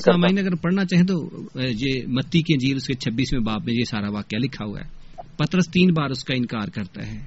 سامعین 0.05 0.39
اگر 0.39 0.55
پڑھنا 0.55 0.85
چاہیں 0.85 1.05
تو 1.05 1.31
یہ 1.61 2.07
متی 2.07 2.43
کے 2.43 2.67
جیل 2.67 2.77
اس 2.77 2.87
کے 2.87 2.95
چھبیسویں 2.95 3.43
باپ 3.43 3.65
میں 3.65 3.75
یہ 3.75 3.85
سارا 3.85 4.11
واقعہ 4.11 4.39
لکھا 4.39 4.65
ہوا 4.65 4.81
ہے۔ 4.81 4.89
پترس 5.37 5.67
تین 5.67 5.93
بار 5.93 6.11
اس 6.11 6.25
کا 6.25 6.35
انکار 6.37 6.69
کرتا 6.69 7.07
ہے۔ 7.07 7.19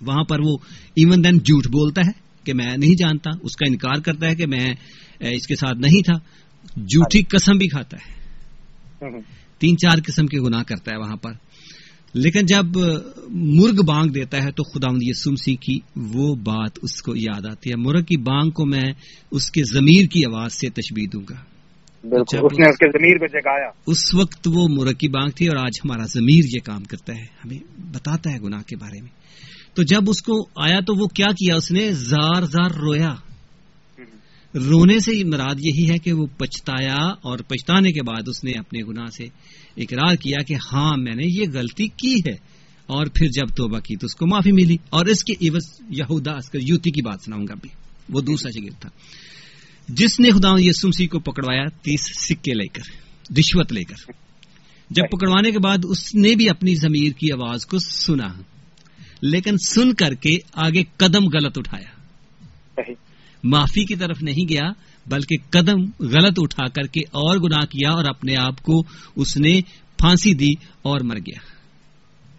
وہاں 0.00 0.24
پر 0.24 0.38
وہ 0.40 0.56
ایون 0.96 1.24
دین 1.24 1.38
جھوٹ 1.38 1.66
بولتا 1.66 2.02
ہے۔ 2.06 2.25
کہ 2.46 2.54
میں 2.54 2.76
نہیں 2.76 2.94
جانتا 2.98 3.30
اس 3.42 3.56
کا 3.56 3.66
انکار 3.68 4.00
کرتا 4.00 4.26
ہے 4.26 4.34
کہ 4.34 4.46
میں 4.46 4.74
اس 5.20 5.46
کے 5.46 5.56
ساتھ 5.56 5.78
نہیں 5.78 6.02
تھا۔ 6.02 6.14
جھوٹی 6.76 7.22
قسم 7.22 7.58
بھی 7.58 7.68
کھاتا 7.68 7.96
ہے۔ 7.96 8.16
تین 9.58 9.76
چار 9.76 9.98
قسم 10.06 10.26
کے 10.26 10.38
گناہ 10.40 10.62
کرتا 10.62 10.92
ہے 10.92 10.96
وہاں 10.96 11.16
پر۔ 11.16 11.32
لیکن 12.14 12.46
جب 12.46 12.64
مرغ 13.28 13.84
بانگ 13.86 14.10
دیتا 14.10 14.42
ہے 14.42 14.50
تو 14.50 14.62
خدا 14.62 14.88
سمسی 15.24 15.56
کی 15.56 15.78
وہ 15.96 16.34
بات 16.34 16.78
اس 16.82 17.02
کو 17.02 17.16
یاد 17.16 17.46
آتی 17.46 17.70
ہے۔ 17.70 17.76
مرغ 17.76 18.02
کی 18.02 18.16
بانگ 18.16 18.50
کو 18.50 18.66
میں 18.66 18.92
اس 19.30 19.50
کے 19.50 19.62
ضمیر 19.64 20.06
کی 20.06 20.24
آواز 20.24 20.52
سے 20.52 20.68
تشبیح 20.68 21.06
دوں 21.12 21.22
گا۔ 21.30 21.34
اس 23.86 24.14
وقت 24.14 24.48
وہ 24.54 24.68
مرغ 24.68 24.92
کی 24.92 25.08
بانگ 25.08 25.30
تھی 25.30 25.46
اور 25.46 25.56
آج 25.56 25.72
ہمارا 25.84 26.02
ضمیر 26.02 26.44
یہ 26.44 26.60
کام 26.64 26.84
کرتا 26.84 27.12
ہے۔ 27.14 27.22
ہمیں 27.22 27.58
بتاتا 27.94 28.30
ہے 28.30 28.40
گناہ 28.40 28.62
کے 28.62 28.76
بارے 28.76 29.02
میں۔ 29.02 29.10
تو 29.76 29.82
جب 29.82 30.10
اس 30.10 30.22
کو 30.22 30.48
آیا 30.56 30.80
تو 30.80 31.02
وہ 31.02 31.06
کیا 31.06 31.26
کیا 31.26 31.56
اس 31.56 31.70
نے؟ 31.70 31.92
زار 31.92 32.42
زار 32.42 32.70
رویا۔ 32.70 33.14
رونے 34.54 34.98
سے 34.98 35.24
مراد 35.24 35.54
یہی 35.58 35.90
ہے 35.90 35.98
کہ 35.98 36.12
وہ 36.12 36.26
پچھتایا 36.26 36.96
اور 37.04 37.38
پچھتانے 37.38 37.92
کے 37.92 38.02
بعد 38.02 38.28
اس 38.28 38.44
نے 38.44 38.50
اپنے 38.50 38.80
گناہ 38.82 39.06
سے 39.06 39.24
اقرار 39.76 40.14
کیا 40.14 40.42
کہ 40.42 40.54
ہاں 40.72 40.96
میں 40.96 41.14
نے 41.14 41.22
یہ 41.26 41.44
غلطی 41.54 41.88
کی 41.88 42.14
ہے۔ 42.14 42.34
اور 42.86 43.06
پھر 43.06 43.26
جب 43.26 43.56
توبہ 43.56 43.78
کی 43.78 43.96
تو 43.96 44.06
اس 44.06 44.14
کو 44.14 44.26
معافی 44.26 44.52
ملی۔ 44.52 44.76
اور 44.90 45.06
اس 45.06 45.24
کے 45.24 45.48
عوض 45.48 45.80
یہودا 45.90 46.32
اسکر 46.32 46.58
یوتی 46.62 46.90
کی 46.90 47.02
بات 47.02 47.20
سناؤں 47.24 47.46
گا 47.48 47.54
بھی 47.54 47.68
وہ 48.08 48.20
دوسرا 48.20 48.50
شگیر 48.50 48.72
تھا۔ 48.80 48.90
جس 49.88 50.20
نے 50.20 50.30
خدا 50.30 50.48
یہ 50.58 50.72
سمسی 50.72 51.06
کو 51.06 51.20
پکڑوایا 51.20 51.64
تیس 51.64 52.00
سکے 52.28 52.54
لے 52.54 52.66
کر 52.66 52.82
رشوت 53.38 53.72
لے 53.72 53.84
کر۔ 53.84 54.12
جب 54.90 55.02
پکڑوانے 55.10 55.50
کے 55.50 55.58
بعد 55.58 55.78
اس 55.84 56.14
نے 56.14 56.34
بھی 56.34 56.50
اپنی 56.50 56.74
ضمیر 56.74 57.12
کی 57.12 57.32
آواز 57.32 57.66
کو 57.66 57.78
سنا۔ 57.78 58.28
لیکن 59.30 59.56
سن 59.56 59.94
کر 59.94 60.14
کے 60.14 60.36
آگے 60.52 60.82
قدم 60.96 61.24
غلط 61.24 61.58
اٹھایا۔ 61.58 61.96
معافی 63.44 63.84
کی 63.84 63.94
طرف 63.96 64.22
نہیں 64.22 64.48
گیا 64.48 64.68
بلکہ 65.06 65.36
قدم 65.50 66.04
غلط 66.04 66.34
اٹھا 66.36 66.68
کر 66.68 66.82
کے 66.82 67.00
اور 67.00 67.36
گناہ 67.36 67.66
کیا 67.66 67.90
اور 67.90 68.04
اپنے 68.04 68.36
آپ 68.36 68.62
کو 68.62 68.82
اس 69.16 69.36
نے 69.36 69.60
پھانسی 69.98 70.34
دی 70.34 70.50
اور 70.82 71.00
مر 71.00 71.16
گیا۔ 71.16 71.38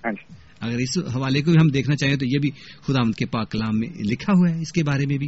ہاں 0.05 0.11
جی۔ 0.11 0.33
اگر 0.59 0.77
اس 0.77 0.97
حوالے 1.15 1.41
کو 1.41 1.51
بھی 1.51 1.57
ہم 1.61 1.67
دیکھنا 1.67 1.95
چاہیں 1.95 2.15
تو 2.15 2.25
یہ 2.25 2.39
بھی 2.39 2.51
خدا 2.87 3.11
کے 3.11 3.25
پاک 3.25 3.51
کلام 3.51 3.79
میں 3.79 3.89
لکھا 3.89 4.33
ہوا 4.37 4.49
ہے 4.49 4.61
اس 4.61 4.71
کے 4.71 4.83
بارے 4.83 5.05
میں 5.05 5.17
بھی۔ 5.17 5.27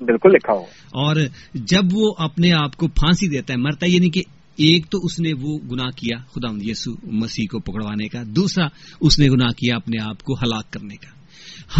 بالکل 0.00 0.30
لکھا 0.32 0.52
ہوا۔ 0.52 0.66
اور 0.90 1.16
جب 1.54 1.82
وہ 1.92 2.14
اپنے 2.18 2.52
آپ 2.52 2.76
کو 2.76 2.88
پھانسی 2.88 3.28
دیتا 3.28 3.52
ہے 3.52 3.58
مرتا 3.58 3.86
یعنی 3.86 4.10
کہ 4.10 4.22
ایک 4.60 4.90
تو 4.90 4.98
اس 4.98 5.20
نے 5.20 5.32
وہ 5.40 5.58
گناہ 5.58 5.90
کیا 5.96 6.18
خدا 6.18 6.48
یسو 6.60 6.92
مسیح 7.02 7.46
کو 7.50 7.58
پکڑوانے 7.58 8.08
کا 8.08 8.22
دوسرا 8.26 8.66
اس 9.00 9.18
نے 9.18 9.28
گناہ 9.28 9.48
کیا 9.48 9.76
اپنے 9.76 10.02
آپ 10.02 10.22
کو 10.22 10.34
ہلاک 10.34 10.70
کرنے 10.70 10.96
کا۔ 10.96 11.20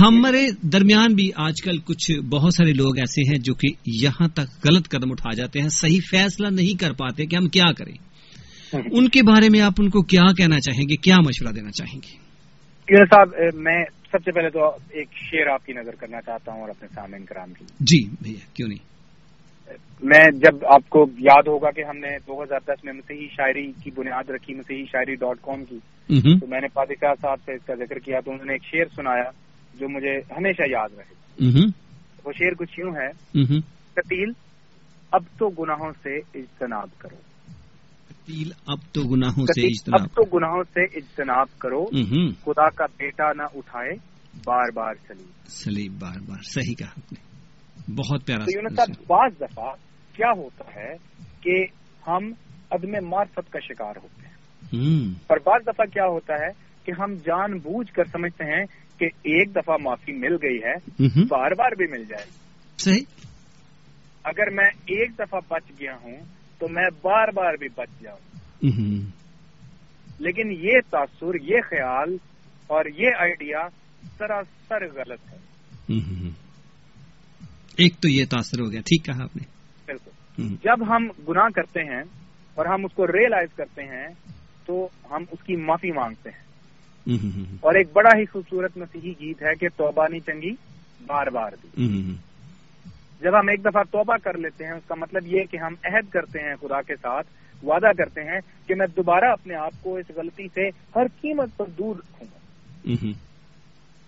ہمارے 0.00 0.46
درمیان 0.62 1.14
بھی 1.14 1.30
آج 1.36 1.62
کل 1.62 1.78
کچھ 1.78 2.20
بہت 2.20 2.54
سارے 2.54 2.72
لوگ 2.72 2.98
ایسے 2.98 3.22
ہیں 3.22 3.38
جو 3.38 3.54
کہ 3.54 3.68
یہاں 3.86 4.28
تک 4.28 4.66
غلط 4.68 4.88
قدم 4.88 5.10
اٹھا 5.10 5.34
جاتے 5.34 5.60
ہیں 5.60 5.68
صحیح 5.68 6.00
فیصلہ 6.10 6.48
نہیں 6.48 6.80
کر 6.80 6.92
پاتے 6.92 7.26
کہ 7.26 7.36
ہم 7.36 7.48
کیا 7.48 7.72
کریں۔ 7.72 7.94
ان 8.72 9.08
کے 9.08 9.22
بارے 9.22 9.48
میں 9.50 9.60
آپ 9.60 9.72
ان 9.78 9.90
کو 9.90 10.02
کیا 10.02 10.32
کہنا 10.32 10.60
چاہیں 10.60 10.88
گے 10.88 10.96
کیا 10.96 11.16
مشورہ 11.26 11.52
دینا 11.52 11.70
چاہیں 11.70 12.00
گے؟ 12.02 12.30
صاحب 12.96 13.28
میں 13.54 13.84
سب 14.12 14.18
سے 14.24 14.32
پہلے 14.32 14.50
تو 14.50 14.64
ایک 14.90 15.08
شعر 15.12 15.46
آپ 15.46 15.66
کی 15.66 15.72
نظر 15.72 15.94
کرنا 15.94 16.20
چاہتا 16.20 16.52
ہوں 16.52 16.60
اور 16.60 16.68
اپنے 16.68 16.88
سامنے 16.94 17.18
کرام 17.26 17.52
کی۔ 17.52 17.64
جی 17.80 18.08
بھیا 18.22 18.54
کیوں 18.54 18.68
نہیں؟ 18.68 18.89
میں 20.02 20.30
جب 20.32 20.66
آپ 20.66 20.90
کو 20.90 21.06
یاد 21.18 21.48
ہوگا 21.48 21.70
کہ 21.70 21.84
ہم 21.84 21.98
نے 21.98 22.18
دو 22.18 22.42
ہزار 22.42 22.60
دس 22.66 22.84
میں 22.84 22.92
مسیحی 22.92 23.26
شاعری 23.26 23.72
کی 23.72 23.90
بنیاد 23.90 24.30
رکھی 24.30 24.54
مسیحی 24.54 24.84
شاعری 24.84 25.14
ڈاٹ 25.14 25.36
کام 25.42 25.64
کی 25.64 25.78
تو 26.40 26.46
میں 26.46 26.60
نے 26.60 26.68
پادشاہ 26.68 27.14
صاحب 27.22 27.38
سے 27.46 27.52
اس 27.52 27.64
کا 27.66 27.74
ذکر 27.74 27.98
کیا 27.98 28.20
تو 28.20 28.30
انہوں 28.30 28.46
نے 28.46 28.52
ایک 28.52 28.64
شعر 28.64 28.94
سنایا 28.96 29.30
جو 29.74 29.88
مجھے 29.88 30.16
ہمیشہ 30.16 30.62
یاد 30.70 30.88
رہے۔ 30.98 31.14
وہ 32.24 32.32
شعر 32.38 32.54
کچھ 32.54 32.80
یوں 32.80 32.92
ہے 32.94 33.08
قتیل 33.94 34.32
اب 35.12 35.22
تو 35.38 35.48
گناہوں 35.48 35.92
سے 36.02 36.16
اجتناب 36.16 36.88
کرو۔ 36.98 37.16
قتیل 38.08 38.50
اب 38.66 38.78
تو 38.92 39.00
گناہوں 39.00 39.46
سے 39.46 39.66
اب 39.92 40.06
تو 40.06 40.22
گناہوں 40.36 40.62
سے 40.62 40.84
اجتناب 40.84 41.58
کرو۔ 41.58 41.84
خدا 42.44 42.68
کا 42.68 42.86
بیٹا 42.98 43.32
نہ 43.36 43.42
اٹھائے 43.54 43.92
بار 44.46 44.70
بار 44.74 44.94
سلیب 45.08 45.48
سلیب 45.48 45.92
بار 45.92 46.20
بار۔ 46.28 46.42
صحیح 46.54 46.74
کہا 46.78 47.29
بہت 47.88 48.26
پیارا 48.26 48.44
بعض 49.08 49.40
دفعہ 49.40 49.72
کیا 50.16 50.30
ہوتا 50.36 50.64
ہے 50.76 50.92
کہ 51.40 51.64
ہم 52.08 52.32
عدم 52.70 53.08
معرفت 53.08 53.52
کا 53.52 53.58
شکار 53.60 53.96
ہوتے 53.96 54.26
ہیں؟ 54.26 54.34
اور 55.26 55.36
بعض 55.36 55.66
دفعہ 55.66 55.84
کیا 55.86 56.04
ہوتا 56.04 56.34
ہے 56.34 56.48
کہ 56.84 56.92
ہم 57.00 57.14
جان 57.14 57.58
بوجھ 57.58 57.92
کر 57.92 58.04
سمجھتے 58.04 58.44
ہیں 58.44 58.64
کہ 58.98 59.06
ایک 59.06 59.54
دفعہ 59.54 59.76
معافی 59.82 60.12
مل 60.12 60.34
گئی 60.42 60.58
ہے 60.64 61.02
بار 61.24 61.50
بار 61.50 61.70
بھی 61.70 61.86
مل 61.90 62.04
جائے 62.04 62.24
صحیح۔ 62.78 63.04
اگر 64.24 64.50
میں 64.50 64.66
ایک 64.66 65.10
دفعہ 65.18 65.40
بچ 65.50 65.80
گیا 65.80 65.96
ہوں 66.02 66.16
تو 66.58 66.68
میں 66.68 66.88
بار 67.02 67.28
بار 67.28 67.54
بھی 67.54 67.68
بچ 67.76 68.02
جاؤں۔ 68.02 68.18
لیکن 70.18 70.52
یہ 70.52 70.74
تاثر 70.90 71.34
یہ 71.42 71.60
خیال 71.70 72.16
اور 72.66 72.84
یہ 72.98 73.08
آئیڈیا 73.18 73.68
سراسر 74.18 74.84
غلط 74.94 75.32
ہے۔ 75.32 75.38
ایک 77.80 77.94
تو 78.00 78.08
یہ 78.08 78.24
تاثر 78.24 78.60
ہو 78.60 78.72
گیا۔ 78.72 78.80
ٹھیک 78.80 79.04
کہا 79.04 79.24
آپ 79.24 79.36
نے۔ 79.36 79.42
بالکل۔ 79.86 80.10
جب 80.64 80.96
ہم 80.96 81.08
گناہ 81.28 81.48
کرتے 81.54 81.80
ہیں 81.80 82.02
اور 82.54 82.66
ہم 82.66 82.84
اس 82.84 82.92
کو 82.94 83.06
ریئلائز 83.06 83.48
کرتے 83.56 83.82
ہیں 83.82 84.08
تو 84.66 84.88
ہم 85.10 85.24
اس 85.30 85.42
کی 85.44 85.56
معافی 85.56 85.92
مانگتے 85.92 86.30
ہیں۔ 86.30 86.50
اور 87.60 87.74
ایک 87.74 87.88
بڑا 87.92 88.10
ہی 88.18 88.24
خوبصورت 88.26 88.76
مسیحی 88.76 89.12
گیت 89.20 89.42
ہے 89.42 89.54
کہ 89.54 89.68
توبہ 89.76 90.06
نہیں 90.10 90.20
چنگی 90.20 90.54
بار 91.06 91.26
بار 91.26 91.50
دی 91.62 91.68
جب 93.20 93.40
ہم 93.40 93.48
ایک 93.48 93.64
دفعہ 93.64 93.82
توبہ 93.82 94.16
کر 94.16 94.36
لیتے 94.36 94.64
ہیں 94.64 94.72
اس 94.72 94.88
کا 94.88 94.94
مطلب 94.94 95.26
یہ 95.26 95.44
کہ 95.50 95.56
ہم 95.56 95.74
عہد 95.84 96.08
کرتے 96.10 96.38
ہیں 96.38 96.54
خدا 96.60 96.82
کے 96.82 96.96
ساتھ 96.96 97.26
وعدہ 97.64 97.92
کرتے 97.98 98.20
ہیں 98.20 98.40
کہ 98.68 98.74
میں 98.74 98.86
دوبارہ 98.86 99.24
اپنے 99.24 99.54
آپ 99.54 99.72
کو 99.82 99.96
اس 99.96 100.10
غلطی 100.16 100.46
سے 100.54 100.68
ہر 100.68 101.06
قیمت 101.20 101.56
پر 101.56 101.64
دور 101.78 101.96
رکھوں 101.96 102.26
گا۔ 102.32 102.38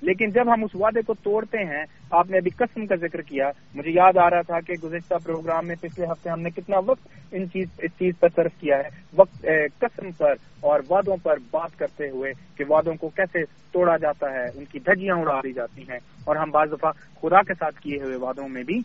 لیکن 0.03 0.31
جب 0.31 0.55
ہم 0.55 0.65
اس 0.65 0.71
وعدے 0.75 1.03
کو 1.03 1.15
توڑتے 1.15 1.59
ہیں 1.59 1.85
آپ 2.11 2.31
نے 2.31 2.38
ابھی 2.38 2.51
قسم 2.51 2.87
کا 2.87 2.95
ذکر 2.97 3.21
کیا۔ 3.21 3.47
مجھے 3.75 3.91
یاد 3.91 4.17
آ 4.17 4.31
رہا 4.31 4.41
تھا 4.41 4.61
کہ 4.61 4.87
گزشتہ 4.87 5.15
پروگرام 5.25 5.67
میں 5.67 5.77
پچھلے 5.81 6.07
ہفتے 6.07 6.31
ہم 6.31 6.41
نے 6.41 6.51
کتنا 6.51 6.77
وقت 6.87 7.09
ان 7.33 7.51
چیز 7.51 7.69
اس 7.79 7.91
چیز 7.91 8.15
پر 8.21 8.29
صرف 8.37 8.61
کیا 8.61 8.77
ہے۔ 8.77 8.88
وقت 9.19 9.47
قسم 9.79 10.11
پر 10.11 10.33
اور 10.61 10.81
وعدوں 10.91 11.17
پر 11.17 11.35
بات 11.51 11.79
کرتے 11.79 12.09
ہوئے 12.11 12.33
کہ 12.57 12.65
وعدوں 12.69 12.95
کو 12.95 13.09
کیسے 13.09 13.45
توڑا 13.73 13.97
جاتا 13.97 14.31
ہے 14.33 14.59
ان 14.59 14.65
کی 14.65 14.79
دھجیاں 14.79 15.17
اڑا 15.17 15.41
دی 15.41 15.53
جاتی 15.53 15.83
ہیں۔ 15.83 15.97
اور 15.97 16.37
ہم 16.37 16.51
بعض 16.51 16.69
دفعہ 16.73 16.91
خدا 16.93 17.43
کے 17.43 17.55
ساتھ 17.55 17.81
کیے 17.81 18.03
ہوئے 18.03 18.17
وعدوں 18.17 18.49
میں 18.49 18.62
بھی 18.62 18.81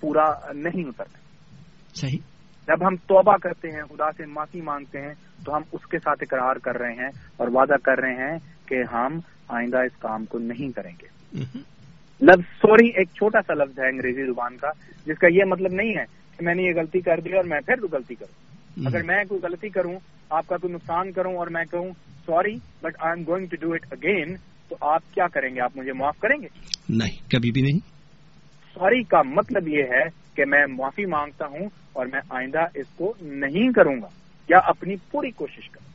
پورا 0.00 0.24
نہیں 0.52 0.88
اترتے۔ 0.88 1.18
صحیح۔ 1.94 2.18
جب 2.68 2.86
ہم 2.86 2.96
توبہ 2.96 3.36
کرتے 3.36 3.68
ہیں 3.68 3.82
خدا 3.82 4.10
سے 4.12 4.26
معافی 4.26 4.60
مانگتے 4.60 5.00
ہیں 5.00 5.14
تو 5.44 5.56
ہم 5.56 5.62
اس 5.72 5.86
کے 5.86 5.98
ساتھ 5.98 6.22
اقرار 6.22 6.56
کر 6.56 6.76
رہے 6.78 6.92
ہیں 6.92 7.08
اور 7.36 7.48
وعدہ 7.52 7.74
کر 7.84 7.98
رہے 7.98 8.14
ہیں 8.14 8.38
کہ 8.68 8.74
ہم 8.92 9.18
آئندہ 9.48 9.78
اس 9.78 9.96
کام 9.98 10.24
کو 10.24 10.38
نہیں 10.38 10.72
کریں 10.72 10.92
گے۔ 11.02 11.06
لفظ 12.22 12.40
سوری 12.40 12.88
ایک 12.88 13.08
چھوٹا 13.08 13.38
سا 13.46 13.54
لفظ 13.54 13.78
ہے 13.78 13.88
انگریزی 13.88 14.26
زبان 14.26 14.56
کا 14.56 14.68
جس 15.06 15.18
کا 15.18 15.26
یہ 15.26 15.44
مطلب 15.44 15.72
نہیں 15.72 15.90
ہے 15.90 16.04
کہ 16.36 16.44
میں 16.44 16.54
نے 16.54 16.62
یہ 16.62 16.72
غلطی 16.76 17.00
کر 17.00 17.20
دی 17.20 17.32
اور 17.36 17.44
میں 17.44 17.60
پھر 17.60 17.76
تو 17.76 17.86
غلطی 17.92 18.14
کروں۔ 18.14 18.48
اگر 18.86 19.02
میں 19.02 19.24
کوئی 19.24 19.40
غلطی 19.40 19.68
کروں 19.68 19.94
آپ 20.30 20.46
کا 20.46 20.56
کوئی 20.56 20.72
نقصان 20.72 21.12
کروں 21.12 21.36
اور 21.36 21.46
میں 21.46 21.64
کہوں 21.64 21.90
sorry 22.26 22.54
but 22.82 22.94
I 22.98 23.12
am 23.16 23.24
going 23.26 23.46
to 23.46 23.56
do 23.60 23.72
it 23.72 23.86
again 23.90 24.36
تو 24.68 24.76
آپ 24.80 25.14
کیا 25.14 25.26
کریں 25.28 25.54
گے؟ 25.54 25.60
آپ 25.60 25.72
مجھے 25.76 25.92
معاف 25.92 26.18
کریں 26.18 26.42
گے؟ 26.42 26.48
نہیں 26.88 27.30
کبھی 27.30 27.50
بھی 27.50 27.62
نہیں۔ 27.62 27.78
سوری 28.74 29.02
کا 29.02 29.22
مطلب 29.22 29.68
یہ 29.68 29.82
ہے 29.82 30.02
کہ 30.34 30.44
میں 30.44 30.66
معافی 30.66 31.06
مانگتا 31.06 31.46
ہوں 31.46 31.66
اور 31.92 32.06
میں 32.06 32.20
آئندہ 32.30 32.60
اس 32.74 32.86
کو 32.96 33.14
نہیں 33.20 33.72
کروں 33.72 33.96
گا۔ 34.02 34.08
یا 34.48 34.58
اپنی 34.64 34.94
پوری 35.10 35.30
کوشش 35.30 35.70
کروں۔ 35.70 35.88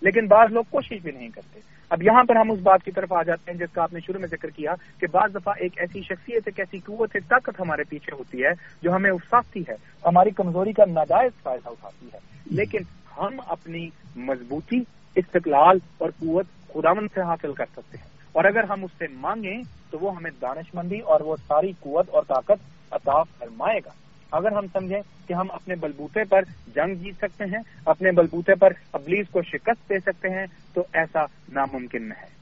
لیکن 0.00 0.26
بعض 0.26 0.52
لوگ 0.52 0.64
کوشش 0.70 1.02
بھی 1.02 1.10
نہیں 1.12 1.28
کرتے۔ 1.28 1.60
اب 1.90 2.02
یہاں 2.02 2.24
پر 2.24 2.36
ہم 2.36 2.50
اس 2.50 2.58
بات 2.58 2.84
کی 2.84 2.92
طرف 2.92 3.12
آ 3.12 3.22
جاتے 3.22 3.50
ہیں 3.50 3.58
جس 3.58 3.72
کا 3.72 3.82
آپ 3.82 3.92
نے 3.92 4.00
شروع 4.00 4.20
میں 4.20 4.28
ذکر 4.28 4.50
کیا 4.50 4.72
کہ 5.00 5.06
بعض 5.06 5.34
دفعہ 5.34 5.54
ایک 5.58 5.72
ایسی 5.76 6.02
شخصیت، 6.02 6.42
ایک 6.46 6.60
ایسی 6.60 6.78
قوت، 6.78 7.10
ایک 7.14 7.28
طاقت 7.28 7.60
ہمارے 7.60 7.82
پیچھے 7.88 8.16
ہوتی 8.16 8.44
ہے 8.44 8.50
جو 8.82 8.94
ہمیں 8.94 9.10
اکساتی 9.10 9.62
ہے، 9.68 9.74
ہماری 10.06 10.30
کمزوری 10.30 10.72
کا 10.72 10.84
ناجائز 10.92 11.42
فائدہ 11.42 11.68
اٹھاتی 11.68 12.08
ہے۔ 12.14 12.18
لیکن 12.46 12.78
ہم 13.18 13.40
اپنی 13.46 13.88
مضبوطی، 14.16 14.80
استقلال 15.16 15.78
اور 15.98 16.10
قوت 16.10 16.46
خداون 16.68 17.06
سے 17.14 17.20
حاصل 17.20 17.52
کر 17.52 17.64
سکتے 17.72 17.98
ہیں۔ 17.98 18.06
اور 18.32 18.44
اگر 18.44 18.64
ہم 18.64 18.84
اس 18.84 18.90
سے 18.98 19.04
مانگیں 19.12 19.62
تو 19.90 19.98
وہ 19.98 20.16
ہمیں 20.16 20.30
دانش 20.42 20.74
مندی 20.74 20.98
اور 20.98 21.20
وہ 21.20 21.36
ساری 21.36 21.72
قوت 21.80 22.08
اور 22.10 22.22
طاقت 22.28 22.60
عطا 22.90 23.22
فرمائے 23.22 23.80
گا۔ 23.86 23.90
اگر 24.32 24.52
ہم 24.52 24.66
سمجھیں 24.72 25.28
کہ 25.28 25.32
ہم 25.32 25.46
اپنے 25.50 25.74
بلبوتے 25.74 26.24
پر 26.24 26.40
جنگ 26.74 26.94
جیت 26.94 27.14
سکتے 27.16 27.44
ہیں 27.44 27.62
اپنے 27.86 28.10
بلبوتے 28.12 28.54
پر 28.54 28.68
ابلیس 28.92 29.26
کو 29.30 29.42
شکست 29.42 29.88
دے 29.88 29.98
سکتے 29.98 30.28
ہیں 30.28 30.46
تو 30.74 30.80
ایسا 30.92 31.20
ناممکن 31.52 32.12
ہے۔ 32.12 32.38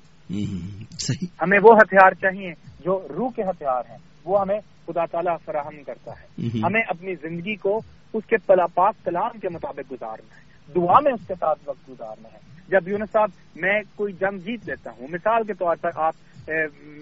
ہمیں 1.43 1.59
وہ 1.63 1.77
ہتھیار 1.77 2.13
چاہیے 2.13 2.53
جو 2.85 3.09
روح 3.17 3.31
کے 3.37 3.43
ہتھیار 3.43 3.91
ہیں 3.91 3.99
وہ 4.25 4.41
ہمیں 4.41 4.61
خدا 4.87 5.05
تعالیٰ 5.07 5.37
فراہم 5.45 5.83
کرتا 5.83 6.13
ہے۔ 6.13 6.47
ہمیں 6.63 6.81
اپنی 6.89 7.15
زندگی 7.15 7.55
کو 7.55 7.81
اس 8.15 8.25
کے 8.27 8.37
پلا 8.37 8.67
پاک 8.67 8.95
کلام 9.05 9.39
کے 9.39 9.49
مطابق 9.49 9.93
گزارنا 9.93 10.37
ہے 10.37 10.73
دعا 10.75 11.01
میں 11.05 11.13
اس 11.13 11.29
کے 11.29 11.35
ساتھ 11.35 11.69
وقت 11.69 11.91
گزارنا 11.91 12.29
ہے۔ 12.33 12.39
جب 12.69 12.89
یونس 12.89 13.13
صاحب 13.13 13.31
میں 13.57 13.81
کوئی 13.95 14.13
جنگ 14.13 14.39
جیت 14.39 14.69
لیتا 14.69 14.91
ہوں 14.91 15.09
مثال 15.13 15.45
کے 15.45 15.55
طور 15.55 15.77
پر 15.77 15.91
آپ 15.95 16.15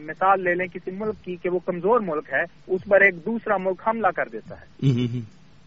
مثال 0.05 0.43
لے 0.43 0.55
لیں 0.55 0.67
کسی 0.67 0.91
ملک 0.91 1.25
کی 1.25 1.37
کہ 1.37 1.51
وہ 1.51 1.59
کمزور 1.59 2.01
ملک 2.01 2.33
ہے 2.33 2.43
اس 2.67 2.85
پر 2.85 3.01
ایک 3.01 3.27
دوسرا 3.27 3.57
ملک 3.57 3.83
حملہ 3.87 4.09
کر 4.17 4.29
دیتا 4.29 4.61
ہے۔ 4.61 4.87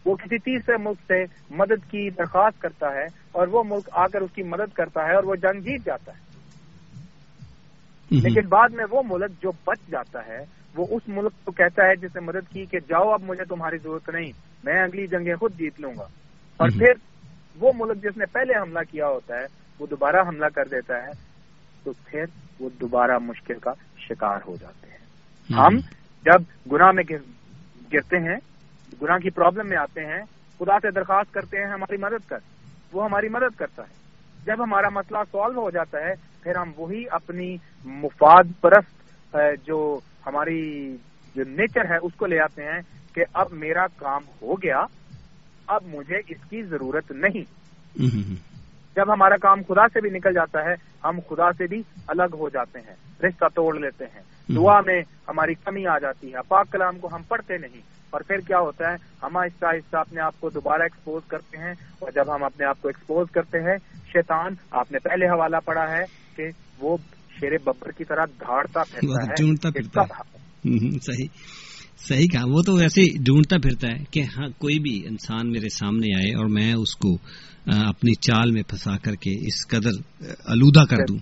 وہ 0.04 0.16
کسی 0.16 0.38
تیسرے 0.38 0.76
ملک 0.76 0.98
سے 1.06 1.24
مدد 1.50 1.90
کی 1.90 2.10
درخواست 2.10 2.62
کرتا 2.62 2.94
ہے 2.94 3.04
اور 3.32 3.48
وہ 3.48 3.62
ملک 3.66 3.88
آ 3.92 4.06
کر 4.06 4.20
اس 4.20 4.30
کی 4.34 4.42
مدد 4.42 4.74
کرتا 4.74 5.06
ہے 5.06 5.14
اور 5.14 5.24
وہ 5.24 5.34
جنگ 5.34 5.60
جیت 5.60 5.84
جاتا 5.84 6.12
ہے۔ 6.12 6.28
لیکن 8.10 8.48
بعد 8.48 8.68
میں 8.68 8.84
وہ 8.90 9.02
ملک 9.06 9.42
جو 9.42 9.50
بچ 9.66 9.90
جاتا 9.90 10.26
ہے 10.26 10.38
وہ 10.76 10.86
اس 10.90 11.02
ملک 11.08 11.32
کو 11.44 11.52
کہتا 11.52 11.86
ہے 11.86 11.96
جس 11.96 12.14
نے 12.14 12.20
مدد 12.20 12.52
کی 12.52 12.64
کہ 12.64 12.78
جاؤ 12.78 13.10
اب 13.10 13.22
مجھے 13.22 13.44
تمہاری 13.44 13.78
ضرورت 13.78 14.10
نہیں 14.10 14.32
میں 14.64 14.82
اگلی 14.82 15.06
جنگیں 15.06 15.34
خود 15.34 15.52
جیت 15.58 15.80
لوں 15.80 15.92
گا۔ 15.98 16.06
اور 16.56 16.68
پھر 16.68 16.92
وہ 17.60 17.72
ملک 17.76 18.02
جس 18.02 18.16
نے 18.16 18.24
پہلے 18.26 18.58
حملہ 18.58 18.78
کیا 18.90 19.06
ہوتا 19.06 19.34
ہے 19.34 19.44
وہ 19.78 19.86
دوبارہ 19.86 20.16
حملہ 20.28 20.46
کر 20.46 20.64
دیتا 20.70 20.94
ہے۔ 21.02 21.10
تو 21.84 21.92
پھر 22.06 22.24
وہ 22.60 22.68
دوبارہ 22.80 23.18
مشکل 23.18 23.58
کا 23.58 23.72
شکار 23.98 24.38
ہو 24.46 24.56
جاتے 24.56 24.90
ہیں۔ 24.90 24.98
ہم 25.58 25.76
جب 26.24 26.72
گناہ 26.72 26.92
میں 26.92 27.04
گرتے 27.92 28.16
ہیں 28.16 28.36
گناہ 29.02 29.18
کی 29.18 29.30
پرابلم 29.30 29.68
میں 29.68 29.76
آتے 29.76 30.00
ہیں 30.00 30.22
خدا 30.58 30.78
سے 30.78 30.90
درخواست 30.90 31.34
کرتے 31.34 31.56
ہیں 31.58 31.66
ہماری 31.66 31.96
مدد 31.96 32.28
کر۔ 32.28 32.38
وہ 32.92 33.04
ہماری 33.04 33.28
مدد 33.28 33.58
کرتا 33.58 33.82
ہے۔ 33.82 33.98
جب 34.46 34.62
ہمارا 34.64 34.88
مسئلہ 34.88 35.18
سالو 35.32 35.60
ہو 35.60 35.70
جاتا 35.70 35.98
ہے 35.98 36.12
پھر 36.42 36.56
ہم 36.56 36.72
وہی 36.76 37.04
اپنی 37.10 37.56
مفاد 37.84 38.44
پرست 38.60 39.36
جو 39.66 39.98
ہماری 40.26 40.96
جو 41.34 41.44
نیچر 41.46 41.90
ہے 41.90 41.96
اس 42.02 42.12
کو 42.16 42.26
لے 42.26 42.40
آتے 42.40 42.62
ہیں 42.64 42.80
کہ 43.14 43.24
اب 43.34 43.46
میرا 43.52 43.86
کام 43.96 44.22
ہو 44.42 44.54
گیا 44.54 44.80
اب 45.66 45.82
مجھے 45.86 46.16
اس 46.16 46.50
کی 46.50 46.62
ضرورت 46.62 47.10
نہیں۔ 47.10 47.44
جب 48.96 49.12
ہمارا 49.12 49.36
کام 49.36 49.62
خدا 49.62 49.88
سے 49.88 50.00
بھی 50.00 50.10
نکل 50.10 50.32
جاتا 50.34 50.60
ہے 50.60 50.74
ہم 51.04 51.18
خدا 51.28 51.52
سے 51.52 51.66
بھی 51.66 51.82
الگ 52.06 52.34
ہو 52.34 52.48
جاتے 52.48 52.78
ہیں 52.78 52.94
رشتہ 53.22 53.44
توڑ 53.54 53.78
لیتے 53.78 54.04
ہیں۔ 54.04 54.22
دعا 54.54 54.80
میں 54.80 55.00
ہماری 55.28 55.54
کمی 55.54 55.86
آ 55.86 55.98
جاتی 55.98 56.28
ہے۔ 56.28 56.38
پاک 56.48 56.72
کلام 56.72 56.98
کو 56.98 57.08
ہم 57.12 57.22
پڑھتے 57.28 57.58
نہیں 57.58 57.80
اور 58.10 58.20
پھر 58.20 58.38
کیا 58.38 58.58
ہوتا 58.58 58.90
ہے؟ 58.90 58.96
ہم 59.22 59.36
آہستہ 59.36 59.66
آہستہ 59.66 59.96
اپنے 59.96 60.20
آپ 60.20 60.40
کو 60.40 60.50
دوبارہ 60.50 60.82
ایکسپوز 60.82 61.22
کرتے 61.28 61.56
ہیں 61.58 61.72
اور 61.98 62.10
جب 62.10 62.34
ہم 62.34 62.44
اپنے 62.44 62.66
آپ 62.66 62.82
کو 62.82 62.88
ایکسپوز 62.88 63.30
کرتے 63.30 63.58
ہیں 63.58 63.76
شیطان 64.12 64.52
آپ 64.70 64.92
نے 64.92 64.98
پہلے 64.98 65.26
حوالہ 65.26 65.56
پڑھا 65.64 65.90
ہے 65.90 66.04
کہ 66.36 66.44
وہ 66.78 66.96
شیر 67.40 67.58
ببر 67.64 67.90
کی 67.90 68.04
طرح 68.04 68.24
دھاڑتا 68.24 68.80
پھرتا 68.90 69.22
ہے 69.22 69.68
صحیح 71.02 71.26
صحیح 71.98 72.26
کہا۔ 72.32 72.42
وہ 72.46 72.62
تو 72.62 72.72
ویسے 72.72 73.02
ڈھونڈتا 73.24 73.56
پھرتا 73.58 73.88
ہے 73.88 74.04
کہ 74.10 74.20
ہاں 74.20 74.48
کوئی 74.58 74.78
بھی 74.78 75.06
انسان 75.06 75.50
میرے 75.50 75.68
سامنے 75.68 76.16
آئے 76.16 76.36
اور 76.36 76.46
میں 76.46 76.74
اس 76.74 76.96
کو 76.96 77.16
اپنی 77.66 78.14
چال 78.14 78.50
میں 78.50 78.62
پھنسا 78.62 78.96
کر 78.96 79.14
کے 79.14 79.30
اس 79.30 79.66
قدر 79.68 79.90
آلودہ 80.46 80.84
کر 80.90 80.96
دوں۔ 81.08 81.18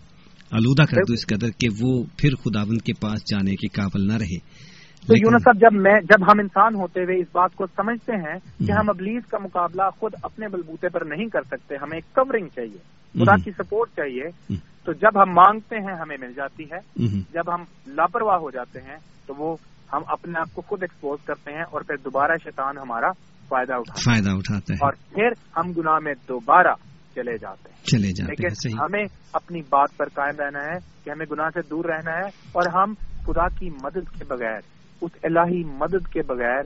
آلودہ 0.52 0.82
کر 0.82 0.96
دوں 0.96 1.14
اس 1.14 1.26
قدر 1.26 1.48
کہ 1.50 1.68
وہ 1.82 2.04
پھر 2.16 2.34
خداوند 2.34 2.82
کے 2.82 2.92
پاس 3.00 3.20
جانے 3.30 3.56
کے 3.56 3.68
قابل 3.68 4.06
نہ 4.06 4.12
رہے۔ 4.12 4.66
تو 5.06 5.14
یونس 5.16 5.42
صاحب 5.42 5.60
جب 5.60 5.80
میں 5.80 5.94
جب 6.00 6.24
ہم 6.24 6.40
انسان 6.40 6.74
ہوتے 6.74 7.00
ہوئے 7.00 7.20
اس 7.20 7.26
بات 7.32 7.54
کو 7.54 7.66
سمجھتے 7.66 8.12
ہیں 8.12 8.66
کہ 8.66 8.72
ہم 8.72 8.90
ابلیس 8.90 9.22
کا 9.30 9.38
مقابلہ 9.38 9.82
خود 10.00 10.12
اپنے 10.22 10.48
بلبوتے 10.48 10.88
پر 10.88 11.00
نہیں 11.04 11.26
کر 11.26 11.40
سکتے 11.42 11.74
ہمیں 11.74 11.96
ایک 11.96 12.14
کورنگ 12.14 12.46
چاہیے 12.48 12.78
خدا 13.24 13.36
کی 13.44 13.50
سپورٹ 13.50 13.90
چاہیے۔ 13.90 14.56
تو 14.84 14.92
جب 14.92 15.22
ہم 15.22 15.30
مانگتے 15.30 15.76
ہیں 15.76 15.94
ہمیں 16.00 16.16
مل 16.20 16.32
جاتی 16.36 16.64
ہے۔ 16.64 17.04
جب 17.32 17.54
ہم 17.54 17.64
لاپرواہ 17.86 18.36
ہو 18.36 18.50
جاتے 18.50 18.80
ہیں 18.80 18.96
تو 19.26 19.34
وہ 19.38 19.56
ہم 19.92 20.02
اپنے 20.06 20.38
آپ 20.38 20.54
کو 20.54 20.62
خود 20.62 20.82
ایکسپوز 20.82 21.18
کرتے 21.24 21.52
ہیں 21.52 21.62
اور 21.62 21.80
پھر 21.80 21.96
دوبارہ 21.96 22.32
شیطان 22.44 22.78
ہمارا 22.78 23.08
فائدہ 23.48 23.72
اٹھاتا 23.72 24.12
فائدہ 24.12 24.30
اٹھاتا 24.30 24.72
ہے 24.74 24.86
اور 24.86 24.92
پھر 24.92 25.28
ہم 25.56 25.72
گناہ 25.72 25.98
میں 26.02 26.14
دوبارہ 26.28 26.74
چلے 27.14 27.38
جاتے 27.38 27.68
ہیں۔ 27.68 27.84
چلے 27.84 28.12
جاتے 28.12 28.32
لیکن 28.32 28.78
ہمیں 28.80 29.04
اپنی 29.32 29.60
بات 29.60 29.96
پر 29.96 30.08
قائم 30.08 30.40
رہنا 30.40 30.58
ہے 30.58 31.04
کہ 31.04 31.10
ہمیں 31.10 31.26
گناہ 31.32 31.48
سے 31.54 31.60
دور 31.70 31.84
رہنا 31.84 32.12
ہے 32.12 32.26
اور 32.26 32.62
ہم 32.74 32.92
خدا 33.26 33.48
کی 33.48 33.70
مدد 33.70 34.18
کے 34.18 34.24
بغیر 34.28 34.58
اس 35.00 35.10
الہی 35.22 35.64
مدد 35.64 36.12
کے 36.12 36.20
بغیر 36.26 36.62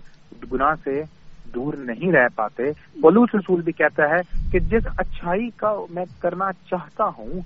گناہ 0.52 0.74
سے 0.84 1.00
دور 1.54 1.74
نہیں 1.74 2.12
رہ 2.12 2.28
پاتے۔ 2.36 2.62
بلوچ 2.96 3.30
رسول 3.34 3.62
بھی 3.62 3.72
کہتا 3.72 4.02
ہے 4.02 4.48
کہ 4.52 4.58
جس 4.58 4.86
اچھائی 4.98 5.48
کا 5.56 5.72
میں 5.90 6.04
کرنا 6.22 6.52
چاہتا 6.52 7.04
ہوں 7.04 7.40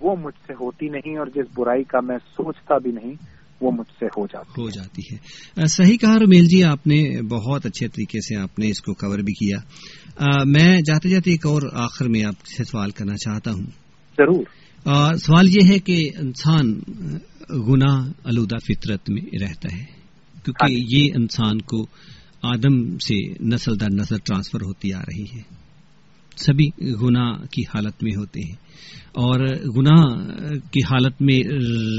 وہ 0.00 0.16
مجھ 0.16 0.46
سے 0.46 0.52
ہوتی 0.52 0.88
نہیں 0.88 1.18
اور 1.18 1.26
جس 1.26 1.46
برائی 1.58 1.84
کا 1.84 1.98
میں 2.02 2.18
سوچتا 2.18 2.78
بھی 2.78 2.92
نہیں۔ 2.92 3.12
وہ 3.60 3.70
مجھ 3.70 3.92
سے 4.00 4.06
ہو 4.06 4.26
جاتی 4.26 4.62
ہو 4.62 4.70
جاتی 4.70 5.02
ہے۔ 5.12 5.66
صحیح 5.66 5.96
کہا 5.96 6.18
رمیل 6.18 6.44
جی 6.44 6.64
آپ 6.64 6.86
نے 6.86 7.22
بہت 7.22 7.66
اچھے 7.66 7.88
طریقے 7.88 8.20
سے 8.20 8.36
آپ 8.36 8.58
نے 8.58 8.68
اس 8.68 8.80
کو 8.80 8.94
کور 8.94 9.18
بھی 9.18 9.32
کیا۔ 9.32 9.58
میں 10.44 10.80
جاتے 10.80 11.08
جاتے 11.08 11.30
ایک 11.30 11.46
اور 11.46 11.62
آخر 11.72 12.08
میں 12.08 12.24
آپ 12.24 12.46
سے 12.46 12.64
سوال 12.64 12.90
کرنا 12.90 13.16
چاہتا 13.16 13.52
ہوں۔ 13.52 13.66
ضرور۔ 14.18 14.44
سوال 15.16 15.48
یہ 15.48 15.68
ہے 15.68 15.78
کہ 15.78 16.10
انسان 16.18 16.80
گناہ 17.68 18.12
آلودہ 18.24 18.56
فطرت 18.56 19.10
میں 19.10 19.22
رہتا 19.40 19.76
ہے۔ 19.76 19.84
کیونکہ 20.44 20.96
یہ 20.96 21.12
انسان 21.16 21.60
کو 21.60 21.86
آدم 22.42 22.98
سے 22.98 23.44
نسل 23.44 23.80
در 23.80 23.90
نسل 23.90 24.16
ٹرانسفر 24.24 24.62
ہوتی 24.62 24.92
آ 24.92 25.00
رہی 25.00 25.24
ہے۔ 25.24 25.59
سبھی 26.40 26.68
گناہ 27.02 27.32
کی 27.50 27.62
حالت 27.62 28.02
میں 28.02 28.12
ہوتے 28.16 28.40
ہیں۔ 28.40 28.70
اور 29.12 29.40
گناہ 29.76 30.24
کی 30.72 30.84
حالت 30.84 31.22
میں 31.22 31.38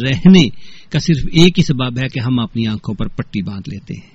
رہنے 0.08 0.50
کا 0.90 1.00
صرف 1.00 1.26
ایک 1.26 1.60
ہی 1.60 1.64
سبب 1.64 1.98
ہے 1.98 2.08
کہ 2.08 2.20
ہم 2.20 2.40
اپنی 2.40 2.68
آنکھوں 2.68 2.96
پر 2.96 3.08
پٹی 3.08 3.42
باندھ 3.42 3.70
لیتے 3.70 3.94
ہیں۔ 3.94 4.10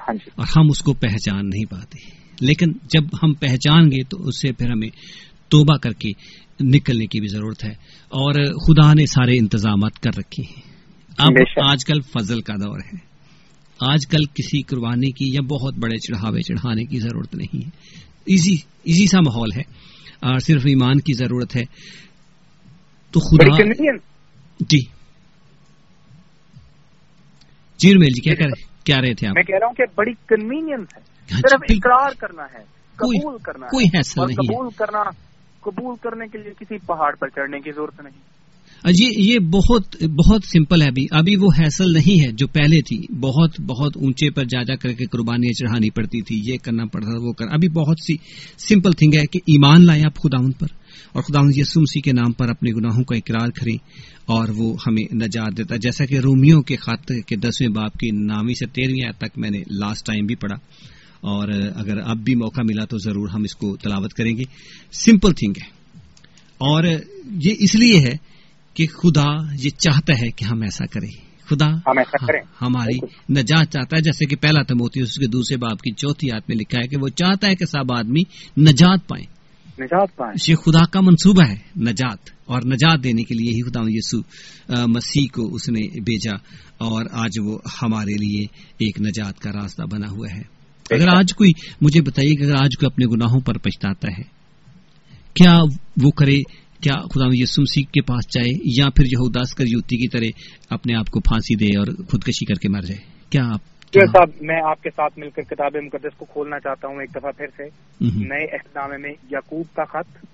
ہاں 0.00 0.14
جی۔ 0.14 0.30
اور 0.34 0.46
ہم 0.56 0.70
اس 0.70 0.78
کو 0.78 0.92
پہچان 0.92 1.48
نہیں 1.48 1.64
پاتے۔ 1.64 1.98
لیکن 2.40 2.72
جب 2.72 3.02
ہم 3.22 3.32
پہچان 3.32 3.86
گے 3.86 4.02
تو 4.04 4.26
اس 4.26 4.40
سے 4.40 4.52
پھر 4.52 4.70
ہمیں 4.70 4.88
توبہ 5.48 5.76
کر 5.76 5.92
کے 5.92 6.08
نکلنے 6.60 7.06
کی 7.06 7.20
بھی 7.20 7.28
ضرورت 7.28 7.64
ہے۔ 7.64 7.72
اور 8.08 8.32
خدا 8.44 8.94
نے 8.94 9.06
سارے 9.06 9.38
انتظامات 9.38 9.98
کر 9.98 10.10
رکھے 10.18 10.42
ہیں۔ 10.42 10.62
اب 11.18 11.60
آج 11.70 11.84
کل 11.84 12.00
فضل 12.00 12.40
کا 12.40 12.54
دور 12.54 12.78
ہے۔ 12.78 13.12
آج 13.92 14.06
کل 14.06 14.24
کسی 14.24 14.62
قربانی 14.62 15.10
کی 15.10 15.34
یا 15.34 15.40
بہت 15.40 15.74
بڑے 15.74 15.98
چڑھاوے 15.98 16.40
چڑھانے 16.40 16.84
کی 16.84 16.98
ضرورت 16.98 17.34
نہیں 17.34 17.58
ہے۔ 17.64 17.70
ایزی 18.26 18.54
ایزی 18.84 19.06
سا 19.06 19.20
ماحول 19.20 19.48
ہے۔ 19.56 19.82
اور 20.20 20.38
صرف 20.38 20.62
ایمان 20.64 20.98
کی 20.98 21.14
ضرورت 21.14 21.56
ہے۔ 21.56 21.62
تو 23.10 23.20
خدا 23.20 23.62
جی۔ 24.60 24.80
جی 27.78 27.98
میل 27.98 28.12
جی 28.14 28.20
کیا 28.20 28.46
کیا 28.84 28.96
رہے 29.00 29.14
تھے 29.14 29.28
آپ؟ 29.28 29.32
میں 29.34 29.42
کہہ 29.42 29.58
رہا 29.60 29.66
ہوں 29.66 29.74
کہ 29.74 29.84
بڑی 29.94 30.12
کنوینئنس 30.28 30.88
ہے۔ 30.96 31.00
جی، 31.26 31.34
صرف 31.34 31.60
اقرار 31.68 32.10
کرنا 32.18 32.42
ہے 32.42 32.64
قبول 32.96 33.38
کرنا 33.38 33.66
کوئی 33.66 33.86
نہیں 33.94 34.02
قبول 34.26 34.70
کرنا 34.70 35.02
قبول 35.60 35.96
کرنے 36.02 36.26
کے 36.26 36.38
لیے 36.38 36.52
کسی 36.60 36.78
پہاڑ 36.86 37.14
پر 37.16 37.28
چڑھنے 37.28 37.60
کی 37.60 37.72
ضرورت 37.72 38.00
نہیں۔ 38.00 38.41
جی 38.90 39.08
یہ 39.16 39.38
بہت 39.38 40.02
بہت 40.02 40.40
سمپل 40.44 40.82
ہے 40.82 40.86
ابھی۔ 40.86 41.06
ابھی 41.10 41.36
وہ 41.36 41.50
حیصل 41.58 41.92
نہیں 41.92 42.26
ہے 42.26 42.32
جو 42.32 42.46
پہلے 42.46 42.82
تھی۔ 42.82 43.14
بہت 43.20 43.60
بہت 43.60 43.96
اونچے 43.96 44.30
پر 44.30 44.44
جا 44.44 44.62
جا 44.62 44.74
کر 44.74 44.92
کے 44.92 45.04
قربانیاں 45.06 45.52
چڑھانی 45.52 45.90
پڑتی 45.90 46.22
تھی، 46.22 46.42
یہ 46.44 46.56
کرنا 46.62 46.84
پڑتا 46.84 47.10
تھا 47.10 47.26
وہ 47.26 47.32
کرنا 47.32 47.54
ابھی 47.54 47.68
بہت 47.68 47.96
سی 48.06 48.16
سمپل 48.58 48.90
تھنگ 48.90 49.14
ہے 49.14 49.26
کہ 49.26 49.38
ایمان 49.46 49.86
لائیں 49.86 50.02
آپ 50.06 50.16
خدا 50.16 50.50
پر 50.58 50.66
اور 51.12 51.22
خدا 51.22 51.40
یسو 51.56 51.80
مسیح 51.80 52.00
کے 52.04 52.12
نام 52.12 52.32
پر 52.32 52.48
اپنے 52.48 52.70
گناہوں 52.70 53.04
کا 53.04 53.16
اقرار 53.16 53.48
کریں 53.48 53.76
اور 54.26 54.48
وہ 54.48 54.76
ہمیں 54.86 55.14
نجات 55.14 55.56
دیتا۔ 55.56 55.76
جیسا 55.76 56.06
کہ 56.06 56.18
رومیوں 56.18 56.62
کے 56.62 56.76
خط 56.76 57.12
کے 57.26 57.36
دسویں 57.36 57.68
باپ 57.68 57.92
کی 57.96 58.10
نامی 58.10 58.54
سے 58.54 58.66
تیرہویں 58.66 59.12
تک 59.18 59.38
میں 59.38 59.50
نے 59.50 59.58
لاسٹ 59.58 60.06
ٹائم 60.06 60.26
بھی 60.26 60.34
پڑھا۔ 60.34 60.56
اور 61.20 61.48
اگر 61.76 61.98
اب 62.04 62.16
بھی 62.16 62.34
موقع 62.34 62.60
ملا 62.64 62.84
تو 62.84 62.98
ضرور 62.98 63.28
ہم 63.28 63.42
اس 63.42 63.54
کو 63.54 63.76
تلاوت 63.76 64.14
کریں 64.14 64.36
گے۔ 64.36 64.42
سمپل 64.92 65.32
تھنگ 65.32 65.52
ہے۔ 65.56 65.66
اور 66.58 66.84
یہ 67.42 67.54
اس 67.58 67.74
لیے 67.74 68.00
ہے 68.00 68.31
کہ 68.74 68.86
خدا 68.86 69.54
یہ 69.64 69.70
چاہتا 69.70 70.12
ہے 70.12 70.30
کہ 70.30 70.44
ہم 70.44 70.62
ایسا 70.62 70.86
کریں۔ 70.86 71.32
خدا 71.50 71.66
ہم 71.66 71.98
ایسا 71.98 72.26
کریں۔ 72.26 72.40
ہماری 72.60 72.96
نجات 73.32 73.72
چاہتا 73.72 73.96
ہے۔ 73.96 74.00
جیسے 74.00 74.26
کہ 74.26 74.36
پہلا 74.36 74.62
تموتی 74.62 75.00
اس 75.00 75.14
کے 75.14 75.26
دوسرے 75.26 75.56
باپ 75.56 75.82
کی 75.82 75.92
چوتھی 75.92 76.28
یاد 76.28 76.40
میں 76.48 76.56
لکھا 76.56 76.78
ہے 76.78 76.88
کہ 76.88 76.96
وہ 77.00 77.08
چاہتا 77.08 77.48
ہے 77.48 77.54
کہ 77.54 77.64
سب 77.64 77.92
آدمی 77.92 78.20
نجات 78.60 79.08
پائیں۔ 79.08 79.26
نجات 79.78 80.16
پائیں۔ 80.16 80.50
یہ 80.50 80.54
خدا 80.54 80.86
کا 80.86 81.00
منصوبہ 81.00 81.42
ہے 81.48 81.56
نجات۔ 81.76 82.18
اور 82.44 82.60
نجات 82.66 83.04
دینے 83.04 83.22
کے 83.22 83.34
لیے 83.34 83.50
ہی 83.50 83.70
خدا 83.70 83.80
یسو 83.86 84.20
مسیح 84.88 85.26
کو 85.32 85.54
اس 85.54 85.68
نے 85.68 86.00
بھیجا۔ 86.00 86.34
اور 86.78 87.06
آج 87.12 87.40
وہ 87.44 87.58
ہمارے 87.82 88.12
لیے 88.12 88.40
ایک 88.78 89.00
نجات 89.00 89.38
کا 89.38 89.50
راستہ 89.52 89.82
بنا 89.82 90.10
ہوا 90.10 90.26
ہے۔ 90.34 90.62
اگر 90.90 91.08
آج 91.08 91.34
کوئی 91.34 91.50
مجھے 91.80 92.02
بتائیے 92.02 92.36
کہ 92.36 92.42
اگر 92.44 92.54
آج 92.54 92.78
کوئی 92.80 92.86
اپنے 92.86 93.06
گناہوں 93.06 93.40
پر 93.40 93.58
پچھتاتا 93.58 94.08
ہے 94.18 94.22
کیا 95.34 95.58
وہ 96.02 96.10
کرے؟ 96.10 96.38
کیا 96.82 96.94
خدا 96.94 97.24
یسو 97.32 97.62
مسیح 97.62 97.82
کے 97.92 98.00
پاس 98.00 98.34
جائے 98.34 98.58
یا 98.64 98.90
پھر 98.96 99.04
یہوداس 99.04 99.54
کر 99.54 99.64
یوتی 99.66 99.96
کی 99.96 100.08
طرح 100.08 100.40
اپنے 100.70 100.94
آپ 100.94 101.10
کو 101.10 101.20
پھانسی 101.20 101.54
دے 101.54 101.78
اور 101.78 101.86
خودکشی 101.86 102.44
کر 102.44 102.54
کے 102.54 102.68
مر 102.68 102.80
جائے؟ 102.80 103.00
کیا 103.30 103.42
آپ 103.44 103.60
صاحب 103.94 104.28
میں 104.40 104.60
آپ 104.70 104.82
کے 104.82 104.90
ساتھ 104.90 105.18
مل 105.18 105.30
کر 105.30 105.42
کتاب 105.42 105.76
مقدس 105.76 106.16
کو 106.16 106.24
کھولنا 106.24 106.60
چاہتا 106.60 106.88
ہوں 106.88 107.00
ایک 107.00 107.10
دفعہ 107.14 107.30
پھر 107.30 107.46
سے۔ 107.56 107.62
نئے 108.00 108.44
احتجام 108.44 109.02
میں 109.02 109.10
یقوب 109.30 109.66
کا 109.76 109.84
خط 109.84 110.26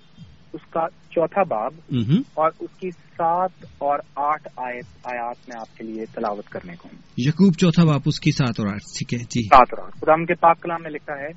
اس 0.53 0.61
کا 0.69 0.85
چوتھا 1.11 1.43
باب 1.43 1.95
اور 2.33 2.51
اس 2.59 2.79
کی 2.79 2.91
سات 2.91 3.65
اور 3.77 3.99
آٹھ 4.15 4.47
آیات 4.57 5.49
میں 5.49 5.57
آپ 5.59 5.77
کے 5.77 5.83
لیے 5.83 6.05
تلاوت 6.05 6.49
کرنے 6.49 6.75
کو۔ 6.75 6.89
یقوب 7.17 7.53
چوتھا 7.53 7.83
باب 7.83 8.01
اس 8.05 8.19
کی 8.19 8.31
سات 8.31 8.59
اور 8.59 8.67
آٹھ 8.67 8.83
ٹھیک 8.97 9.13
ہے 9.13 9.19
جی۔ 9.19 9.43
سات 9.43 9.67
اور 9.71 9.85
آٹھ۔ 9.85 9.97
خدا 9.97 10.25
کے 10.25 10.33
پاک 10.33 10.61
کلام 10.61 10.83
میں 10.83 10.91
لکھا 10.91 11.13
ہے 11.13 11.29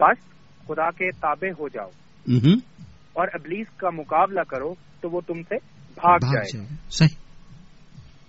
بس 0.00 0.24
خدا 0.66 0.90
کے 0.90 1.10
تابع 1.10 1.48
ہو 1.58 1.68
جاؤ۔ 1.68 1.88
اور 3.12 3.28
ابلیس 3.32 3.66
کا 3.76 3.90
مقابلہ 3.90 4.40
کرو 4.40 4.74
تو 5.00 5.10
وہ 5.10 5.20
تم 5.26 5.42
سے 5.42 5.54
بھاگ 5.94 6.18
جائے 6.18 6.64
صحیح۔ 6.90 7.16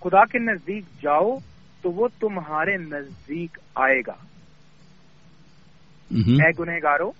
خدا 0.04 0.24
کے 0.24 0.38
نزدیک 0.38 0.84
جاؤ 1.02 1.38
تو 1.82 1.90
وہ 1.90 2.08
تمہارے 2.20 2.76
نزدیک 2.76 3.58
آئے 3.74 4.00
گا۔ 4.06 4.24
اے 6.14 6.50
گنہ 6.58 6.76
گارو 6.82 7.10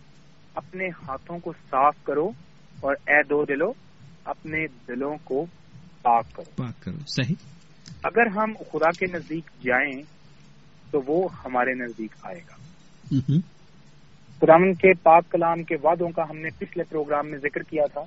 اپنے 0.55 0.87
ہاتھوں 0.87 1.39
کو 1.39 1.53
صاف 1.53 2.05
کرو 2.05 2.27
اور 2.81 2.95
اے 3.07 3.23
دو 3.23 3.45
دلو 3.45 3.73
اپنے 4.25 4.67
دلوں 4.67 5.17
کو 5.25 5.47
پاک 6.03 6.25
کرو۔ 6.35 6.51
پاک 6.57 6.83
کرو۔ 6.83 6.99
صحیح۔ 7.07 7.35
اگر 8.03 8.27
ہم 8.27 8.53
خدا 8.73 8.91
کے 8.91 9.07
نزدیک 9.13 9.51
جائیں 9.63 10.03
تو 10.91 11.01
وہ 11.07 11.29
ہمارے 11.45 11.75
نزدیک 11.75 12.15
آئے 12.23 12.41
گا۔ 12.49 12.55
خدامن 14.43 14.75
کے 14.75 14.95
پاک 14.95 15.31
کلام 15.31 15.63
کے 15.63 15.75
وعدوں 15.83 16.09
کا 16.09 16.23
ہم 16.31 16.39
نے 16.39 16.49
پچھلے 16.59 16.85
پروگرام 16.85 17.31
میں 17.31 17.39
ذکر 17.39 17.63
کیا 17.63 17.83
تھا 17.93 18.01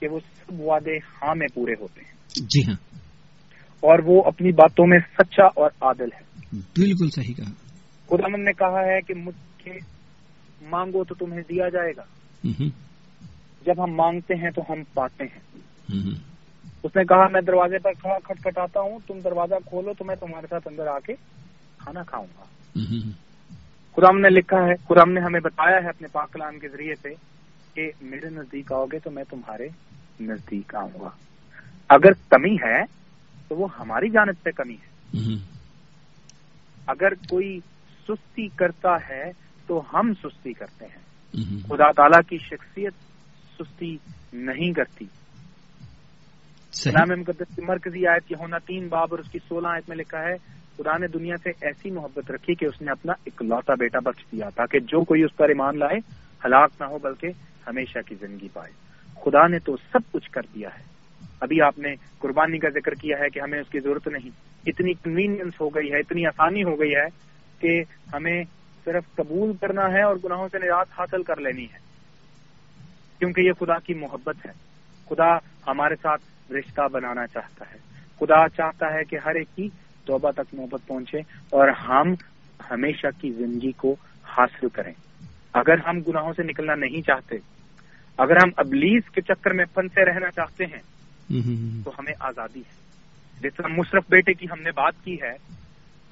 کہ 0.00 0.08
وہ 0.08 0.18
سب 0.18 0.60
وعدے 0.60 0.96
ہاں 0.96 1.34
میں 1.34 1.46
پورے 1.54 1.72
ہوتے 1.80 2.00
ہیں۔ 2.00 2.12
جی 2.36 2.60
ہاں۔ 2.68 2.76
اور 3.80 3.98
وہ 4.04 4.22
اپنی 4.26 4.52
باتوں 4.52 4.86
میں 4.86 4.98
سچا 4.98 5.44
اور 5.44 5.70
عادل 5.80 6.08
ہے۔ 6.14 6.22
بالکل 6.52 7.10
صحیح 7.10 7.34
کہا۔ 7.34 7.50
خدامن 8.06 8.44
نے 8.44 8.52
کہا 8.52 8.80
ہے 8.80 9.00
کہ 9.00 9.14
مجھ 9.14 9.62
سے 9.64 9.70
مانگو 10.62 11.04
تو 11.04 11.14
تمہیں 11.14 11.40
دیا 11.40 11.68
جائے 11.68 11.92
گا۔ 11.96 12.02
جب 13.66 13.84
ہم 13.84 13.94
مانگتے 13.94 14.34
ہیں 14.34 14.50
تو 14.50 14.62
ہم 14.68 14.82
پاتے 14.94 15.24
ہیں۔ 15.24 15.58
اس 16.84 16.96
نے 16.96 17.04
کہا 17.04 17.28
میں 17.28 17.40
دروازے 17.40 17.78
پر 17.78 17.92
کھڑا 17.92 18.18
کھٹکھٹاتا 18.24 18.80
ہوں 18.80 18.98
تم 19.06 19.18
دروازہ 19.24 19.54
کھولو 19.66 19.92
تو 19.98 20.04
میں 20.04 20.16
تمہارے 20.16 20.46
ساتھ 20.50 20.68
اندر 20.68 20.86
آ 20.86 20.98
کے 20.98 21.12
کھانا 21.78 22.02
کھاؤں 22.02 22.26
گا۔ 22.38 22.44
قرآن 23.96 24.22
نے 24.22 24.28
لکھا 24.30 24.56
ہے 24.56 24.72
قرآن 24.86 25.14
نے 25.14 25.20
ہمیں 25.20 25.40
بتایا 25.40 25.78
ہے 25.82 25.88
اپنے 25.88 26.08
پاک 26.12 26.32
کلام 26.32 26.58
کے 26.58 26.68
ذریعے 26.68 26.94
سے 26.94 27.08
کہ 27.74 27.90
میرے 28.00 28.30
نزدیک 28.30 28.72
آؤ 28.72 28.84
گے 28.84 28.98
تو 28.98 29.10
میں 29.10 29.24
تمہارے 29.30 29.68
نزدیک 30.20 30.74
آؤں 30.74 31.00
گا۔ 31.00 31.08
اگر 31.88 32.12
کمی 32.12 32.54
ہے 32.54 32.82
تو 33.48 33.56
وہ 33.56 33.68
ہماری 33.78 34.10
جانب 34.10 34.34
سے 34.44 34.50
کمی 34.50 34.74
ہے۔ 34.74 35.08
اگر 36.86 37.14
کوئی 37.14 37.60
سستی 38.08 38.48
کرتا 38.48 39.08
ہے 39.08 39.24
تو 39.66 39.82
ہم 39.94 40.12
سستی 40.14 40.52
کرتے 40.52 40.84
ہیں۔ 40.84 41.02
خدا 41.68 41.92
تعالی 41.92 42.22
کی 42.28 42.38
شخصیت 42.38 42.92
سستی 43.58 43.96
نہیں 44.32 44.72
کرتی۔ 44.72 45.04
اسلام 46.72 47.20
مقدس 47.20 47.56
کی 47.56 47.62
مرکزی 47.62 48.06
آیت 48.06 48.28
کی 48.28 48.34
ہونا 48.34 48.58
تین 48.58 48.88
باب 48.88 49.08
اور 49.10 49.18
اس 49.18 49.30
کی 49.30 49.38
سولہ 49.48 49.68
آیت 49.68 49.88
میں 49.88 49.96
لکھا 49.96 50.18
ہے 50.18 50.56
خدا 50.78 50.98
نے 50.98 51.06
دنیا 51.06 51.36
سے 51.42 51.50
ایسی 51.60 51.90
محبت 51.90 52.30
رکھی 52.30 52.54
کہ 52.54 52.64
اس 52.64 52.82
نے 52.82 52.90
اپنا 52.90 53.12
اکلوتا 53.26 53.74
بیٹا 53.74 53.98
بخش 53.98 54.24
دیا 54.32 54.50
تاکہ 54.54 54.78
جو 54.78 55.04
کوئی 55.04 55.22
اس 55.22 55.36
پر 55.36 55.48
ایمان 55.48 55.78
لائے، 55.78 55.98
ہلاک 56.44 56.70
نہ 56.80 56.84
ہو 56.84 56.98
بلکہ 56.98 57.26
ہمیشہ 57.66 57.98
کی 58.06 58.14
زندگی 58.14 58.48
پائے۔ 58.52 58.72
خدا 59.24 59.46
نے 59.46 59.58
تو 59.58 59.76
سب 59.76 60.12
کچھ 60.12 60.30
کر 60.30 60.40
دیا 60.54 60.68
ہے۔ 60.78 60.82
ابھی 61.40 61.62
آپ 61.62 61.78
نے 61.78 61.94
قربانی 62.18 62.58
کا 62.58 62.68
ذکر 62.68 62.94
کیا 62.94 63.18
ہے 63.18 63.28
کہ 63.28 63.40
ہمیں 63.40 63.60
اس 63.60 63.68
کی 63.68 63.80
ضرورت 63.80 64.08
نہیں۔ 64.08 64.30
اتنی 64.66 64.92
کنوینئنس 64.92 65.60
ہو 65.60 65.68
گئی 65.68 65.92
ہے، 65.92 65.98
اتنی 65.98 66.26
آسانی 66.26 66.64
ہو 66.64 66.80
گئی 66.80 66.94
ہے 66.94 67.06
کہ 67.60 67.82
ہمیں 68.12 68.44
صرف 68.84 69.04
قبول 69.14 69.52
کرنا 69.60 69.92
ہے 69.92 70.02
اور 70.02 70.16
گناہوں 70.24 70.48
سے 70.52 70.58
نجات 70.58 70.86
حاصل 70.98 71.22
کر 71.22 71.40
لینی 71.40 71.64
ہے۔ 71.64 71.78
کیونکہ 73.18 73.40
یہ 73.40 73.52
خدا 73.52 73.78
کی 73.78 73.94
محبت 73.94 74.46
ہے۔ 74.46 74.52
خدا 75.08 75.36
ہمارے 75.66 75.94
ساتھ 76.02 76.52
رشتہ 76.52 76.88
بنانا 76.92 77.26
چاہتا 77.26 77.64
ہے۔ 77.72 77.78
خدا 78.20 78.48
چاہتا 78.48 78.94
ہے 78.94 79.04
کہ 79.04 79.18
ہر 79.24 79.34
ایک 79.34 79.48
کی 79.56 79.68
توبہ 80.06 80.30
تک 80.30 80.54
محبت 80.54 80.86
پہنچے 80.86 81.18
اور 81.50 81.68
ہم 81.68 82.14
ہمیشہ 82.70 83.06
کی 83.20 83.30
زندگی 83.30 83.72
کو 83.72 83.96
حاصل 84.24 84.68
کریں۔ 84.68 84.92
اگر 85.52 85.74
ہم 85.86 86.00
گناہوں 86.00 86.32
سے 86.32 86.42
نکلنا 86.42 86.74
نہیں 86.74 87.02
چاہتے 87.02 87.36
اگر 88.16 88.36
ہم 88.36 88.50
ابلیس 88.56 89.10
کے 89.10 89.20
چکر 89.20 89.50
میں 89.50 89.64
پھنسے 89.64 90.04
رہنا 90.04 90.30
چاہتے 90.30 90.64
ہیں 90.64 90.82
تو 91.84 91.90
ہمیں 91.98 92.12
آزادی 92.20 92.60
ہے۔ 92.60 92.86
جس 93.40 93.54
طرح 93.56 93.66
مشرف 93.68 94.04
بیٹے 94.08 94.32
کی 94.32 94.46
ہم 94.52 94.62
نے 94.62 94.70
بات 94.70 95.04
کی 95.04 95.16
ہے 95.22 95.32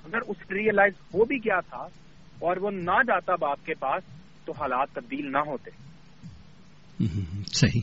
اگر 0.04 0.18
اس 0.28 0.36
ریئلائز 0.50 0.92
ہو 1.14 1.24
بھی 1.24 1.38
کیا 1.38 1.60
تھا 1.60 1.86
اور 2.38 2.56
وہ 2.56 2.70
نہ 2.70 3.02
جاتا 3.06 3.34
باپ 3.36 3.66
کے 3.66 3.74
پاس 3.74 4.02
تو 4.44 4.52
حالات 4.52 4.88
تبدیل 4.94 5.32
نہ 5.32 5.38
ہوتے۔ 5.38 5.70
صحیح۔ 7.46 7.80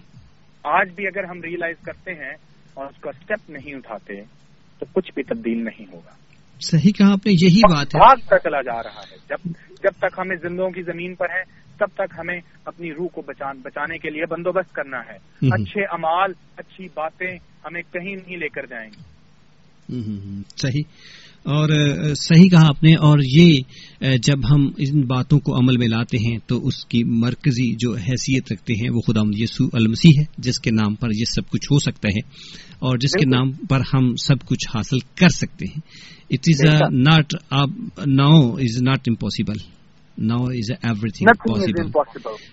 آج 0.64 0.90
بھی 0.96 1.08
اگر 1.08 1.24
ہم 1.24 1.42
ریئلائز 1.42 1.76
کرتے 1.82 2.12
ہیں 2.14 2.34
اور 2.74 2.86
اس 2.86 3.02
کا 3.02 3.10
اسٹیپ 3.10 3.50
نہیں 3.50 3.76
اٹھاتے 3.76 4.22
تو 4.82 5.02
کچھ 5.02 5.12
بھی 5.14 5.24
تبدیل 5.24 5.64
نہیں 5.64 5.86
ہوگا۔ 5.94 6.12
صحیح 6.62 6.92
کہا 6.92 7.12
آپ 7.12 7.26
نے 7.26 7.34
یہی 7.34 7.74
بات 7.74 7.96
ہے۔ 7.96 8.00
چلا 8.38 8.62
جا 8.62 8.84
رہا 8.84 9.02
ہے۔ 9.12 9.18
جب 9.30 9.50
جب 9.70 9.92
تک 9.98 10.20
ہمیں 10.20 10.36
زندوں 10.36 10.70
کی 10.70 10.82
زمین 10.82 11.16
پر 11.16 11.26
ہے 11.30 11.42
تب 11.80 11.88
تک 11.94 12.16
ہمیں 12.18 12.40
اپنی 12.66 12.94
روح 12.94 13.08
کو 13.08 13.22
بچانے 13.22 13.98
کے 13.98 14.10
لیے 14.10 14.26
بندوبست 14.26 14.74
کرنا 14.74 14.98
ہے۔ 14.98 15.18
اچھے 15.52 15.82
امال 15.84 16.32
اچھی 16.58 16.86
باتیں 16.86 17.32
ہمیں 17.66 17.82
کہیں 17.82 18.16
نہیں 18.16 18.38
لے 18.38 18.48
کر 18.48 18.66
جائیں 18.66 18.90
گی۔ 18.90 19.12
صحیح۔ 20.58 20.84
اور 21.44 21.70
صحیح 22.16 22.50
کہا 22.50 22.68
آپ 22.68 22.84
نے 22.84 22.94
اور 22.94 23.20
یہ 23.24 23.60
جب 24.00 24.56
ہم 24.56 24.70
ان 24.78 25.02
باتوں 25.02 25.40
کو 25.40 25.56
عمل 25.56 25.78
میں 25.78 25.88
لاتے 25.88 26.18
ہیں 26.18 26.38
تو 26.48 26.68
اس 26.68 26.86
کی 26.86 27.04
مرکزی 27.04 27.76
جو 27.80 27.94
حیثیت 27.94 28.52
رکھتے 28.52 28.74
ہیں 28.74 28.90
وہ 28.94 29.02
خدا 29.02 29.22
یسو 29.38 29.66
المسیح 29.74 30.20
ہے 30.20 30.24
جس 30.38 30.60
کے 30.60 30.72
نام 30.72 30.96
پر 30.96 31.08
یہ 31.18 31.26
سب 31.36 31.50
کچھ 31.50 31.68
ہو 31.72 31.80
سکتا 31.80 32.08
ہے 32.08 32.20
اور 32.80 32.98
جس 32.98 33.12
کے 33.12 33.30
نام 33.30 33.52
پر 33.52 33.82
ہم 33.94 34.16
سب 34.16 34.46
کچھ 34.46 34.68
حاصل 34.76 35.00
کر 35.00 35.30
سکتے 35.30 35.66
ہیں۔ 35.66 35.82
It 36.30 36.48
is 36.48 36.82
not 36.92 37.34
now 38.06 38.54
is 38.54 38.82
not 38.82 39.00
impossible 39.08 39.58
now 40.18 40.46
is 40.46 40.72
everything 41.10 41.54
possible 41.54 42.00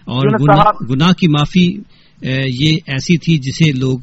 اور 0.05 0.55
گناہ 0.91 1.13
کی 1.13 1.29
معافی 1.29 1.67
یہ 2.63 2.77
ایسی 2.87 3.19
تھی 3.19 3.39
جسے 3.39 3.73
لوگ 3.73 3.99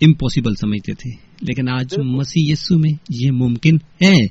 امپاسبل 0.00 0.54
سمجھتے 0.54 0.92
تھے۔ 0.94 1.10
لیکن 1.42 1.68
آج 1.68 1.98
مسیح 1.98 2.52
یسو 2.52 2.78
میں 2.78 2.90
یہ 3.10 3.30
ممکن 3.30 3.76
ہے 3.76 4.26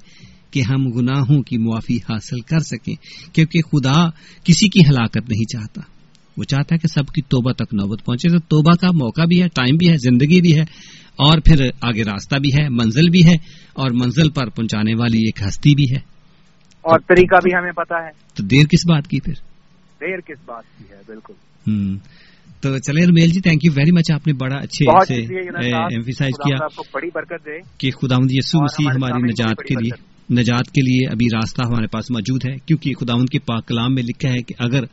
کہ 0.52 0.62
ہم 0.62 0.88
گناہوں 0.92 1.42
کی 1.42 1.58
معافی 1.58 1.98
حاصل 1.98 2.40
کر 2.40 2.60
سکیں 2.60 2.96
کیونکہ 3.36 3.62
خدا 3.62 4.10
کسی 4.44 4.70
کی 4.70 4.80
ہلاکت 4.90 5.30
نہیں 5.30 5.52
چاہتا۔ 5.54 5.82
وہ 6.38 6.44
چاہتا 6.44 6.76
ہے 6.76 6.80
کہ 6.80 6.88
سب 6.88 7.08
کی 7.08 7.22
توبہ 7.22 7.52
تک 7.52 7.74
نوبت 7.74 8.06
پہنچے۔ 8.06 8.30
تو 8.30 8.40
توبہ 8.40 8.72
کا 8.72 8.88
موقع 8.92 9.22
بھی 9.22 9.42
ہے 9.42 9.48
ٹائم 9.48 9.76
بھی 9.78 9.90
ہے 9.90 9.96
زندگی 9.96 10.42
بھی 10.42 10.56
ہے 10.56 10.62
اور 11.16 11.40
پھر 11.40 11.70
آگے 11.82 12.04
راستہ 12.04 12.36
بھی 12.36 12.50
ہے 12.54 12.70
منزل 12.70 13.10
بھی 13.10 13.26
ہے 13.26 13.34
اور 13.74 13.92
منزل 13.92 14.30
پر 14.30 14.50
پہنچانے 14.50 14.96
والی 14.96 15.18
ایک 15.18 15.48
ہستی 15.48 15.76
بھی 15.76 15.84
ہے۔ 15.84 16.00
اور 16.82 17.00
طریقہ 17.00 17.36
بھی 17.44 17.52
ہمیں 17.58 17.72
پتا 17.72 17.96
ہے۔ 18.04 18.10
تو 18.34 18.44
دیر 18.44 18.66
کس 18.66 18.88
بات 18.88 19.08
کی 19.08 19.20
پھر؟ 19.20 19.34
دیر 20.02 20.20
کس 20.20 20.40
بات 20.46 20.64
کی 20.78 20.84
ہے 20.92 21.02
بالکل۔ 21.08 21.34
تو 22.66 22.78
چلے 22.78 23.06
Ramil 23.06 23.28
ji 23.28 23.42
thank 23.42 23.66
you 23.66 23.72
very 23.76 23.92
much 23.92 24.12
آپ 24.12 24.28
نے 24.28 24.34
بڑا 24.34 24.56
اچھے 24.56 25.06
سے 25.08 25.22
ایمفیسائز 25.94 26.32
کیا 26.38 26.68
کہ 27.78 27.92
خدا 27.92 28.16
یسو 28.30 28.64
مسیح 28.64 28.90
ہماری 28.96 29.22
نجات 29.22 29.58
کے 29.68 29.74
لیے 29.84 30.16
نجات 30.34 30.72
کے 30.72 30.82
لیے 30.82 31.08
ابھی 31.12 31.26
راستہ 31.26 31.62
ہمارے 31.68 31.88
پاس 31.88 32.12
موجود 32.12 32.46
ہے 32.46 32.56
کیونکہ 32.66 32.94
خداوند 33.00 33.30
کے 33.30 33.40
پاک 33.40 33.68
کلام 33.68 33.96
میں 33.96 34.04
لکھا 34.04 34.30
ہے 34.30 34.42
کہ 34.42 34.54
اگر 34.60 34.86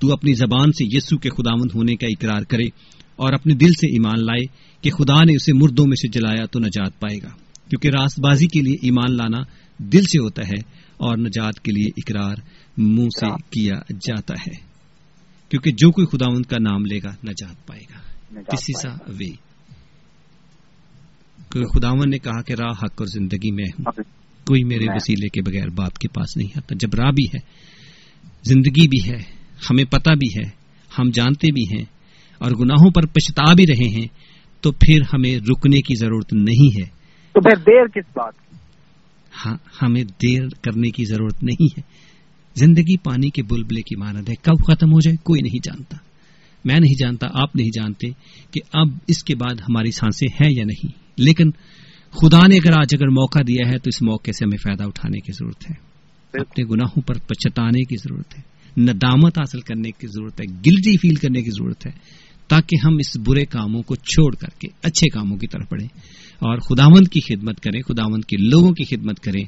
تو 0.00 0.12
اپنی 0.12 0.32
زبان 0.32 0.72
سے 0.72 0.96
یسو 0.96 1.18
کے 1.18 1.30
خداوند 1.30 1.70
ہونے 1.74 1.96
کا 1.96 2.06
اقرار 2.06 2.42
کرے 2.42 2.64
اور 3.16 3.32
اپنے 3.32 3.54
دل 3.54 3.68
سے 3.68 3.86
ایمان 3.86 4.20
لائے 4.20 4.46
کہ 4.82 4.90
خدا 4.90 5.24
نے 5.24 5.32
اسے 5.32 5.52
مردوں 5.52 5.86
میں 5.86 5.96
سے 5.96 6.08
جلایا 6.08 6.46
تو 6.46 6.58
نجات 6.58 7.00
پائے 7.00 7.18
گا۔ 7.22 7.28
کیونکہ 7.70 7.88
راست 7.88 8.20
بازی 8.20 8.46
کے 8.46 8.60
لیے 8.60 8.74
ایمان 8.82 9.16
لانا 9.16 9.38
دل 9.78 10.02
سے 10.02 10.18
ہوتا 10.18 10.42
ہے 10.48 10.60
اور 10.96 11.18
نجات 11.18 11.60
کے 11.60 11.72
لیے 11.72 11.86
اقرار 11.86 12.36
منہ 12.76 13.08
سے 13.20 13.26
کیا 13.50 13.74
جاتا 13.90 14.34
ہے۔ 14.34 14.67
کیونکہ 15.48 15.70
جو 15.70 15.90
کوئی 15.90 16.06
خداوند 16.06 16.46
کا 16.46 16.56
نام 16.60 16.84
لے 16.84 16.98
گا 17.04 17.10
نجات 17.24 17.66
پائے 17.66 17.80
گا۔ 17.80 17.98
کسی 18.40 18.72
سا 18.82 18.88
وے 19.08 19.48
خداون 21.74 22.10
نے 22.10 22.18
کہا 22.18 22.42
کہ 22.42 22.52
راہ 22.52 22.70
حق 22.70 22.94
اور 22.98 23.06
زندگی 23.06 23.50
میں 23.50 23.64
ہوں۔ 23.64 24.02
کوئی 24.46 24.64
میرے 24.64 24.84
وسیلے 24.88 25.28
کے 25.28 25.42
بغیر 25.42 25.68
باپ 25.68 25.94
کے 25.94 26.08
پاس 26.08 26.36
نہیں 26.36 26.48
آتا۔ 26.56 26.74
جب 26.80 26.94
راہ 26.94 27.10
بھی 27.10 27.24
ہے 27.24 27.38
زندگی 28.42 28.88
بھی 28.88 29.10
ہے 29.10 29.16
ہمیں 29.70 29.84
پتا 29.84 30.14
بھی 30.14 30.40
ہے 30.40 30.50
ہم 30.98 31.10
جانتے 31.10 31.52
بھی 31.52 31.76
ہیں 31.76 31.84
اور 32.38 32.50
گناہوں 32.50 32.90
پر 32.90 33.06
پچھتا 33.06 33.54
بھی 33.54 33.64
رہے 33.66 34.00
ہیں 34.00 34.06
تو 34.60 34.72
پھر 34.72 35.00
ہمیں 35.14 35.38
رکنے 35.38 35.80
کی 35.80 35.94
ضرورت 35.94 36.32
نہیں 36.32 36.82
ہے۔ 36.82 36.88
تو 37.32 37.40
پھر 37.40 37.56
دیر 37.56 37.86
کس 37.86 38.08
بات 38.08 38.32
ہاں 39.46 39.56
ہمیں 39.82 40.04
دیر 40.04 40.40
کرنے 40.62 40.90
کی 40.90 41.04
ضرورت 41.04 41.42
نہیں 41.42 41.66
ہے۔ 41.78 41.97
زندگی 42.58 42.96
پانی 42.96 43.30
کے 43.30 43.42
بلبلے 43.42 43.82
کی 43.82 43.96
مانند 43.96 44.28
ہے، 44.28 44.34
کب 44.42 44.64
ختم 44.66 44.92
ہو 44.92 45.00
جائے؟ 45.00 45.16
کوئی 45.16 45.40
نہیں 45.42 45.58
جانتا۔ 45.64 45.96
میں 46.64 46.80
نہیں 46.80 46.94
جانتا، 47.00 47.26
آپ 47.32 47.56
نہیں 47.56 47.68
جانتے 47.68 48.08
کہ 48.50 48.60
اب 48.72 48.86
اس 49.08 49.24
کے 49.24 49.34
بعد 49.34 49.54
ہماری 49.54 49.90
سانسیں 49.90 50.28
ہیں 50.28 50.50
یا 50.50 50.64
نہیں۔ 50.64 50.86
لیکن 51.16 51.50
خدا 52.10 52.46
نے 52.46 52.56
اگر 52.56 52.72
آج 52.72 52.88
اگر 52.92 53.08
موقع 53.08 53.38
دیا 53.48 53.68
ہے، 53.68 53.78
تو 53.78 53.88
اس 53.88 54.02
موقع 54.02 54.30
سے 54.30 54.44
ہمیں 54.44 54.58
فائدہ 54.58 54.84
اٹھانے 54.84 55.18
کی 55.18 55.32
ضرورت 55.32 55.70
ہے۔ 55.70 55.88
اپنے 56.40 56.64
گناہوں 56.64 57.00
پر 57.00 57.14
پچتانے 57.14 57.84
کی 57.84 57.96
ضرورت 57.96 58.38
ہے۔ 58.38 58.42
ندامت 58.80 59.38
حاصل 59.38 59.60
کرنے 59.60 59.90
کی 59.90 60.06
ضرورت 60.06 60.40
ہے 60.40 60.54
گلٹی 60.66 60.96
فیل 60.96 61.14
کرنے 61.14 61.42
کی 61.42 61.50
ضرورت 61.50 61.86
ہے، 61.86 61.92
تاکہ 62.48 62.76
ہم 62.86 62.94
اس 62.94 63.16
برے 63.16 63.44
کاموں 63.44 63.82
کو 63.82 63.94
چھوڑ 63.94 64.34
کر 64.34 64.48
کے 64.48 64.68
اچھے 64.82 65.08
کاموں 65.08 65.36
کی 65.36 65.46
طرف 65.46 65.64
بڑھیں۔ 65.70 65.88
اور 66.38 66.58
خداوند 66.58 67.08
کی 67.08 67.20
خدمت 67.20 67.60
کریں، 67.60 67.82
خداوند 67.82 68.24
کے 68.24 68.36
لوگوں 68.36 68.72
کی 68.72 68.84
خدمت 68.84 69.20
کریں۔ 69.20 69.44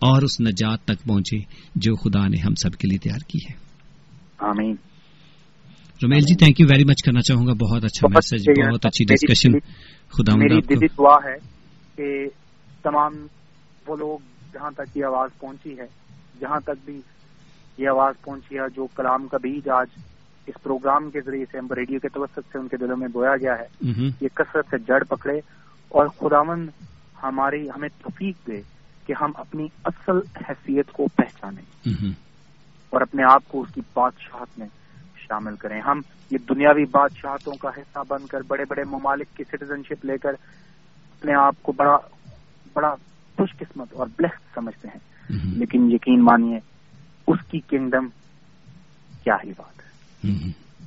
اور 0.00 0.22
اس 0.22 0.40
نجات 0.40 0.84
تک 0.84 1.06
پہنچے 1.06 1.36
جو 1.74 1.94
خدا 1.94 2.28
نے 2.28 2.40
ہم 2.40 2.54
سب 2.54 2.72
کے 2.72 2.88
لیے 2.88 2.98
تیار 2.98 3.18
کی 3.28 3.38
ہے۔ 3.50 3.56
آمین۔ 4.38 4.74
Romil 6.02 6.20
ji 6.20 6.36
thank 6.36 6.60
you 6.60 6.66
very 6.70 6.84
much 6.84 7.02
کرنا 7.02 7.20
چاہوں 7.20 7.46
گا۔ 7.46 7.52
بہت 7.52 7.84
اچھا 7.84 8.08
میسج 8.08 8.50
بہت 8.50 8.86
اچھی 8.86 9.04
ڈسکشن 9.04 9.58
خدا 10.08 10.36
میری 10.36 10.60
دلی 10.60 10.86
دعا 10.86 11.30
ہے 11.30 11.36
کہ 11.96 12.28
تمام 12.82 13.26
وہ 13.86 13.96
لوگ 13.96 14.18
جہاں 14.52 14.70
تک 14.70 14.96
یہ 14.96 15.04
آواز 15.04 15.30
پہنچی 15.40 15.78
ہے 15.78 15.86
جہاں 16.40 16.60
تک 16.60 16.84
بھی 16.84 17.00
یہ 17.78 17.88
آواز 17.88 18.14
پہنچی 18.22 18.56
ہے 18.56 18.68
جو 18.76 18.86
کلام 18.86 19.28
کا 19.28 19.36
بیج 19.36 19.68
آج 19.68 19.86
اس 20.46 20.62
پروگرام 20.62 21.10
کے 21.10 21.20
ذریعے 21.20 21.44
سے 21.52 21.58
ہم 21.58 21.66
ریڈیو 21.72 21.98
کے 21.98 22.08
توسط 22.08 22.40
سے 22.52 22.58
ان 22.58 22.68
کے 22.68 22.76
دلوں 22.76 22.96
میں 22.96 23.08
بویا 23.08 23.36
گیا 23.36 23.52
ہے 23.58 23.88
یہ 24.20 24.28
کثرت 24.34 24.64
سے 24.70 24.78
جڑ 24.78 25.04
پکڑے 25.04 25.38
اور 25.88 26.06
خداون 26.06 26.68
ہماری 27.22 27.70
ہمیں 27.70 27.88
توفیق 27.88 28.46
دے۔ 28.46 28.79
کہ 29.10 29.24
ہم 29.24 29.30
اپنی 29.34 29.68
اصل 29.84 30.16
حیثیت 30.48 30.92
کو 30.92 31.06
پہچانیں 31.16 31.88
اور 32.90 33.00
اپنے 33.00 33.22
آپ 33.32 33.42
کو 33.48 33.62
اس 33.62 33.74
کی 33.74 33.80
بادشاہت 33.94 34.58
میں 34.58 34.66
شامل 35.16 35.56
کریں۔ 35.56 35.80
ہم 35.80 36.00
یہ 36.30 36.38
دنیاوی 36.48 36.84
بادشاہتوں 36.84 37.52
کا 37.52 37.68
حصہ 37.68 37.98
بن 38.08 38.26
کر 38.26 38.40
بڑے 38.48 38.64
بڑے 38.68 38.82
ممالک 38.84 39.36
کی 39.36 39.44
سٹیزن 39.44 39.82
شپ 39.82 40.04
لے 40.04 40.18
کر 40.18 40.28
اپنے 40.28 41.32
آپ 41.34 41.54
کو 41.62 41.72
بڑا 41.72 41.96
بڑا 42.72 42.94
خوش 43.36 43.56
قسمت 43.58 43.92
اور 43.92 44.06
بلیسڈ 44.18 44.54
سمجھتے 44.54 44.88
ہیں۔ 44.88 44.98
لیکن 45.58 45.92
یقین 45.92 46.24
مانیے 46.24 46.58
اس 47.26 47.38
کی 47.50 47.60
کنگڈم 47.60 48.08
کیا 49.24 49.36
ہی 49.44 49.50
بات 49.56 49.78
ہے؟ 49.78 49.88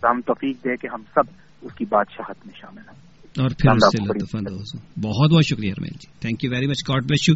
ہم 0.07 0.21
توفیق 0.25 0.63
دے 0.63 0.75
کہ 0.75 0.87
ہم 0.93 1.01
سب 1.13 1.23
اس 1.61 1.73
کی 1.73 1.85
بادشاہت 1.85 2.35
میں 2.45 2.55
شامل 2.61 2.81
ہیں۔ 2.89 3.12
اور 3.39 3.49
پھر 3.49 3.69
اس 3.69 3.83
سے 3.91 4.03
لطف 4.03 4.35
اندوز 4.35 4.75
بہت 4.97 5.31
بہت 5.31 5.45
شکریہ 5.45 5.71
Urmil 5.71 5.97
ji. 6.01 6.07
Thank 6.19 6.43
you 6.43 6.51
very 6.51 6.67
much 6.67 6.89
God 6.89 7.03
bless 7.03 7.29
you 7.29 7.35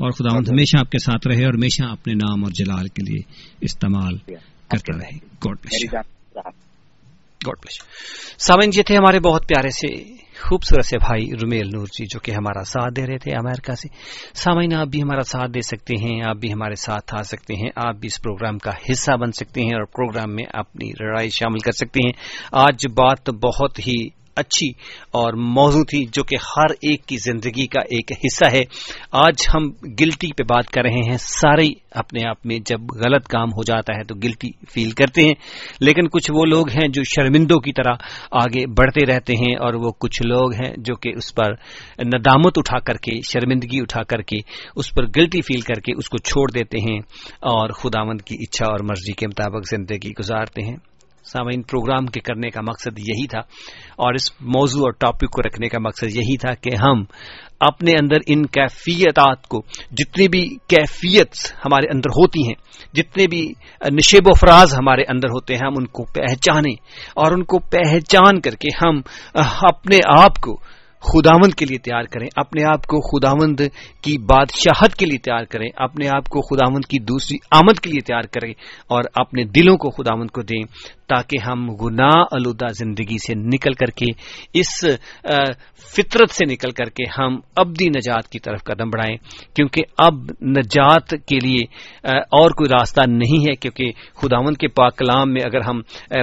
اور 0.00 0.10
خدا 0.10 0.36
ہمیشہ 0.36 0.76
آپ 0.80 0.90
کے 0.90 0.98
ساتھ 0.98 1.26
رہے 1.26 1.44
اور 1.44 1.54
ہمیشہ 1.54 1.82
اپنے 1.82 2.14
نام 2.14 2.44
اور 2.44 2.52
جلال 2.52 2.88
کے 2.88 3.02
لیے 3.04 3.22
استعمال 3.60 4.18
کرتا 4.70 4.98
رہے۔ 4.98 5.16
گاڈ 5.44 5.56
بلیس 5.62 5.94
گاڈ 7.46 7.56
بلیس 7.62 7.78
سامن 8.46 8.70
جی 8.70 8.82
تھے 8.82 8.96
ہمارے 8.96 9.20
بہت 9.20 9.48
پیارے 9.48 9.70
سے 9.70 9.88
خوبصورت 10.40 10.84
سے 10.84 10.98
بھائی 10.98 11.30
رومیل 11.42 11.68
نور 11.68 11.86
جی 11.86 12.04
جو 12.04 12.20
کہ 12.20 12.30
ہمارا 12.30 12.64
ساتھ 12.64 12.94
دے 12.96 13.06
رہے 13.06 13.18
تھے 13.18 13.32
امریکہ 13.32 13.74
سے۔ 13.74 13.88
سامعین 14.34 14.74
آپ 14.74 14.86
بھی 14.86 15.02
ہمارا 15.02 15.22
ساتھ 15.22 15.50
دے 15.50 15.60
سکتے 15.60 15.94
ہیں 15.96 16.20
آپ 16.28 16.36
بھی 16.36 16.52
ہمارے 16.52 16.74
ساتھ 16.74 17.14
آ 17.14 17.22
سکتے 17.22 17.54
ہیں 17.54 17.68
آپ 17.76 17.94
بھی 17.96 18.06
اس 18.06 18.22
پروگرام 18.22 18.58
کا 18.58 18.70
حصہ 18.90 19.16
بن 19.16 19.32
سکتے 19.32 19.60
ہیں 19.60 19.74
اور 19.74 19.84
پروگرام 19.84 20.34
میں 20.34 20.44
اپنی 20.52 20.90
لڑائی 20.90 21.28
شامل 21.28 21.58
کر 21.58 21.72
سکتے 21.72 22.00
ہیں۔ 22.06 22.12
آج 22.52 22.86
بات 22.86 23.30
بہت 23.30 23.78
ہی 23.78 24.23
اچھی 24.36 24.68
اور 25.12 25.32
موضوع 25.32 25.84
تھی 25.84 26.06
جو 26.12 26.24
کہ 26.24 26.36
ہر 26.36 26.72
ایک 26.72 27.06
کی 27.06 27.16
زندگی 27.16 27.66
کا 27.66 27.80
ایک 27.80 28.12
حصہ 28.12 28.56
ہے۔ 28.56 28.62
آج 29.12 29.34
ہم 29.54 29.70
گلٹی 30.00 30.26
پہ 30.26 30.42
بات 30.42 30.66
کر 30.66 30.82
رہے 30.82 31.10
ہیں۔ 31.10 31.18
سارے 31.18 31.68
اپنے 31.90 32.28
آپ 32.28 32.46
میں 32.46 32.58
جب 32.66 32.80
غلط 32.80 33.26
کام 33.28 33.48
ہو 33.48 33.62
جاتا 33.62 33.94
ہے 33.96 34.04
تو 34.04 34.14
گلٹی 34.14 34.48
فیل 34.72 34.90
کرتے 34.90 35.22
ہیں۔ 35.22 35.34
لیکن 35.80 36.08
کچھ 36.08 36.30
وہ 36.34 36.44
لوگ 36.44 36.68
ہیں 36.68 36.88
جو 36.88 37.02
شرمندوں 37.02 37.60
کی 37.60 37.72
طرح 37.72 37.92
آگے 38.30 38.66
بڑھتے 38.66 39.06
رہتے 39.06 39.32
ہیں 39.32 39.54
اور 39.54 39.74
وہ 39.74 39.92
کچھ 39.98 40.22
لوگ 40.22 40.52
ہیں 40.52 40.74
جو 40.78 40.94
کہ 40.94 41.12
اس 41.16 41.34
پر 41.34 41.52
ندامت 42.04 42.52
اٹھا 42.56 42.78
کر 42.78 42.94
کے، 42.94 43.20
شرمندگی 43.22 43.80
اٹھا 43.80 44.02
کر 44.02 44.22
کے، 44.22 44.36
اس 44.76 44.90
پر 44.90 45.04
گلٹی 45.06 45.40
فیل 45.40 45.60
کر 45.60 45.80
کے 45.80 45.92
اس 45.98 46.08
کو 46.08 46.18
چھوڑ 46.18 46.50
دیتے 46.50 46.78
ہیں 46.78 46.98
اور 47.40 47.68
خداوند 47.68 48.20
کی 48.20 48.34
اچھا 48.34 48.66
اور 48.66 48.78
مرضی 48.82 49.12
کے 49.12 49.26
مطابق 49.26 49.68
زندگی 49.70 50.10
گزارتے 50.18 50.62
ہیں۔ 50.62 50.76
سامعین، 51.24 51.62
پروگرام 51.62 52.06
کے 52.06 52.20
کرنے 52.20 52.50
کا 52.50 52.60
مقصد 52.60 52.98
یہی 52.98 53.26
تھا 53.26 53.38
اور 53.96 54.14
اس 54.14 54.30
موضوع 54.40 54.82
اور 54.82 54.92
ٹاپک 54.92 55.30
کو 55.30 55.42
رکھنے 55.42 55.68
کا 55.68 55.78
مقصد 55.78 56.16
یہی 56.16 56.36
تھا 56.36 56.54
کہ 56.54 56.74
ہم 56.76 57.04
اپنے 57.60 57.92
اندر 57.92 58.16
ان 58.26 58.44
کیفیتات 58.46 59.46
کو، 59.46 59.60
جتنی 59.90 60.28
بھی 60.28 60.42
کیفیت 60.68 61.34
ہمارے 61.64 61.86
اندر 61.92 62.10
ہوتی 62.10 62.46
ہیں، 62.46 62.54
جتنے 62.94 63.26
بھی 63.26 63.42
نشیب 63.92 64.28
و 64.28 64.34
فراز 64.34 64.74
ہمارے 64.74 65.02
اندر 65.08 65.28
ہوتے 65.28 65.54
ہیں، 65.54 65.60
ہم 65.66 65.74
ان 65.76 65.86
کو 65.86 66.04
پہچانیں 66.04 66.74
اور 67.16 67.32
ان 67.32 67.44
کو 67.44 67.58
پہچان 67.58 68.40
کر 68.40 68.54
کے 68.54 68.68
ہم 68.82 69.00
اپنے 69.68 69.98
آپ 70.18 70.40
کو 70.40 70.56
خداوند 71.04 71.54
کے 71.54 71.64
لیے 71.64 71.78
تیار 71.78 72.04
کریں، 72.04 72.26
اپنے 72.36 72.64
آپ 72.64 72.86
کو 72.86 73.00
خداوند 73.08 73.60
کی 74.02 74.16
بادشاہت 74.26 74.94
کے 74.94 75.06
لیے 75.06 75.18
تیار 75.18 75.44
کریں، 75.44 75.68
اپنے 75.76 76.08
آپ 76.08 76.28
کو 76.28 76.40
خداوند 76.40 76.84
کی 76.84 76.98
دوسری 77.04 77.36
آمد 77.50 77.80
کے 77.80 77.90
لیے 77.90 78.00
تیار 78.00 78.26
کریں 78.32 78.52
اور 78.88 79.02
اپنے 79.14 79.44
دلوں 79.56 79.76
کو 79.76 79.90
خداوند 79.90 80.30
کو 80.30 80.42
دیں 80.42 80.62
تاکہ 81.08 81.42
ہم 81.46 81.66
گناہ 81.76 82.22
آلودہ 82.32 82.68
زندگی 82.72 83.16
سے 83.18 83.34
نکل 83.36 83.72
کر 83.72 83.90
کے، 83.90 84.06
اس 84.54 84.70
فطرت 85.94 86.30
سے 86.30 86.44
نکل 86.46 86.70
کر 86.70 86.90
کے 86.90 87.04
ہم 87.18 87.36
ابدی 87.56 87.88
نجات 87.88 88.28
کی 88.28 88.38
طرف 88.38 88.62
قدم 88.64 88.90
بڑھائیں۔ 88.90 89.16
کیونکہ 89.56 89.82
اب 89.98 90.14
نجات 90.48 91.10
کے 91.28 91.38
لیے 91.44 91.64
اور 92.32 92.50
کوئی 92.50 92.68
راستہ 92.70 93.00
نہیں 93.08 93.46
ہے، 93.48 93.54
کیونکہ 93.54 93.92
خداون 94.16 94.54
کے 94.54 94.68
پاک 94.76 94.96
کلام 94.98 95.32
میں 95.32 95.42
اگر 95.44 95.60
ہم 95.60 95.80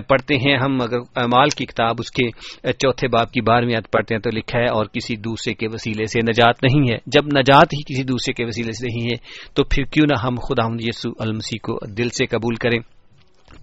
پڑھتے 0.07 0.35
ہیں، 0.35 0.57
ہم 0.57 0.81
اگر 0.81 0.99
اعمال 1.15 1.49
کی 1.49 1.65
کتاب 1.65 1.95
اس 1.99 2.11
کے 2.11 2.29
چوتھے 2.73 3.07
باپ 3.07 3.31
کی 3.31 3.41
بارہویں 3.41 3.73
یاد 3.73 3.91
پڑھتے 3.91 4.15
ہیں 4.15 4.21
تو 4.21 4.29
لکھا 4.29 4.59
ہے 4.59 4.69
اور 4.71 4.85
کسی 4.85 5.15
دوسرے 5.15 5.53
کے 5.53 5.67
وسیلے 5.73 6.05
سے 6.05 6.19
نجات 6.21 6.63
نہیں 6.63 6.91
ہے۔ 6.91 6.97
جب 7.05 7.25
نجات 7.25 7.73
ہی 7.73 7.93
کسی 7.93 8.03
دوسرے 8.03 8.33
کے 8.33 8.45
وسیلے 8.45 8.71
سے 8.71 8.87
نہیں 8.87 9.09
ہے، 9.13 9.15
تو 9.53 9.63
پھر 9.63 9.83
کیوں 9.83 10.05
نہ 10.05 10.19
ہم 10.19 10.35
خدا 10.35 10.61
یسو 10.79 11.09
المسی 11.19 11.57
کو 11.57 11.79
دل 11.97 12.09
سے 12.09 12.25
قبول 12.25 12.55
کریں؟ 12.55 12.79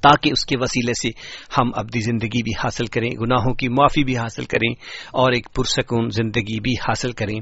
تاکہ 0.01 0.31
اس 0.33 0.45
کے 0.45 0.57
وسیلے 0.61 0.93
سے 0.93 1.09
ہم 1.59 1.71
اپنی 1.75 2.01
زندگی 2.01 2.43
بھی 2.43 2.53
حاصل 2.65 2.87
کریں، 2.87 3.11
گناہوں 3.11 3.55
کی 3.55 3.69
معافی 3.69 4.05
بھی 4.05 4.17
حاصل 4.17 4.45
کریں 4.45 4.73
اور 5.13 5.33
ایک 5.33 5.49
پرسکون 5.55 6.11
زندگی 6.11 6.61
بھی 6.61 6.73
حاصل 6.73 7.13
کریں۔ 7.13 7.41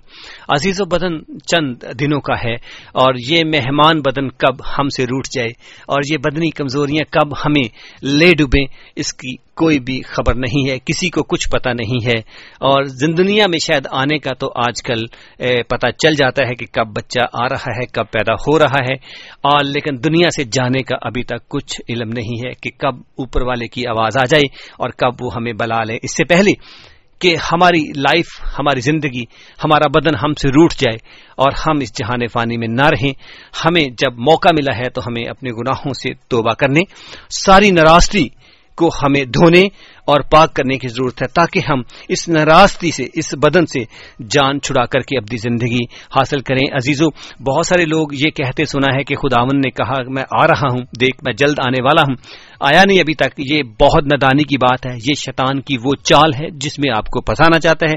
عزیز 0.49 0.81
و 0.81 0.85
بدن، 0.85 1.39
چند 1.39 1.77
دنوں 2.01 2.21
کا 2.21 2.35
ہے 2.45 2.55
اور 2.93 3.15
یہ 3.29 3.45
مہمان 3.45 4.01
بدن 4.01 4.29
کب 4.29 4.55
ہم 4.79 4.89
سے 4.89 5.05
روٹ 5.05 5.27
جائے 5.35 5.49
اور 5.87 6.01
یہ 6.13 6.17
بدنی 6.17 6.51
کمزوریاں 6.51 7.13
کب 7.13 7.33
ہمیں 7.45 7.69
لے 8.05 8.31
ڈوبیں، 8.39 8.67
اس 8.97 9.13
کی 9.13 9.37
کوئی 9.37 9.81
بھی 9.81 10.03
خبر 10.03 10.35
نہیں 10.35 10.71
ہے، 10.71 10.79
کسی 10.79 11.11
کو 11.11 11.23
کچھ 11.23 11.49
پتا 11.49 11.73
نہیں 11.73 12.07
ہے۔ 12.07 12.19
اور 12.61 12.85
زندنیا 12.85 13.47
میں 13.47 13.59
شاید 13.59 13.87
آنے 13.91 14.19
کا 14.19 14.35
تو 14.35 14.49
آج 14.55 14.83
کل 14.83 15.07
پتا 15.63 15.93
چل 15.93 16.15
جاتا 16.15 16.45
ہے 16.47 16.55
کہ 16.55 16.67
کب 16.73 16.87
بچہ 16.97 17.21
آ 17.33 17.49
رہا 17.49 17.71
ہے، 17.81 17.87
کب 17.87 18.05
پیدا 18.13 18.33
ہو 18.33 18.59
رہا 18.59 18.85
ہے۔ 18.89 18.95
اور 19.43 19.65
لیکن 19.65 20.05
دنیا 20.05 20.31
سے 20.31 20.45
جانے 20.45 20.83
کا 20.83 20.97
ابھی 21.01 21.23
تک 21.23 21.49
کچھ 21.49 21.81
علم 21.89 22.09
نہیں 22.09 22.46
ہے۔ 22.46 22.46
کہ 22.55 22.71
کب 22.79 22.99
اوپر 22.99 23.43
والے 23.43 23.69
کی 23.69 23.87
آواز 23.87 24.17
آ 24.17 24.25
جائے 24.25 24.43
اور 24.79 24.91
کب 24.91 25.23
وہ 25.23 25.31
ہمیں 25.37 25.53
بلا 25.53 25.85
لے۔ 25.85 25.99
اس 26.03 26.17
سے 26.17 26.25
پہلے 26.25 26.51
کہ 27.19 27.37
ہماری 27.53 27.93
لائف، 27.97 28.27
ہماری 28.59 28.81
زندگی، 28.81 29.23
ہمارا 29.65 29.89
بدن 29.89 30.15
ہم 30.15 30.33
سے 30.33 30.49
روٹ 30.49 30.75
جائے 30.75 30.97
اور 31.37 31.53
ہم 31.67 31.79
اس 31.81 31.99
جہان 31.99 32.27
فانی 32.27 32.57
میں 32.57 32.69
نہ 32.69 32.87
رہیں۔ 32.87 33.13
ہمیں 33.65 33.85
جب 33.99 34.19
موقع 34.19 34.49
ملا 34.53 34.77
ہے 34.79 34.91
تو 34.91 35.01
ہمیں 35.07 35.31
اپنے 35.31 35.51
گناہوں 35.51 35.93
سے 35.93 36.11
توبہ 36.29 36.53
کرنے۔ 36.55 36.81
ساری 37.31 37.71
ناراضگی 37.71 38.29
کو 38.77 38.89
ہمیں 38.89 39.25
دھونے 39.25 39.63
اور 40.07 40.21
پاک 40.21 40.55
کرنے 40.55 40.79
کی 40.79 40.89
ضرورت 40.89 41.23
ہے 41.23 41.27
تاکہ 41.27 41.61
ہم 41.71 41.81
اس 42.09 42.29
نراستی 42.29 42.91
سے، 42.91 43.07
اس 43.15 43.35
بدن 43.35 43.67
سے 43.67 43.81
جان 44.31 44.61
چھڑا 44.61 44.87
کر 44.87 45.01
کے 45.01 45.19
اپنی 45.19 45.37
زندگی 45.37 45.85
حاصل 46.17 46.41
کریں۔ 46.41 46.73
عزیزو، 46.73 47.07
بہت 47.43 47.67
سارے 47.67 47.85
لوگ 47.85 48.09
یہ 48.13 48.31
کہتے 48.31 48.65
سنا 48.65 48.97
ہے 48.97 49.05
کہ 49.05 49.15
خداون 49.15 49.59
نے 49.59 49.71
کہا، 49.71 49.95
میں 50.09 50.23
آ 50.43 50.47
رہا 50.47 50.67
ہوں، 50.71 50.81
دیکھ، 51.01 51.17
میں 51.25 51.33
جلد 51.33 51.59
آنے 51.59 51.83
والا 51.83 52.03
ہوں۔ 52.03 52.15
آیا 52.61 52.83
نہیں 52.87 52.99
ابھی 52.99 53.15
تک؟ 53.15 53.29
یہ 53.39 53.63
بہت 53.63 54.05
ندانی 54.05 54.43
کی 54.43 54.57
بات 54.57 54.87
ہے، 54.87 54.95
یہ 55.09 55.15
شیطان 55.15 55.61
کی 55.61 55.77
وہ 55.85 55.93
چال 56.05 56.35
ہے 56.35 56.51
جس 56.51 56.79
میں 56.79 56.97
آپ 56.97 57.07
کو 57.07 57.21
پھنسانا 57.21 57.61
چاہتا 57.61 57.87
ہے 57.91 57.95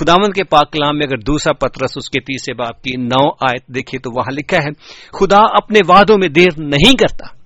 خداون 0.00 0.32
کے 0.32 0.44
پاک 0.44 0.72
کلام 0.72 0.98
میں 0.98 1.06
اگر 1.06 1.18
دوسرا 1.18 1.52
پترس 1.52 1.90
اس 1.96 2.10
کے 2.10 2.20
تیسرے 2.20 2.54
باپ 2.54 2.82
کی 2.82 2.96
نو 2.96 3.28
آیت 3.28 3.66
دیکھے 3.66 3.98
تو 3.98 4.10
وہاں 4.16 4.32
لکھا 4.32 4.56
ہے، 4.56 4.70
خدا 5.18 5.38
اپنے 5.38 5.80
وعدوں 5.88 6.16
میں 6.18 6.28
دیر 6.28 6.48
نہیں 6.58 6.96
کرتا۔ 6.96 7.39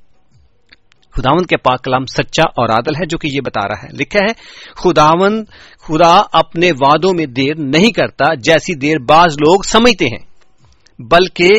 خداون 1.16 1.44
کے 1.46 1.56
پاک 1.56 1.84
کلام 1.84 2.04
سچا 2.06 2.42
اور 2.42 2.68
عادل 2.68 2.94
ہے، 2.94 3.06
جو 3.06 3.18
کہ 3.18 3.28
یہ 3.32 3.40
بتا 3.40 3.68
رہا 3.68 3.82
ہے۔ 3.82 3.88
لکھا 3.92 4.20
ہے 4.20 4.32
خداون 4.76 5.44
خدا 5.80 6.22
اپنے 6.32 6.70
وعدوں 6.80 7.12
میں 7.12 7.26
دیر 7.26 7.54
نہیں 7.58 7.90
کرتا 7.90 8.34
جیسی 8.34 8.74
دیر 8.74 8.98
بعض 8.98 9.34
لوگ 9.34 9.60
سمجھتے 9.62 10.04
ہیں، 10.04 10.22
بلکہ 10.98 11.50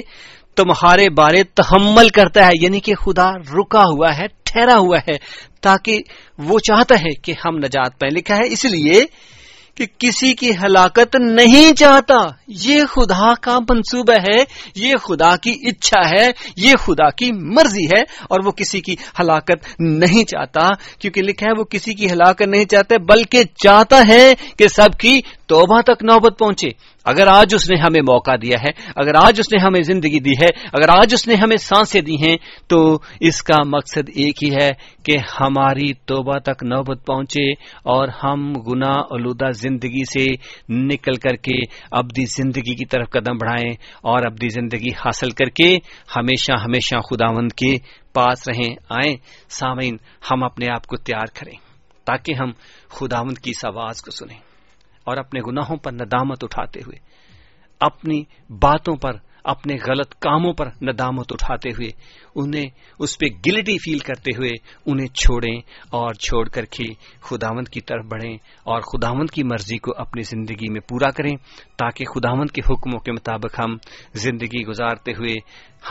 تمہارے 0.55 1.09
بارے 1.09 1.43
تحمل 1.43 2.09
کرتا 2.09 2.45
ہے 2.45 2.51
یعنی 2.61 2.79
کہ 2.79 2.95
خدا 2.95 3.29
رکا 3.31 3.81
ہوا 3.81 4.17
ہے، 4.17 4.27
ٹھہرا 4.43 4.77
ہوا 4.77 4.97
ہے، 4.97 5.17
تاکہ 5.61 5.99
وہ 6.37 6.59
چاہتا 6.59 6.95
ہے 6.95 7.13
کہ 7.13 7.33
ہم 7.45 7.57
نجات 7.57 7.99
پائیں۔ 7.99 8.17
لکھا 8.17 8.35
ہے، 8.35 8.41
اس 8.45 8.65
لیے 8.65 9.05
کہ 9.75 9.85
کسی 9.99 10.33
کی 10.33 10.51
ہلاکت 10.51 11.15
نہیں 11.15 11.73
چاہتا، 11.73 12.15
یہ 12.47 12.85
خدا 12.85 13.33
کا 13.41 13.59
منصوبہ 13.59 14.13
ہے، 14.13 14.43
یہ 14.75 14.95
خدا 14.95 15.35
کی 15.35 15.51
اچھا 15.69 16.09
ہے، 16.09 16.29
یہ 16.57 16.73
خدا 16.75 17.09
کی 17.09 17.31
مرضی 17.31 17.85
ہے، 17.85 18.01
اور 18.01 18.45
وہ 18.45 18.51
کسی 18.51 18.81
کی 18.81 18.95
ہلاکت 19.19 19.67
نہیں 19.79 20.23
چاہتا، 20.23 20.69
کیونکہ 20.99 21.21
لکھا 21.21 21.45
ہے 21.45 21.59
وہ 21.59 21.63
کسی 21.63 21.93
کی 21.93 22.11
ہلاکت 22.11 22.41
نہیں 22.41 22.65
چاہتے، 22.65 22.97
بلکہ 22.97 23.43
چاہتا 23.63 24.07
ہے 24.07 24.33
کہ 24.57 24.67
سب 24.67 24.97
کی 24.99 25.21
توبہ 25.47 25.81
تک 25.81 26.03
نوبت 26.03 26.39
پہنچے۔ 26.39 26.69
اگر 27.05 27.27
آج 27.27 27.55
اس 27.55 27.69
نے 27.69 27.79
ہمیں 27.79 28.01
موقع 28.01 28.31
دیا 28.41 28.57
ہے، 28.63 28.69
اگر 28.95 29.11
آج 29.23 29.39
اس 29.39 29.53
نے 29.53 29.63
ہمیں 29.63 29.81
زندگی 29.81 30.19
دی 30.19 30.31
ہے، 30.41 30.47
اگر 30.73 30.89
آج 30.89 31.13
اس 31.13 31.27
نے 31.27 31.35
ہمیں 31.35 31.57
سانسیں 31.57 32.01
دی 32.01 32.15
ہیں، 32.15 32.37
تو 32.67 32.99
اس 33.19 33.43
کا 33.43 33.55
مقصد 33.65 34.09
ایک 34.15 34.43
ہی 34.43 34.53
ہے 34.61 34.71
کہ 35.03 35.17
ہماری 35.41 35.93
توبہ 35.93 36.39
تک 36.39 36.63
نوبت 36.63 37.05
پہنچے 37.05 37.51
اور 37.83 38.07
ہم 38.23 38.53
گنا 38.53 38.91
آلودہ 38.91 39.51
زندگی 39.51 40.03
سے 40.05 40.25
نکل 40.69 41.13
کر 41.13 41.35
کے 41.35 41.57
ابدی 41.91 42.25
زندگی 42.25 42.75
کی 42.75 42.85
طرف 42.85 43.09
قدم 43.09 43.37
بڑھائیں 43.37 43.73
اور 44.01 44.25
ابدی 44.25 44.49
زندگی 44.49 44.89
حاصل 44.89 45.29
کر 45.29 45.49
کے 45.49 45.77
ہمیشہ 46.15 46.51
ہمیشہ 46.51 46.95
خداوند 46.95 47.51
کے 47.51 47.77
پاس 48.13 48.47
رہیں۔ 48.47 48.75
آئیں، 48.89 49.15
سامعین، 49.49 49.97
ہم 50.31 50.43
اپنے 50.43 50.65
آپ 50.71 50.87
کو 50.87 50.97
تیار 50.97 51.25
کریں 51.33 51.57
تاکہ 52.05 52.33
ہم 52.33 52.51
خداوند 52.89 53.37
کی 53.37 53.51
اس 53.51 53.65
آواز 53.65 54.01
کو 54.01 54.11
سنیں۔ 54.11 54.54
اور 55.05 55.17
اپنے 55.17 55.39
گناہوں 55.47 55.77
پر 55.77 55.91
ندامت 55.91 56.43
اٹھاتے 56.43 56.79
ہوئے، 56.79 56.97
اپنی 57.81 58.23
باتوں 58.61 58.95
پر، 58.95 59.17
اپنے 59.43 59.75
غلط 59.87 60.13
کاموں 60.15 60.53
پر 60.53 60.69
ندامت 60.81 61.33
اٹھاتے 61.33 61.69
ہوئے، 61.69 61.89
انہیں 62.35 62.65
اس 62.99 63.17
پہ 63.17 63.25
گلٹی 63.47 63.77
فیل 63.77 63.99
کرتے 63.99 64.31
ہوئے 64.37 64.49
انہیں 64.85 65.07
چھوڑیں 65.07 65.57
اور 65.89 66.13
چھوڑ 66.13 66.47
کر 66.49 66.65
کے 66.65 66.85
خداوند 67.21 67.67
کی 67.67 67.81
طرف 67.81 68.05
بڑھیں 68.05 68.33
اور 68.63 68.81
خداوند 68.81 69.29
کی 69.29 69.43
مرضی 69.43 69.77
کو 69.77 69.93
اپنی 69.97 70.21
زندگی 70.21 70.71
میں 70.71 70.81
پورا 70.81 71.11
کریں 71.11 71.35
تاکہ 71.77 72.05
خداوند 72.05 72.51
کے 72.51 72.61
حکموں 72.61 72.99
کے 72.99 73.11
مطابق 73.11 73.59
ہم 73.59 73.75
زندگی 74.13 74.65
گزارتے 74.65 75.11
ہوئے، 75.11 75.35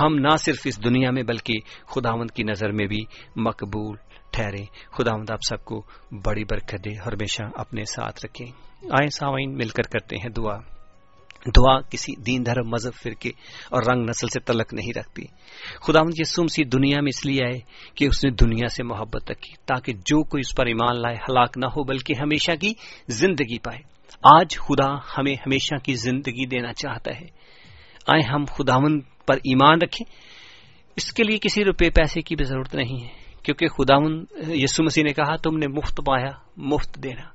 ہم 0.01 0.19
نہ 0.19 0.37
صرف 0.37 0.61
اس 0.65 0.85
دنیا 0.85 1.11
میں 1.11 1.23
بلکہ 1.23 1.55
خداوند 1.87 2.31
کی 2.31 2.43
نظر 2.43 2.73
میں 2.73 2.87
بھی 2.87 3.05
مقبول 3.37 3.97
ٹھہرے 4.35 4.65
خداوند 4.99 5.31
آپ 5.31 5.39
سب 5.49 5.65
کو 5.65 5.83
بڑی 6.25 6.45
برکت 6.45 6.85
دے 6.85 6.91
اور 6.91 7.13
ہمیشہ 7.13 7.43
اپنے 7.55 7.85
ساتھ 7.85 8.27
رکھیں۔ 8.27 8.47
آئے 8.83 9.09
سامعین، 9.09 9.55
مل 9.55 9.69
کر 9.69 9.83
کرتے 9.83 10.17
ہیں 10.17 10.29
دعا۔ 10.29 10.57
دعا 11.57 11.81
کسی 11.81 12.13
دین، 12.17 12.47
دھرم، 12.47 12.69
مذہب، 12.69 13.03
فرقے 13.03 13.29
اور 13.71 13.83
رنگ 13.83 14.03
نسل 14.09 14.29
سے 14.29 14.41
تلق 14.41 14.75
نہیں 14.75 14.99
رکھتی۔ 14.99 15.23
خدا 15.81 16.03
مجھ 16.03 16.29
سم 16.29 16.47
سی 16.47 16.65
دنیا 16.65 17.01
میں 17.01 17.09
اس 17.09 17.27
لیے 17.27 17.45
آئے 17.45 17.61
کہ 17.95 18.05
اس 18.05 18.25
نے 18.25 18.31
دنیا 18.31 18.69
سے 18.69 18.83
محبت 18.83 19.31
رکھی 19.31 19.55
تاکہ 19.67 19.93
جو 19.93 20.25
کوئی 20.25 20.41
اس 20.41 20.57
پر 20.57 20.67
ایمان 20.67 21.03
لائے، 21.03 21.17
ہلاک 21.17 21.59
نہ 21.59 21.67
ہو، 21.67 21.85
بلکہ 21.85 22.15
ہمیشہ 22.23 22.53
کی 22.61 22.73
زندگی 23.09 23.59
پائے۔ 23.59 23.81
آج 24.37 24.59
خدا 24.59 24.95
ہمیں 25.19 25.35
ہمیشہ 25.35 25.75
کی 25.85 25.95
زندگی 25.95 26.47
دینا 26.47 26.73
چاہتا 26.73 27.11
ہے۔ 27.21 27.27
آئے 28.07 28.23
ہم 28.23 28.45
خداون 28.45 29.01
پر 29.01 29.35
ایمان 29.35 29.79
رکھیں۔ 29.83 30.13
اس 30.97 31.13
کے 31.13 31.23
لیے 31.23 31.39
کسی 31.39 31.65
روپے، 31.65 31.91
پیسے 31.91 32.23
کی 32.23 32.37
بھی 32.37 32.45
ضرورت 32.45 32.75
نہیں 32.75 33.05
ہے۔ 33.05 33.24
کیونکہ 33.45 33.69
خداون 33.69 34.25
یسو 34.49 34.85
مسیح 34.85 35.03
نے 35.05 35.13
کہا، 35.13 35.37
تم 35.37 35.57
نے 35.57 35.67
مفت 35.69 36.01
پایا، 36.07 36.31
مفت 36.57 37.03
دینا۔ 37.03 37.35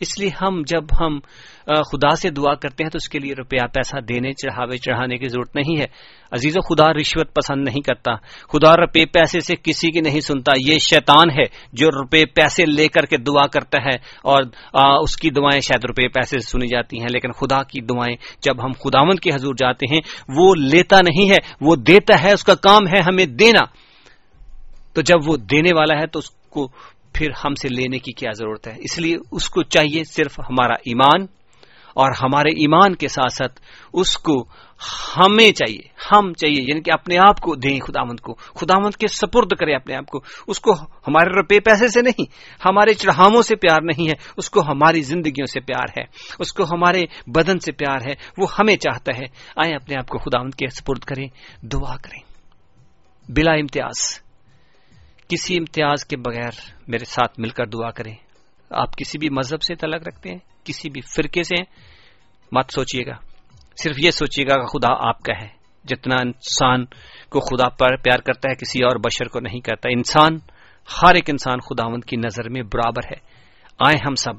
اس 0.00 0.18
لیے 0.18 0.30
ہم 0.42 0.62
جب 0.66 0.84
ہم 1.00 1.18
خدا 1.66 2.14
سے 2.14 2.30
دعا 2.30 2.54
کرتے 2.54 2.84
ہیں 2.84 2.90
تو 2.90 2.96
اس 2.96 3.08
کے 3.08 3.18
لیے 3.18 3.32
روپیہ، 3.38 3.66
پیسہ 3.74 4.00
دینے، 4.00 4.32
چڑھاوے، 4.32 4.76
چڑھانے 4.76 5.18
کی 5.18 5.28
ضرورت 5.28 5.56
نہیں 5.56 5.80
ہے۔ 5.80 5.86
عزیز 6.32 6.56
و 6.56 6.60
خدا، 6.60 6.92
رشوت 6.92 7.34
پسند 7.34 7.68
نہیں 7.68 7.80
کرتا۔ 7.80 8.14
خدا 8.52 8.72
روپے 8.76 9.06
پیسے 9.06 9.40
سے 9.40 9.54
کسی 9.62 9.90
کی 9.90 10.00
نہیں 10.00 10.20
سنتا۔ 10.20 10.52
یہ 10.66 10.78
شیطان 10.78 11.30
ہے 11.30 11.44
جو 11.72 11.90
روپے 11.90 12.24
پیسے 12.26 12.64
لے 12.66 12.88
کر 12.88 13.06
کے 13.06 13.16
دعا 13.16 13.46
کرتا 13.46 13.78
ہے 13.84 13.96
اور 14.22 14.42
اس 15.02 15.16
کی 15.16 15.30
دعائیں 15.30 15.60
شاید 15.60 15.84
روپے 15.84 16.08
پیسے 16.08 16.38
سے 16.38 16.50
سنی 16.50 16.66
جاتی 16.66 17.00
ہیں، 17.00 17.08
لیکن 17.12 17.32
خدا 17.32 17.62
کی 17.62 17.80
دعائیں 17.80 18.16
جب 18.42 18.64
ہم 18.64 18.72
خداون 18.72 19.16
کے 19.16 19.30
حضور 19.34 19.54
جاتے 19.54 19.94
ہیں، 19.94 20.00
وہ 20.36 20.54
لیتا 20.54 20.96
نہیں 20.96 21.30
ہے، 21.30 21.36
وہ 21.60 21.76
دیتا 21.76 22.22
ہے، 22.22 22.32
اس 22.32 22.44
کا 22.44 22.54
کام 22.54 22.86
ہے 22.86 23.00
ہمیں 23.06 23.26
دینا۔ 23.26 23.87
تو 24.98 25.02
جب 25.02 25.18
وہ 25.26 25.36
دینے 25.36 25.72
والا 25.72 26.00
ہے 26.00 26.06
تو 26.06 26.18
اس 26.18 26.30
کو 26.30 26.68
پھر 27.12 27.28
ہم 27.44 27.54
سے 27.54 27.68
لینے 27.68 27.98
کی 27.98 28.12
کیا 28.12 28.30
ضرورت 28.32 28.66
ہے؟ 28.66 28.74
اس 28.78 28.98
لیے 28.98 29.16
اس 29.32 29.50
کو 29.50 29.62
چاہیے 29.62 30.04
صرف 30.04 30.40
ہمارا 30.40 30.74
ایمان 30.74 31.22
اور 31.94 32.12
ہمارے 32.22 32.48
ایمان 32.48 32.94
کے 32.94 33.08
ساتھ 33.08 33.32
ساتھ 33.32 33.60
اس 33.92 34.18
کو 34.18 34.44
ہمیں 35.16 35.52
چاہیے، 35.52 35.80
ہم 36.12 36.32
چاہیے 36.32 36.62
یعنی 36.62 36.80
کہ 36.80 36.90
اپنے 36.92 37.18
آپ 37.18 37.40
کو 37.40 37.54
دیں 37.54 37.80
خدامند 37.80 38.20
کو۔ 38.20 38.34
خدامند 38.34 38.96
کے 38.96 39.06
سپرد 39.08 39.48
کرے 39.60 39.74
اپنے 39.74 39.94
آپ 39.94 40.06
کو۔ 40.06 40.18
اس 40.46 40.60
کو 40.60 40.72
ہمارے 40.80 41.30
روپے 41.30 41.60
پیسے 41.60 41.88
سے 41.88 42.02
نہیں، 42.02 42.22
ہمارے 42.64 42.94
چڑھاووں 42.94 43.42
سے 43.42 43.56
پیار 43.56 43.82
نہیں 43.82 44.08
ہے، 44.08 44.14
اس 44.36 44.50
کو 44.50 44.60
ہماری 44.60 45.02
زندگیوں 45.02 45.46
سے 45.46 45.60
پیار 45.60 46.00
ہے۔ 46.00 46.04
اس 46.38 46.52
کو 46.52 46.64
ہمارے 46.64 47.04
بدن 47.26 47.58
سے 47.58 47.72
پیار 47.72 47.98
ہے، 48.08 48.14
وہ 48.38 48.46
ہمیں 48.58 48.76
چاہتا 48.76 49.18
ہے۔ 49.18 49.24
آئیں 49.56 49.74
اپنے 49.74 49.94
آپ 49.98 50.08
کو 50.08 50.18
خدامند 50.18 50.54
کے 50.54 50.66
سپرد 50.68 50.98
کریں، 50.98 51.28
دعا 51.62 51.96
کریں۔ 51.96 52.20
بلا 53.28 53.52
امتیاز۔ 53.52 54.27
کسی 55.28 55.54
امتیاز 55.54 56.04
کے 56.04 56.16
بغیر 56.16 56.50
میرے 56.88 57.04
ساتھ 57.04 57.40
مل 57.40 57.48
کر 57.48 57.66
دعا 57.66 57.90
کریں۔ 57.90 58.14
آپ 58.70 58.96
کسی 58.96 59.18
بھی 59.18 59.30
مذہب 59.30 59.62
سے 59.62 59.74
تلق 59.74 60.08
رکھتے 60.08 60.30
ہیں، 60.30 60.38
کسی 60.64 60.90
بھی 60.90 61.00
فرقے 61.00 61.42
سے 61.42 61.54
مت 62.52 62.72
سوچیے 62.72 63.06
گا۔ 63.06 63.16
صرف 63.82 63.96
یہ 63.98 64.10
سوچیے 64.10 64.44
گا 64.44 64.60
کہ 64.60 64.66
خدا 64.66 65.08
آپ 65.08 65.22
کا 65.22 65.42
ہے۔ 65.42 65.48
جتنا 65.84 66.14
انسان 66.14 66.84
کو 67.30 67.40
خدا 67.40 67.68
پر 67.68 67.96
پیار 67.96 68.18
کرتا 68.18 68.50
ہے، 68.50 68.54
کسی 68.54 68.84
اور 68.84 68.96
بشر 68.96 69.28
کو 69.28 69.40
نہیں 69.40 69.60
کرتا۔ 69.60 69.88
انسان، 69.88 70.38
ہر 71.02 71.14
ایک 71.14 71.30
انسان 71.30 71.60
خداوند 71.60 72.04
کی 72.04 72.16
نظر 72.16 72.48
میں 72.48 72.62
برابر 72.62 73.02
ہے۔ 73.04 73.20
آئے 73.78 73.96
ہم 74.06 74.14
سب 74.14 74.32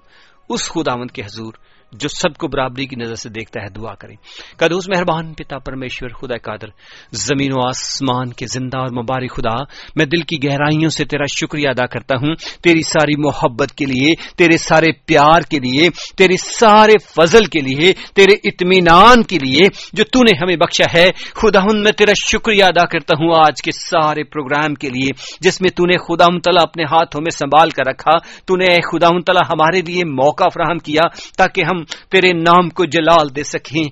اس 0.49 0.69
خداوند 0.69 1.11
کے 1.11 1.21
حضور 1.21 1.53
جو 1.91 2.09
سب 2.09 2.35
کو 2.35 2.47
برابری 2.47 2.85
کی 2.85 2.95
نظر 2.95 3.15
سے 3.15 3.29
دیکھتا 3.29 3.63
ہے، 3.63 3.69
دعا 3.69 3.95
کریں۔ 3.95 4.15
قدوس، 4.57 4.89
مہربان 4.89 5.33
پتا، 5.33 5.57
پرمیشور، 5.57 6.09
خدا 6.09 6.37
قادر، 6.37 6.67
زمین 7.11 7.51
و 7.53 7.67
آسمان 7.67 8.29
کے 8.29 8.45
زندہ 8.47 8.77
اور 8.77 9.03
مبارک 9.03 9.31
خدا، 9.35 9.63
میں 9.95 10.05
دل 10.05 10.21
کی 10.21 10.49
گہرائیوں 10.49 10.89
سے 10.89 11.05
تیرا 11.05 11.25
شکریہ 11.39 11.69
ادا 11.69 11.85
کرتا 11.85 12.15
ہوں۔ 12.15 12.35
تیری 12.63 12.81
ساری 12.81 13.17
محبت 13.17 13.71
کے 13.71 13.85
لیے، 13.85 14.13
تیرے 14.37 14.57
سارے 14.57 14.91
پیار 15.05 15.41
کے 15.41 15.59
لیے، 15.59 15.89
تیرے 16.17 16.37
سارے 16.37 16.97
فضل 16.97 17.45
کے 17.45 17.59
لیے، 17.59 17.93
تیرے 18.15 18.33
اطمینان 18.43 19.23
کے 19.23 19.37
لیے 19.45 19.67
جو 19.93 20.03
تو 20.03 20.23
نے 20.23 20.37
ہمیں 20.41 20.55
بخشا 20.55 20.99
ہے۔ 20.99 21.11
خدا 21.35 21.59
میں 21.73 21.91
تیرا 21.91 22.11
شکریہ 22.31 22.63
ادا 22.63 22.85
کرتا 22.85 23.15
ہوں 23.19 23.33
آج 23.35 23.61
کے 23.61 23.71
سارے 23.71 24.23
پروگرام 24.23 24.73
کے 24.73 24.89
لیے، 24.89 25.09
جس 25.39 25.61
میں 25.61 25.69
تو 25.69 25.85
نے 25.85 25.97
خدا 25.97 26.25
تعالیٰ 26.25 26.63
اپنے 26.63 26.83
ہاتھوں 26.83 27.21
میں 27.21 27.31
سنبھال 27.31 27.69
کر 27.69 27.83
رکھا۔ 27.87 28.17
تو 28.45 28.55
نے 28.55 28.65
خدا 28.65 29.07
تعالیٰ 29.07 29.49
ہمارے 29.49 29.81
لیے 29.81 30.05
موقع 30.05 30.43
فراہم 30.53 30.77
کیا 30.79 31.01
تاکہ 31.37 31.61
ہم 31.61 31.78
تیرے 31.83 32.33
نام 32.33 32.69
کو 32.69 32.85
جلال 32.85 33.35
دے 33.35 33.43
سکیں۔ 33.43 33.83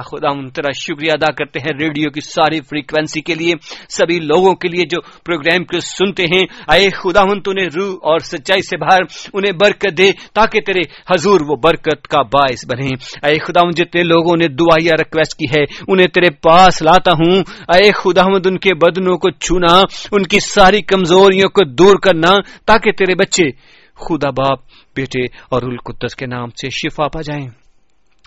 خدا 0.00 0.48
تیرا 0.48 0.70
شکریہ 0.72 1.12
ادا 1.12 1.32
کرتے 1.32 1.58
ہیں 1.58 1.78
ریڈیو 1.80 2.10
کی 2.10 2.20
ساری 2.20 2.60
فریکوینسی 2.60 3.20
کے 3.20 3.34
لیے، 3.34 3.54
سبھی 3.88 4.18
لوگوں 4.18 4.54
کے 4.54 4.68
لیے 4.68 4.84
جو 4.90 5.00
پروگرام 5.00 5.64
کو 5.64 5.80
سنتے 5.80 6.22
ہیں۔ 6.22 6.72
اے 6.72 6.90
خدا 6.90 7.22
تو 7.44 7.52
نے 7.52 7.66
روح 7.66 7.94
اور 8.02 8.18
سچائی 8.18 8.62
سے 8.62 8.76
باہر 8.76 9.00
انہیں 9.34 9.52
برکت 9.52 9.98
دے 9.98 10.12
تاکہ 10.34 10.60
تیرے 10.60 10.80
حضور 10.80 11.40
وہ 11.48 11.56
برکت 11.56 12.08
کا 12.08 12.22
باعث 12.22 12.64
بنے 12.66 12.88
اے 13.28 13.34
خدا 13.34 13.70
جتنے 13.70 14.02
لوگوں 14.02 14.36
نے 14.36 14.48
دعائیا 14.48 14.92
ریکویسٹ 14.98 15.38
کی 15.38 15.44
ہے، 15.58 15.64
انہیں 15.88 16.06
تیرے 16.06 16.30
پاس 16.30 16.82
لاتا 16.82 17.12
ہوں۔ 17.12 17.36
اے 17.68 17.92
خدا 17.92 18.22
ان 18.22 18.58
کے 18.58 18.74
بدنوں 18.74 19.18
کو 19.18 19.30
چھونا، 19.30 19.80
ان 20.12 20.22
کی 20.22 20.40
ساری 20.40 20.82
کمزوریوں 20.82 21.48
کو 21.48 21.64
دور 21.64 21.94
کرنا 22.02 22.36
تاکہ 22.66 22.90
تیرے 22.90 23.14
بچے 23.14 23.72
خدا 24.08 24.30
باپ، 24.30 24.58
بیٹے 24.96 25.24
اور 25.24 25.62
القدس 25.62 26.16
کے 26.16 26.26
نام 26.26 26.50
سے 26.50 26.70
شفا 26.70 27.08
پا 27.08 27.20
جائیں۔ 27.22 27.48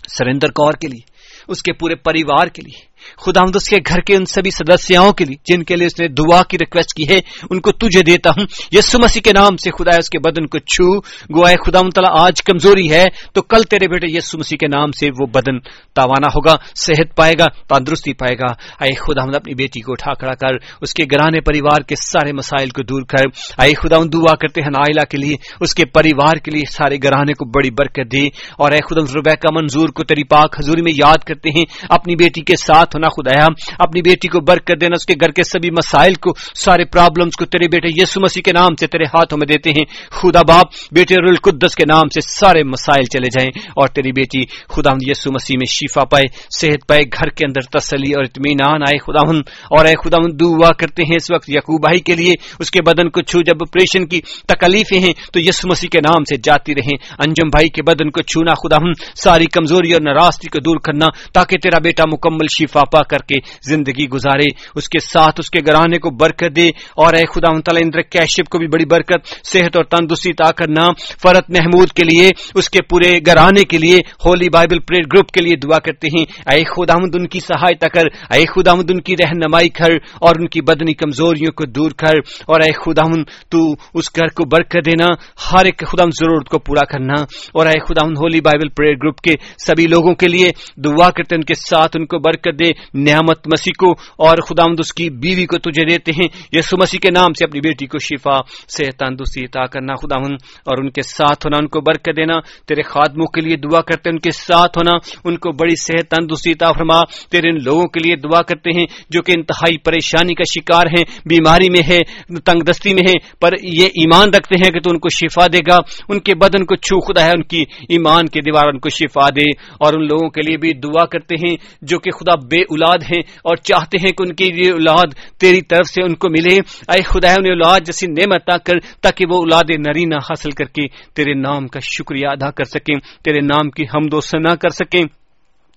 سریندر 0.09 0.47
کور 0.47 0.73
کے 0.73 0.87
لیے، 0.87 1.11
اس 1.47 1.63
کے 1.63 1.73
پورے 1.73 1.95
پریوار 1.95 2.47
کے 2.47 2.61
لیے۔ 2.61 2.94
خدا 3.25 3.41
اس 3.55 3.69
کے 3.69 3.77
گھر 3.87 3.99
کے 3.99 4.15
ان 4.15 4.25
سبھی 4.25 4.51
سدسیاؤں 4.51 5.13
کے 5.13 5.25
لیے، 5.25 5.35
جن 5.45 5.63
کے 5.63 5.75
لیے 5.75 5.87
اس 5.87 5.99
نے 5.99 6.07
دعا 6.07 6.43
کی 6.43 6.57
ریکویسٹ 6.57 6.93
کی 6.93 7.09
ہے، 7.09 7.19
ان 7.49 7.61
کو 7.61 7.71
تجھے 7.71 8.01
دیتا 8.01 8.29
ہوں۔ 8.29 8.45
یسو 8.71 8.99
مسیح 9.03 9.21
کے 9.21 9.33
نام 9.33 9.57
سے 9.57 9.69
خدا 9.71 9.95
اس 9.95 10.09
کے 10.09 10.19
بدن 10.19 10.47
کو 10.47 10.57
چھو۔ 10.57 10.99
گوائے 11.37 11.55
خدا 11.65 11.79
تعالیٰ 11.81 12.25
آج 12.25 12.43
کمزوری 12.43 12.91
ہے، 12.91 13.05
تو 13.33 13.41
کل 13.41 13.63
تیرے 13.63 13.87
بیٹے 13.87 14.07
یسو 14.09 14.37
مسیح 14.37 14.57
کے 14.57 14.67
نام 14.67 14.91
سے 14.91 15.09
وہ 15.19 15.25
بدن 15.25 15.59
توانا 15.95 16.27
ہوگا، 16.27 16.55
صحت 16.75 17.15
پائے 17.15 17.33
گا، 17.39 17.45
تندرستی 17.45 18.13
پائے 18.13 18.37
گا۔ 18.37 18.83
اے 18.83 18.93
خدا 18.93 19.37
اپنی 19.37 19.53
بیٹی 19.53 19.81
کو 19.81 19.91
اٹھا 19.91 20.13
کھڑا 20.13 20.33
کر، 20.33 20.57
اس 20.81 20.93
کے 20.93 21.03
گرانے 21.11 21.41
پریوار 21.41 21.81
کے 21.81 21.95
سارے 21.95 22.33
مسائل 22.33 22.69
کو 22.69 22.83
دور 22.83 23.01
کر۔ 23.01 23.23
اے 23.61 23.73
خدا 23.73 23.95
دعا 24.13 24.35
کرتے 24.35 24.61
ہیں 24.61 24.69
نائلہ 24.69 25.05
کے 25.09 25.17
لیے، 25.17 25.35
اس 25.61 25.73
کے 25.73 25.85
پریوار 25.85 26.37
کے 26.37 26.51
لیے 26.51 26.63
سارے 26.71 26.97
گرانے 27.03 27.33
کو 27.33 27.45
بڑی 27.45 27.69
برکت 27.71 28.11
دے۔ 28.11 28.27
اور 28.57 28.71
اے 28.71 28.77
خدا 28.77 29.19
ربیکہ 29.19 29.53
منظور 29.53 29.89
کو 29.89 30.03
تیری 30.03 30.23
پاک 30.23 30.59
حضوری 30.59 30.81
میں 30.81 30.93
یاد 30.95 31.17
کرتے 31.17 31.49
ہیں، 31.49 31.63
اپنی 31.89 32.15
بیٹی 32.15 32.41
کے 32.41 32.55
ساتھ 32.55 32.94
ہونا 32.95 33.07
خدایا 33.07 33.47
اپنی 33.79 34.01
بیٹی 34.01 34.27
کو 34.27 34.39
برکت 34.39 34.81
دینا، 34.81 34.95
اس 34.95 35.05
کے 35.05 35.13
گھر 35.21 35.31
کے 35.31 35.43
سبھی 35.43 35.71
مسائل 35.71 36.13
کو، 36.13 36.31
سارے 36.55 36.85
پرابلمز 36.85 37.31
کو 37.39 37.45
تیرے 37.45 37.67
بیٹے 37.67 37.87
یسو 38.01 38.21
مسیح 38.21 38.41
کے 38.41 38.51
نام 38.51 38.75
سے 38.79 38.87
تیرے 38.87 39.03
ہاتھوں 39.03 39.37
میں 39.37 39.47
دیتے 39.53 39.69
ہیں۔ 39.69 39.85
خدا 40.11 40.41
باپ، 40.47 40.65
بیٹے 40.91 41.15
القدس 41.27 41.75
کے 41.75 41.83
نام 41.89 42.07
سے 42.07 42.21
سارے 42.21 42.63
مسائل 42.63 43.05
چلے 43.05 43.27
جائیں 43.27 43.49
اور 43.75 43.87
تیری 43.87 44.11
بیٹی 44.11 44.45
خدا 44.69 44.91
یسو 45.01 45.31
مسیح 45.31 45.55
میں 45.59 45.65
شفا 45.65 46.05
پائے، 46.05 46.23
صحت 46.59 46.87
پائے، 46.87 47.01
گھر 47.01 47.29
کے 47.29 47.45
اندر 47.45 47.79
تسلی 47.79 48.13
اور 48.13 48.23
اطمینان 48.23 48.81
آئے۔ 48.81 48.97
خدا 48.97 49.37
اور 49.69 49.85
اے 49.85 49.93
خدا 50.03 50.17
دعا 50.39 50.69
کرتے 50.69 51.03
ہیں 51.03 51.15
اس 51.15 51.31
وقت 51.31 51.49
یقوب 51.49 51.81
بھائی 51.81 51.99
کے 51.99 52.15
لیے۔ 52.15 52.31
اس 52.59 52.71
کے 52.71 52.81
بدن 52.81 53.09
کو 53.09 53.21
چھو، 53.21 53.41
جب 53.41 53.55
آپریشن 53.61 54.07
کی 54.07 54.21
تکلیفیں 54.47 54.99
ہیں، 54.99 55.13
تو 55.33 55.39
یسو 55.39 55.67
مسیح 55.71 55.89
کے 55.91 55.97
نام 55.97 56.23
سے 56.23 56.35
جاتی 56.43 56.73
رہیں۔ 56.73 56.97
انجم 57.19 57.49
بھائی 57.49 57.69
کے 57.69 57.83
بدن 57.83 58.09
کو 58.09 58.21
چھونا 58.21 58.53
خدا 58.53 58.77
ساری 59.23 59.45
کمزوری 59.45 59.93
اور 59.93 60.01
ناراستی 60.01 60.47
کو 60.47 60.59
دور 60.59 60.79
کرنا، 60.79 61.07
تاکہ 61.33 61.57
تیرا 61.57 61.79
بیٹا 61.83 62.03
مکمل 62.13 62.45
شفا 62.59 62.81
پا 62.91 63.01
کر 63.03 63.17
کے 63.17 63.35
زندگی 63.69 64.09
گزارے، 64.09 64.45
اس 64.75 64.89
کے 64.89 64.99
ساتھ 64.99 65.35
اس 65.39 65.49
کے 65.49 65.59
گرانے 65.67 65.97
کو 65.97 66.09
برکت 66.09 66.55
دے 66.55 66.67
اور 66.69 67.13
اے 67.13 67.23
خدا 67.25 67.59
تعالیٰ 67.59 67.81
اندر 67.83 68.01
کیشپ 68.01 68.49
کو 68.49 68.57
بھی 68.57 68.67
بڑی 68.67 68.85
برکت، 68.85 69.47
صحت 69.47 69.75
اور 69.75 69.83
تندرستی 69.83 70.33
تا 70.33 70.51
کرنا 70.51 70.87
فرت 71.21 71.49
محمود 71.49 71.89
کے 71.89 72.05
لیے، 72.05 72.29
اس 72.55 72.69
کے 72.69 72.79
پورے 72.81 73.19
گرانے 73.27 73.63
کے 73.63 73.77
لیے 73.77 73.97
ہولی 74.25 74.49
بائبل 74.49 74.79
پریڈ 74.79 75.05
گروپ 75.13 75.31
کے 75.31 75.43
لیے 75.43 75.55
دعا 75.55 75.77
کرتے 75.79 76.07
ہیں۔ 76.07 76.25
اے 76.51 76.63
خدا 76.63 76.93
ان 76.93 77.27
کی 77.27 77.39
سہایتا 77.39 77.87
کر، 77.87 78.33
اے 78.33 78.43
خدا 78.45 78.71
ان 78.71 79.01
کی 79.01 79.13
رہنمائی 79.13 79.69
کر 79.69 79.93
اور 79.93 80.35
ان 80.39 80.47
کی 80.47 80.61
بدنی 80.61 80.93
کمزوریوں 80.93 81.51
کو 81.51 81.65
دور 81.65 81.91
کر 81.91 82.17
اور 82.47 82.61
اے 82.61 82.71
خدا 82.71 83.05
تو 83.49 83.73
اس 83.93 84.15
گھر 84.15 84.27
کو 84.27 84.45
برکت 84.45 84.85
دینا، 84.85 85.05
ہر 85.51 85.65
ایک 85.65 85.77
خدا 85.77 86.03
ضرورت 86.05 86.49
کو 86.49 86.59
پورا 86.59 86.85
کرنا۔ 86.85 87.23
اور 87.53 87.65
اے 87.65 87.79
خدا 87.79 88.05
ہولی 88.05 88.41
بائبل 88.41 88.69
پریڈ 88.69 88.97
گروپ 89.03 89.21
کے 89.21 89.31
سبھی 89.65 89.87
لوگوں 89.87 90.15
کے 90.15 90.27
لیے 90.27 90.49
دعا 90.75 91.09
کرتے 91.09 91.35
ان 91.35 91.41
کے 91.41 91.53
ساتھ 91.53 91.97
ان 91.99 92.05
کو 92.05 92.19
برکت 92.19 92.59
دے۔ 92.59 92.71
نعمت 92.93 93.47
مسیح 93.47 93.73
کو 93.79 93.91
اور 94.27 94.37
خدا 94.37 94.63
اس 94.79 94.93
کی 94.93 95.09
بیوی 95.09 95.45
کو 95.45 95.57
تجھے 95.57 95.85
دیتے 95.85 96.11
ہیں 96.11 96.27
یسو 96.51 96.77
مسیح 96.77 96.99
کے 97.01 97.09
نام 97.09 97.33
سے 97.33 97.45
اپنی 97.45 97.59
بیٹی 97.59 97.85
کو 97.85 97.99
شفا 97.99 98.37
سے 98.77 98.85
تندرستی 98.91 99.41
عطا 99.41 99.65
کرنا 99.65 99.95
خدا 99.95 100.15
اور 100.15 100.77
ان 100.77 100.89
کے 100.89 101.01
ساتھ 101.01 101.45
ہونا، 101.45 101.57
ان 101.57 101.67
کو 101.67 101.81
برکت 101.81 102.17
دینا، 102.17 102.39
تیرے 102.67 102.81
خادموں 102.81 103.27
کے 103.27 103.41
لیے 103.41 103.55
دعا 103.55 103.81
کرتے 103.81 104.09
ہیں، 104.09 104.15
ان 104.15 104.19
کے 104.19 104.31
ساتھ 104.31 104.77
ہونا، 104.77 104.97
ان 105.25 105.37
کو 105.37 105.51
بڑی 105.51 105.75
صحت، 105.75 106.09
تندرستی 106.09 106.51
عطا 106.51 106.71
فرما، 106.71 106.99
تیرے 107.31 107.49
ان 107.49 107.63
لوگوں 107.63 107.87
کے 107.87 107.99
لیے 107.99 108.15
دعا 108.15 108.41
کرتے 108.41 108.69
ہیں 108.79 108.85
جو 109.09 109.21
کہ 109.21 109.31
انتہائی 109.37 109.77
پریشانی 109.77 110.35
کا 110.35 110.43
شکار 110.43 110.87
ہیں، 110.87 111.03
بیماری 111.25 111.69
میں 111.69 111.83
ہے 111.87 111.99
تنگ 112.39 112.63
دستی 112.71 112.93
میں 112.93 113.03
ہے 113.09 113.13
پر 113.41 113.53
یہ 113.63 113.85
ایمان 113.85 114.29
رکھتے 114.29 114.55
ہیں 114.63 114.71
کہ 114.71 114.79
تو 114.79 114.89
ان 114.91 114.99
کو 114.99 115.09
شفا 115.09 115.47
دے 115.53 115.59
گا، 115.59 115.77
ان 116.09 116.19
کے 116.19 116.35
بدن 116.35 116.65
کو 116.65 116.75
چھو 116.75 116.99
خدا 116.99 117.25
ہے، 117.25 117.31
ان 117.31 117.43
کی 117.43 117.63
ایمان 117.89 118.25
کی 118.25 118.41
دیوار 118.41 118.73
ان 118.73 118.79
کو 118.79 118.89
شفا 118.89 119.29
دے، 119.29 119.49
اور 119.79 119.93
ان 119.93 120.07
لوگوں 120.07 120.29
کے 120.29 120.41
لیے 120.41 120.57
بھی 120.57 120.73
دعا 120.73 121.05
کرتے 121.05 121.35
ہیں 121.35 121.55
جو 121.81 121.99
کہ 121.99 122.11
خدا 122.11 122.35
بے 122.51 122.61
اولاد 122.69 123.03
ہیں 123.03 123.19
اور 123.19 123.55
چاہتے 123.55 123.97
ہیں 123.97 124.11
کہ 124.11 124.23
ان 124.27 124.35
کی 124.35 124.65
یہ 124.65 124.71
اولاد 124.71 125.37
تیری 125.39 125.61
طرف 125.61 125.89
سے 125.89 126.03
ان 126.03 126.15
کو 126.15 126.29
ملے۔ 126.29 126.55
اے 126.91 127.01
خدا 127.01 127.33
انہیں 127.33 127.53
اولاد 127.53 127.79
جیسی 127.85 128.07
نعمت 128.07 128.65
کر 128.65 128.73
تاکہ 129.01 129.25
وہ 129.29 129.37
اولاد 129.37 129.69
نرینہ 129.69 130.15
حاصل 130.15 130.49
کر 130.49 130.65
کے 130.65 130.87
تیرے 131.13 131.33
نام 131.33 131.67
کا 131.67 131.79
شکریہ 131.79 132.27
ادا 132.27 132.51
کر 132.51 132.63
سکیں، 132.63 132.95
تیرے 133.23 133.39
نام 133.39 133.69
کی 133.69 133.83
حمد 133.83 134.13
و 134.13 134.19
ثنا 134.19 134.55
کر 134.55 134.69
سکیں۔ 134.69 135.24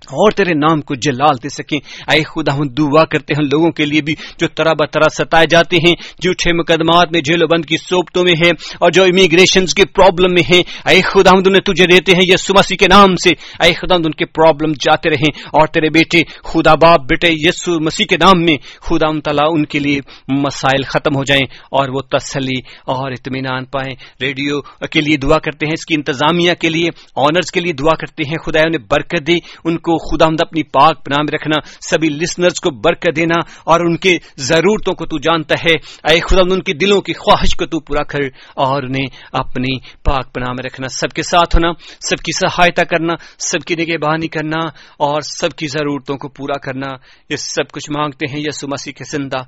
اور 0.06 0.30
تیرے 0.30 0.54
نام 0.54 0.80
کو 0.80 0.94
جلال 0.94 1.36
دے 1.42 1.48
سکیں۔ 1.48 1.78
اے 2.12 2.22
خدا، 2.22 2.54
ہم 2.54 2.68
دعا 2.68 3.04
کرتے 3.04 3.34
ہیں 3.34 3.48
لوگوں 3.52 3.70
کے 3.70 3.84
لیے 3.84 4.02
بھی 4.02 4.14
جو 4.38 4.48
طرح 4.48 4.72
بطرح 4.72 5.08
ستائے 5.18 5.46
جاتے 5.50 5.76
ہیں، 5.76 5.94
جھوٹے 6.22 6.52
مقدمات 6.52 7.12
میں 7.12 7.20
جیل 7.20 7.42
و 7.42 7.46
بند 7.46 7.64
کی 7.64 7.76
صوبتوں 7.76 8.24
میں 8.24 8.32
ہیں 8.44 8.52
اور 8.80 8.90
جو 8.90 9.02
امیگریشن 9.02 9.66
کی 9.66 9.84
پرابلم 9.84 10.32
میں 10.32 10.54
ہیں۔ 10.54 10.62
اے 10.88 11.00
خدا، 11.02 11.30
ہم 11.30 11.36
انہیں 11.36 11.60
تجھے 11.60 11.84
دیتے 11.92 12.12
ہیں 12.12 12.20
یسو 12.22 12.54
مسیح 12.58 12.76
کے 12.76 12.86
نام 12.88 13.16
سے۔ 13.16 13.30
اے 13.64 13.72
خدا 13.72 13.94
ان 13.94 14.10
کے 14.10 14.24
پرابلم 14.24 14.72
جاتے 14.72 15.10
رہیں۔ 15.10 15.40
اور 15.46 15.66
تیرے 15.66 15.90
بیٹے، 15.90 16.22
خدا 16.44 16.74
باپ، 16.74 17.00
بیٹے 17.00 17.28
یسو 17.30 17.80
مسیح 17.80 18.06
کے 18.06 18.16
نام 18.16 18.40
میں، 18.40 18.56
خدا 18.80 19.20
تعالیٰ 19.20 19.48
ان 19.52 19.64
کے 19.64 19.78
لیے 19.78 20.00
مسائل 20.28 20.82
ختم 20.82 21.16
ہو 21.16 21.24
جائیں 21.24 21.46
اور 21.70 21.88
وہ 21.88 22.00
تسلی 22.00 22.60
اور 22.84 23.12
اطمینان 23.12 23.64
پائیں۔ 23.64 23.94
ریڈیو 24.20 24.60
کے 24.90 25.00
لیے 25.00 25.16
دعا 25.16 25.38
کرتے 25.38 25.66
ہیں، 25.66 25.72
اس 25.72 25.86
کی 25.86 25.94
انتظامیہ 25.94 26.54
کے 26.54 26.68
لیے 26.68 26.86
آنرز 27.16 27.50
کے 27.50 27.60
لیے 27.60 27.72
دعا 27.72 27.96
کرتے 27.96 28.22
ہیں۔ 28.28 28.36
خدا 28.46 28.60
انہیں 28.60 28.86
برکت 28.90 29.26
دے۔ 29.26 29.34
ان 29.64 29.78
کو 29.78 29.87
خدا 29.96 30.26
ہم 30.26 30.36
اپنی 30.40 30.62
پاک 30.62 31.04
پناہ 31.04 31.22
میں 31.22 31.34
رکھنا، 31.34 31.70
سبھی 31.88 32.08
لسنرز 32.08 32.60
کو 32.60 32.70
برکت 32.70 33.16
دینا 33.16 33.34
اور 33.64 33.80
ان 33.80 33.96
کے 33.96 34.18
ضرورتوں 34.36 34.94
کو 34.94 35.06
تو 35.06 35.18
جانتا 35.18 35.54
ہے۔ 35.54 35.74
اے 36.12 36.20
خدا 36.20 36.54
ان 36.54 36.62
کے 36.62 36.72
دلوں 36.72 37.00
کی 37.00 37.12
خواہش 37.12 37.56
کو 37.56 37.66
تو 37.66 37.80
پورا 37.80 38.02
کر 38.02 38.18
اور 38.54 38.82
انہیں 38.82 39.06
اپنی 39.32 39.80
پاک 39.80 40.34
پناہ 40.34 40.50
میں 40.50 40.64
رکھنا۔ 40.66 40.88
سب 40.88 41.08
کے 41.08 41.22
ساتھ 41.22 41.56
ہونا، 41.56 41.72
سب 42.00 42.16
کی 42.16 42.32
سہایتا 42.32 42.84
کرنا، 42.84 43.14
سب 43.38 43.66
کی 43.66 43.74
نگہ 43.74 43.96
بانی 43.96 44.28
کرنا 44.28 44.66
اور 44.98 45.20
سب 45.20 45.50
کی 45.50 45.66
ضرورتوں 45.66 46.16
کو 46.16 46.28
پورا 46.28 46.58
کرنا۔ 46.58 46.88
یہ 47.30 47.36
سب 47.36 47.72
کچھ 47.72 47.90
مانگتے 47.90 48.26
ہیں 48.26 48.40
یسو 48.40 48.68
مسیح 48.68 48.92
کے 48.92 49.04
زندہ، 49.04 49.38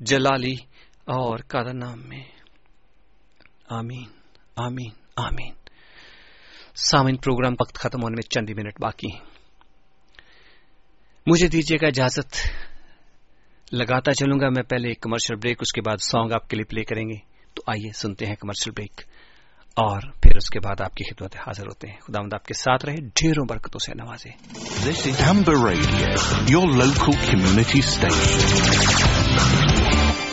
جلالی 0.00 0.54
اور 1.04 1.38
کادر 1.38 1.74
نام 1.74 2.08
میں۔ 2.08 2.22
آمین 3.68 4.04
آمین 4.56 4.90
آمین۔ 5.16 5.52
سامن 6.76 7.16
پروگرام 7.16 7.52
وقت 7.60 7.74
ختم 7.74 8.02
ہونے 8.02 8.14
میں 8.14 8.30
چند 8.30 8.48
ہی 8.48 8.54
منٹ 8.54 8.80
باقی 8.80 9.06
ہیں۔ 9.12 9.29
مجھے 11.26 11.48
دیجیے 11.48 11.78
گا 11.82 11.86
اجازت۔ 11.86 12.36
لگاتا 13.72 14.12
چلوں 14.12 14.40
گا 14.40 14.48
میں 14.48 14.62
پہلے 14.62 14.88
ایک 14.88 15.00
کمرشل 15.00 15.34
بریک 15.34 15.56
اس 15.60 15.72
کے 15.72 15.80
بعد 15.80 15.96
سانگ 15.96 16.32
آپ 16.32 16.48
کے 16.48 16.56
لیے 16.56 16.64
پلے 16.64 16.84
کریں 16.84 17.08
گے۔ 17.08 17.14
تو 17.54 17.62
آئیے 17.66 17.92
سنتے 17.92 18.26
ہیں 18.26 18.34
کمرشل 18.34 18.70
بریک 18.70 19.00
اور 19.74 20.00
پھر 20.00 20.36
اس 20.36 20.50
کے 20.50 20.60
بعد 20.60 20.80
آپ 20.80 20.94
کی 20.94 21.04
خدمت 21.04 21.36
حاضر 21.36 21.62
ہوتے 21.62 21.88
ہیں۔ 21.88 22.00
خدا 22.00 22.22
مند 22.22 22.34
آپ 22.34 22.44
کے 22.44 22.54
ساتھ 22.54 22.86
رہے 22.86 22.94
ڈھیروں 22.94 23.46
برکتوں 23.48 23.78
سے 23.78 23.94
نوازے۔ 23.94 24.30
This 24.90 24.98
is 25.06 25.32
Amber 25.32 25.70
Radio, 25.70 26.56
your 26.56 26.84
local 26.84 27.28
community 27.28 27.98
station. 27.98 30.29